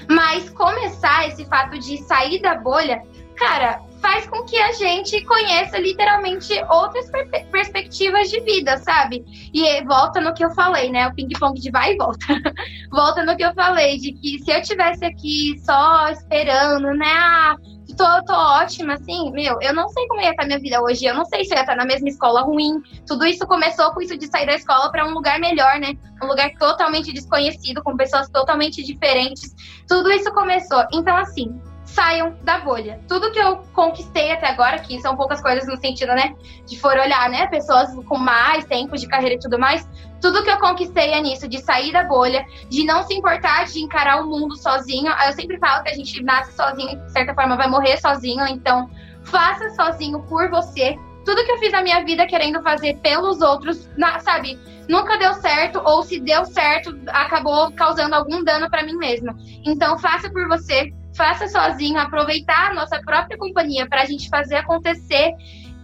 Mas 0.08 0.50
começar 0.50 1.28
esse 1.28 1.44
fato 1.46 1.78
de 1.78 1.98
sair 1.98 2.40
da 2.40 2.54
bolha, 2.56 3.02
cara, 3.36 3.80
faz 4.02 4.26
com 4.26 4.44
que 4.44 4.58
a 4.58 4.72
gente 4.72 5.24
conheça 5.24 5.78
literalmente 5.78 6.52
outras 6.68 7.08
per 7.10 7.28
perspectivas 7.50 8.28
de 8.28 8.40
vida, 8.40 8.76
sabe? 8.78 9.24
E 9.54 9.82
volta 9.84 10.20
no 10.20 10.34
que 10.34 10.44
eu 10.44 10.50
falei, 10.50 10.90
né? 10.90 11.06
O 11.06 11.14
ping-pong 11.14 11.58
de 11.58 11.70
vai 11.70 11.92
e 11.92 11.96
volta. 11.96 12.26
volta 12.90 13.24
no 13.24 13.36
que 13.36 13.44
eu 13.44 13.54
falei, 13.54 13.98
de 13.98 14.12
que 14.12 14.40
se 14.40 14.50
eu 14.50 14.60
tivesse 14.62 15.04
aqui 15.04 15.58
só 15.64 16.08
esperando, 16.08 16.92
né? 16.94 17.06
Ah, 17.06 17.56
tô, 17.96 18.24
tô 18.24 18.32
ótima, 18.32 18.94
assim, 18.94 19.30
meu, 19.32 19.58
eu 19.60 19.74
não 19.74 19.88
sei 19.88 20.06
como 20.06 20.20
ia 20.20 20.30
estar 20.30 20.46
minha 20.46 20.58
vida 20.58 20.80
hoje, 20.80 21.04
eu 21.04 21.14
não 21.14 21.24
sei 21.24 21.44
se 21.44 21.52
eu 21.52 21.56
ia 21.56 21.62
estar 21.62 21.76
na 21.76 21.84
mesma 21.84 22.08
escola 22.08 22.42
ruim. 22.42 22.82
Tudo 23.06 23.26
isso 23.26 23.46
começou 23.46 23.92
com 23.92 24.00
isso 24.00 24.16
de 24.16 24.26
sair 24.26 24.46
da 24.46 24.54
escola 24.54 24.90
para 24.90 25.06
um 25.06 25.14
lugar 25.14 25.38
melhor, 25.38 25.78
né? 25.80 25.94
Um 26.22 26.26
lugar 26.26 26.50
totalmente 26.58 27.12
desconhecido, 27.12 27.82
com 27.82 27.96
pessoas 27.96 28.28
totalmente 28.28 28.82
diferentes. 28.82 29.54
Tudo 29.88 30.10
isso 30.10 30.32
começou. 30.32 30.84
Então, 30.92 31.16
assim, 31.16 31.60
saiam 31.92 32.36
da 32.42 32.58
bolha. 32.58 33.00
Tudo 33.06 33.30
que 33.30 33.38
eu 33.38 33.58
conquistei 33.72 34.32
até 34.32 34.48
agora, 34.48 34.78
que 34.78 35.00
são 35.00 35.16
poucas 35.16 35.40
coisas 35.40 35.66
no 35.66 35.76
sentido, 35.76 36.12
né, 36.14 36.34
de 36.66 36.78
for 36.78 36.96
olhar, 36.96 37.28
né, 37.28 37.46
pessoas 37.46 37.94
com 38.06 38.18
mais 38.18 38.64
tempo 38.64 38.96
de 38.96 39.06
carreira 39.06 39.36
e 39.36 39.38
tudo 39.38 39.58
mais, 39.58 39.86
tudo 40.20 40.42
que 40.42 40.50
eu 40.50 40.58
conquistei 40.58 41.10
é 41.10 41.20
nisso, 41.20 41.48
de 41.48 41.60
sair 41.60 41.92
da 41.92 42.04
bolha, 42.04 42.46
de 42.68 42.84
não 42.84 43.02
se 43.02 43.14
importar 43.14 43.64
de 43.64 43.80
encarar 43.80 44.22
o 44.22 44.26
mundo 44.26 44.56
sozinho. 44.56 45.12
Eu 45.26 45.32
sempre 45.32 45.58
falo 45.58 45.82
que 45.82 45.90
a 45.90 45.94
gente 45.94 46.22
nasce 46.22 46.52
sozinho 46.52 46.96
de 47.04 47.12
certa 47.12 47.34
forma, 47.34 47.56
vai 47.56 47.68
morrer 47.68 47.98
sozinho, 47.98 48.46
então 48.46 48.88
faça 49.24 49.70
sozinho 49.70 50.20
por 50.22 50.48
você. 50.48 50.96
Tudo 51.24 51.44
que 51.44 51.52
eu 51.52 51.58
fiz 51.58 51.72
na 51.72 51.82
minha 51.82 52.04
vida 52.04 52.26
querendo 52.26 52.62
fazer 52.62 52.98
pelos 52.98 53.40
outros, 53.40 53.88
na, 53.96 54.18
sabe, 54.20 54.58
nunca 54.88 55.16
deu 55.18 55.34
certo, 55.34 55.80
ou 55.84 56.02
se 56.02 56.20
deu 56.20 56.44
certo, 56.44 56.96
acabou 57.08 57.70
causando 57.72 58.14
algum 58.14 58.42
dano 58.42 58.68
para 58.68 58.84
mim 58.84 58.96
mesma. 58.96 59.36
Então, 59.64 59.98
faça 59.98 60.30
por 60.30 60.48
você, 60.48 60.92
faça 61.22 61.46
sozinho, 61.46 62.00
aproveitar 62.00 62.72
a 62.72 62.74
nossa 62.74 63.00
própria 63.00 63.38
companhia 63.38 63.86
para 63.88 64.02
a 64.02 64.04
gente 64.04 64.28
fazer 64.28 64.56
acontecer 64.56 65.30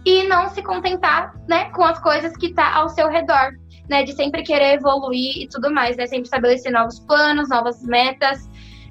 e 0.05 0.27
não 0.27 0.49
se 0.49 0.61
contentar, 0.61 1.33
né, 1.47 1.69
com 1.69 1.81
as 1.83 1.97
coisas 1.97 2.35
que 2.35 2.53
tá 2.53 2.73
ao 2.75 2.89
seu 2.89 3.07
redor, 3.07 3.53
né, 3.89 4.03
de 4.03 4.11
sempre 4.11 4.43
querer 4.43 4.73
evoluir 4.73 5.43
e 5.43 5.47
tudo 5.47 5.73
mais, 5.73 5.95
né, 5.95 6.07
sempre 6.07 6.23
estabelecer 6.23 6.73
novos 6.73 6.99
planos, 6.99 7.47
novas 7.47 7.81
metas. 7.83 8.49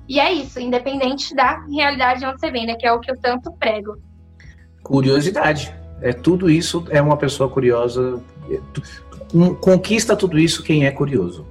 E 0.08 0.18
é 0.18 0.32
isso, 0.32 0.58
independente 0.58 1.34
da 1.34 1.62
realidade 1.66 2.24
onde 2.24 2.40
você 2.40 2.50
vem, 2.50 2.64
né, 2.64 2.76
que 2.76 2.86
é 2.86 2.92
o 2.92 3.00
que 3.00 3.10
eu 3.10 3.20
tanto 3.20 3.52
prego. 3.52 3.98
Curiosidade. 4.82 5.74
É 6.00 6.14
tudo 6.14 6.48
isso 6.48 6.86
é 6.88 7.02
uma 7.02 7.18
pessoa 7.18 7.50
curiosa. 7.50 8.22
Conquista 9.60 10.16
tudo 10.16 10.38
isso 10.38 10.62
quem 10.62 10.86
é 10.86 10.90
curioso. 10.90 11.46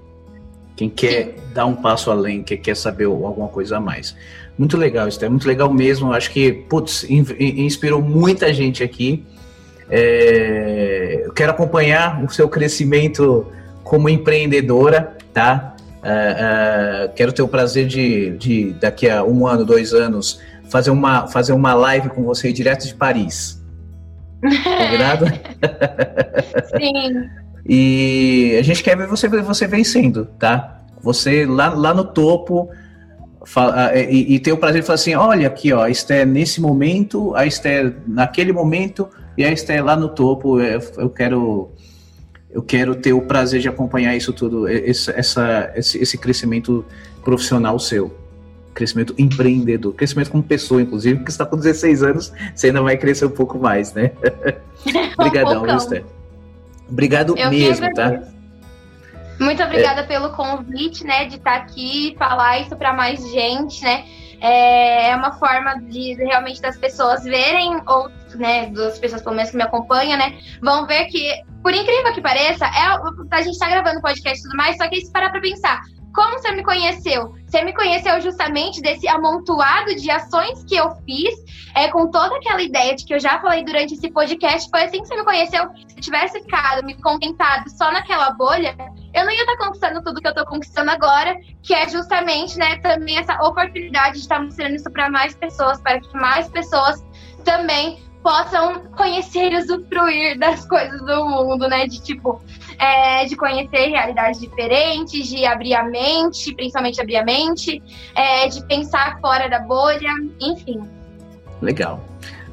Quem 0.75 0.89
quer 0.89 1.25
Sim. 1.25 1.53
dar 1.53 1.65
um 1.65 1.75
passo 1.75 2.09
além, 2.09 2.41
quem 2.41 2.59
quer 2.59 2.75
saber 2.75 3.05
alguma 3.05 3.49
coisa 3.49 3.77
a 3.77 3.79
mais. 3.79 4.15
Muito 4.57 4.75
legal, 4.75 5.07
isso 5.07 5.23
é 5.23 5.29
muito 5.29 5.47
legal 5.47 5.71
mesmo. 5.71 6.11
Acho 6.11 6.31
que, 6.31 6.51
putz, 6.51 7.05
inspirou 7.09 8.01
muita 8.01 8.51
gente 8.53 8.83
aqui. 8.83 9.23
É, 9.89 11.21
eu 11.25 11.31
quero 11.31 11.51
acompanhar 11.51 12.23
o 12.23 12.29
seu 12.29 12.49
crescimento 12.49 13.45
como 13.83 14.09
empreendedora, 14.09 15.15
tá? 15.33 15.75
Uh, 15.97 17.09
uh, 17.09 17.13
quero 17.15 17.31
ter 17.33 17.41
o 17.41 17.47
prazer 17.47 17.87
de, 17.87 18.37
de, 18.37 18.73
daqui 18.73 19.09
a 19.09 19.23
um 19.23 19.47
ano, 19.47 19.65
dois 19.65 19.93
anos, 19.93 20.39
fazer 20.69 20.89
uma, 20.89 21.27
fazer 21.27 21.53
uma 21.53 21.73
live 21.73 22.09
com 22.09 22.23
você 22.23 22.51
direto 22.51 22.85
de 22.87 22.93
Paris. 22.93 23.61
Combinado? 24.41 25.25
Sim. 26.77 27.29
e 27.67 28.55
a 28.59 28.61
gente 28.61 28.83
quer 28.83 28.95
ver 28.95 29.07
você, 29.07 29.27
você 29.27 29.67
vencendo, 29.67 30.25
tá? 30.37 30.81
Você 31.01 31.45
lá, 31.45 31.69
lá 31.69 31.93
no 31.93 32.03
topo, 32.03 32.69
Fala, 33.47 33.93
é, 33.93 34.11
e, 34.11 34.35
e, 34.35 34.39
ter 34.41 34.51
o 34.51 34.57
prazer 34.57 34.81
de 34.81 34.85
falar 34.85 34.95
assim, 34.95 35.15
olha 35.15 35.47
aqui, 35.47 35.71
ó, 35.71 35.83
a 35.83 35.89
Esther 35.89 36.27
nesse 36.27 36.59
momento, 36.59 37.33
a 37.33 37.45
Esther 37.45 37.95
naquele 38.05 38.51
momento 38.51 39.07
e 39.37 39.45
a 39.45 39.49
Esther 39.49 39.85
lá 39.85 39.95
no 39.95 40.09
topo. 40.09 40.59
Eu, 40.59 40.81
eu 40.97 41.09
quero 41.09 41.71
eu 42.51 42.61
quero 42.61 42.93
ter 42.93 43.13
o 43.13 43.21
prazer 43.21 43.61
de 43.61 43.69
acompanhar 43.69 44.17
isso 44.17 44.33
tudo, 44.33 44.67
esse, 44.67 45.09
essa, 45.11 45.71
esse, 45.77 45.97
esse 45.97 46.17
crescimento 46.17 46.83
profissional 47.23 47.79
seu, 47.79 48.13
crescimento 48.73 49.15
empreendedor, 49.17 49.93
crescimento 49.93 50.29
como 50.29 50.43
pessoa, 50.43 50.81
inclusive, 50.81 51.15
porque 51.15 51.31
você 51.31 51.35
está 51.35 51.45
com 51.45 51.55
16 51.55 52.03
anos, 52.03 52.33
você 52.53 52.67
ainda 52.67 52.81
vai 52.81 52.97
crescer 52.97 53.27
um 53.27 53.29
pouco 53.29 53.57
mais, 53.57 53.93
né? 53.93 54.11
Obrigadão, 55.17 55.63
um 55.63 55.77
Esther. 55.77 56.03
Obrigado 56.89 57.33
eu 57.37 57.49
mesmo, 57.49 57.93
tá? 57.93 58.23
Muito 59.39 59.61
obrigada 59.63 60.01
é. 60.01 60.03
pelo 60.03 60.31
convite, 60.31 61.03
né, 61.03 61.25
de 61.25 61.35
estar 61.35 61.55
aqui, 61.55 62.15
falar 62.17 62.59
isso 62.59 62.75
para 62.75 62.93
mais 62.93 63.19
gente, 63.31 63.83
né? 63.83 64.05
É, 64.39 65.09
é 65.09 65.15
uma 65.15 65.31
forma 65.33 65.79
de 65.81 66.13
realmente 66.15 66.61
das 66.61 66.77
pessoas 66.77 67.23
verem, 67.23 67.81
ou, 67.87 68.09
né, 68.35 68.67
das 68.67 68.99
pessoas 68.99 69.21
pelo 69.21 69.35
menos 69.35 69.51
que 69.51 69.57
me 69.57 69.63
acompanham, 69.63 70.17
né, 70.17 70.37
vão 70.61 70.85
ver 70.85 71.05
que, 71.05 71.31
por 71.63 71.73
incrível 71.73 72.13
que 72.13 72.21
pareça, 72.21 72.65
é, 72.65 73.35
a 73.35 73.41
gente 73.41 73.57
tá 73.57 73.67
gravando 73.69 74.01
podcast 74.01 74.39
e 74.39 74.43
tudo 74.43 74.57
mais, 74.57 74.77
só 74.77 74.87
que 74.87 75.01
se 75.01 75.11
parar 75.11 75.31
pra 75.31 75.41
pensar, 75.41 75.81
como 76.17 76.39
você 76.39 76.51
me 76.51 76.63
conheceu? 76.63 77.35
Você 77.45 77.63
me 77.63 77.75
conheceu 77.75 78.19
justamente 78.19 78.81
desse 78.81 79.07
amontoado 79.07 79.93
de 79.95 80.09
ações 80.09 80.63
que 80.63 80.75
eu 80.75 80.89
fiz, 81.05 81.35
é, 81.75 81.89
com 81.89 82.09
toda 82.09 82.35
aquela 82.35 82.59
ideia 82.63 82.95
de 82.95 83.05
que 83.05 83.13
eu 83.13 83.19
já 83.19 83.39
falei 83.39 83.63
durante 83.63 83.93
esse 83.93 84.09
podcast. 84.09 84.67
Foi 84.71 84.83
assim 84.83 84.99
que 84.99 85.07
você 85.07 85.15
me 85.15 85.23
conheceu. 85.23 85.69
Se 85.87 85.95
tivesse 85.97 86.41
ficado 86.41 86.83
me 86.83 86.99
contentado 87.03 87.69
só 87.69 87.91
naquela 87.91 88.31
bolha, 88.31 88.75
eu 89.17 89.25
não 89.25 89.31
ia 89.31 89.41
estar 89.41 89.57
conquistando 89.57 90.03
tudo 90.03 90.21
que 90.21 90.27
eu 90.27 90.31
estou 90.31 90.45
conquistando 90.45 90.91
agora, 90.91 91.35
que 91.63 91.73
é 91.73 91.89
justamente, 91.89 92.57
né, 92.57 92.77
também 92.77 93.17
essa 93.17 93.33
oportunidade 93.41 94.13
de 94.15 94.19
estar 94.19 94.39
mostrando 94.39 94.75
isso 94.75 94.89
para 94.91 95.09
mais 95.09 95.35
pessoas, 95.35 95.81
para 95.81 95.99
que 95.99 96.13
mais 96.15 96.47
pessoas 96.49 97.03
também 97.43 97.99
possam 98.21 98.83
conhecer 98.95 99.53
e 99.53 99.57
usufruir 99.57 100.37
das 100.37 100.67
coisas 100.67 100.99
do 100.99 101.25
mundo, 101.25 101.67
né? 101.67 101.87
De 101.87 102.01
tipo, 102.01 102.41
é, 102.77 103.25
de 103.25 103.35
conhecer 103.37 103.87
realidades 103.87 104.41
diferentes, 104.41 105.27
de 105.27 105.45
abrir 105.45 105.73
a 105.73 105.83
mente, 105.83 106.53
principalmente 106.53 106.99
abrir 106.99 107.15
a 107.15 107.23
mente, 107.23 107.81
é, 108.15 108.47
de 108.49 108.65
pensar 108.65 109.17
fora 109.21 109.49
da 109.49 109.59
bolha, 109.59 110.11
enfim. 110.41 110.81
Legal. 111.61 112.03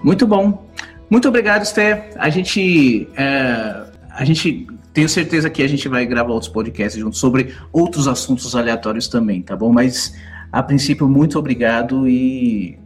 Muito 0.03 0.27
bom. 0.27 0.65
Muito 1.11 1.29
obrigado, 1.29 1.65
Sté. 1.65 2.11
A 2.17 2.31
gente. 2.31 3.09
É, 3.17 3.85
a 4.11 4.25
gente 4.25 4.69
tenho 4.95 5.09
certeza 5.09 5.51
que 5.51 5.61
a 5.61 5.69
gente 5.69 5.89
vai 5.89 6.07
gravar 6.07 6.33
outros 6.33 6.51
podcasts 6.51 6.99
juntos 6.99 7.19
sobre 7.19 7.53
outros 7.73 8.07
assuntos 8.07 8.55
aleatórios 8.55 9.09
também, 9.09 9.43
tá 9.43 9.57
bom? 9.57 9.73
Mas 9.73 10.15
a 10.53 10.63
princípio, 10.63 11.09
muito 11.09 11.37
obrigado 11.37 12.09
e, 12.09 12.79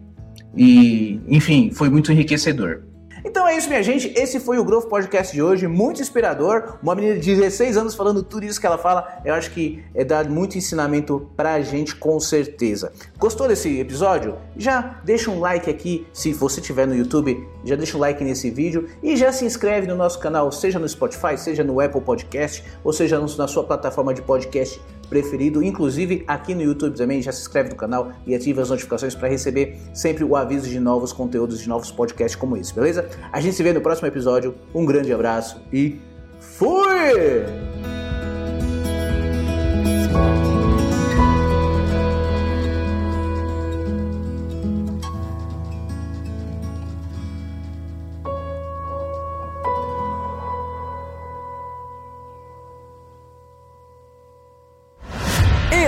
e 0.56 1.20
enfim, 1.28 1.70
foi 1.70 1.90
muito 1.90 2.10
enriquecedor. 2.10 2.82
Então 3.28 3.46
é 3.46 3.58
isso, 3.58 3.68
minha 3.68 3.82
gente. 3.82 4.10
Esse 4.16 4.40
foi 4.40 4.58
o 4.58 4.64
Growth 4.64 4.88
Podcast 4.88 5.34
de 5.34 5.42
hoje, 5.42 5.66
muito 5.66 6.00
inspirador. 6.00 6.78
Uma 6.82 6.94
menina 6.94 7.18
de 7.18 7.36
16 7.36 7.76
anos 7.76 7.94
falando 7.94 8.22
tudo 8.22 8.46
isso 8.46 8.58
que 8.58 8.66
ela 8.66 8.78
fala, 8.78 9.20
eu 9.22 9.34
acho 9.34 9.50
que 9.50 9.84
é 9.94 10.02
dar 10.02 10.26
muito 10.30 10.56
ensinamento 10.56 11.30
pra 11.36 11.60
gente, 11.60 11.94
com 11.94 12.18
certeza. 12.18 12.90
Gostou 13.18 13.46
desse 13.46 13.78
episódio? 13.78 14.38
Já 14.56 15.02
deixa 15.04 15.30
um 15.30 15.40
like 15.40 15.68
aqui, 15.68 16.06
se 16.10 16.32
você 16.32 16.60
estiver 16.60 16.86
no 16.86 16.96
YouTube, 16.96 17.46
já 17.64 17.76
deixa 17.76 17.98
um 17.98 18.00
like 18.00 18.24
nesse 18.24 18.50
vídeo 18.50 18.88
e 19.02 19.14
já 19.14 19.30
se 19.30 19.44
inscreve 19.44 19.86
no 19.86 19.94
nosso 19.94 20.18
canal, 20.18 20.50
seja 20.50 20.78
no 20.78 20.88
Spotify, 20.88 21.36
seja 21.36 21.62
no 21.62 21.80
Apple 21.80 22.00
Podcast, 22.00 22.64
ou 22.82 22.94
seja 22.94 23.20
na 23.20 23.46
sua 23.46 23.62
plataforma 23.62 24.14
de 24.14 24.22
podcast 24.22 24.80
preferido. 25.08 25.62
Inclusive 25.62 26.24
aqui 26.26 26.54
no 26.54 26.62
YouTube 26.62 26.96
também, 26.96 27.22
já 27.22 27.32
se 27.32 27.40
inscreve 27.40 27.70
no 27.70 27.76
canal 27.76 28.12
e 28.26 28.34
ativa 28.34 28.62
as 28.62 28.70
notificações 28.70 29.14
para 29.14 29.28
receber 29.28 29.78
sempre 29.92 30.24
o 30.24 30.36
aviso 30.36 30.68
de 30.68 30.78
novos 30.78 31.12
conteúdos, 31.12 31.60
de 31.60 31.68
novos 31.68 31.90
podcasts 31.90 32.36
como 32.36 32.56
esse, 32.56 32.74
beleza? 32.74 33.08
A 33.32 33.40
gente 33.40 33.56
se 33.56 33.62
vê 33.62 33.72
no 33.72 33.80
próximo 33.80 34.08
episódio. 34.08 34.54
Um 34.74 34.84
grande 34.84 35.12
abraço 35.12 35.60
e 35.72 36.00
fui! 36.40 38.07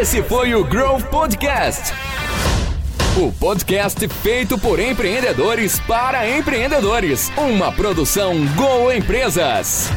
Esse 0.00 0.22
foi 0.22 0.54
o 0.54 0.64
Growth 0.64 1.04
Podcast. 1.10 1.92
O 3.18 3.30
podcast 3.32 4.08
feito 4.08 4.58
por 4.58 4.80
empreendedores 4.80 5.78
para 5.80 6.26
empreendedores. 6.38 7.30
Uma 7.36 7.70
produção 7.70 8.32
Go 8.56 8.90
Empresas. 8.90 9.90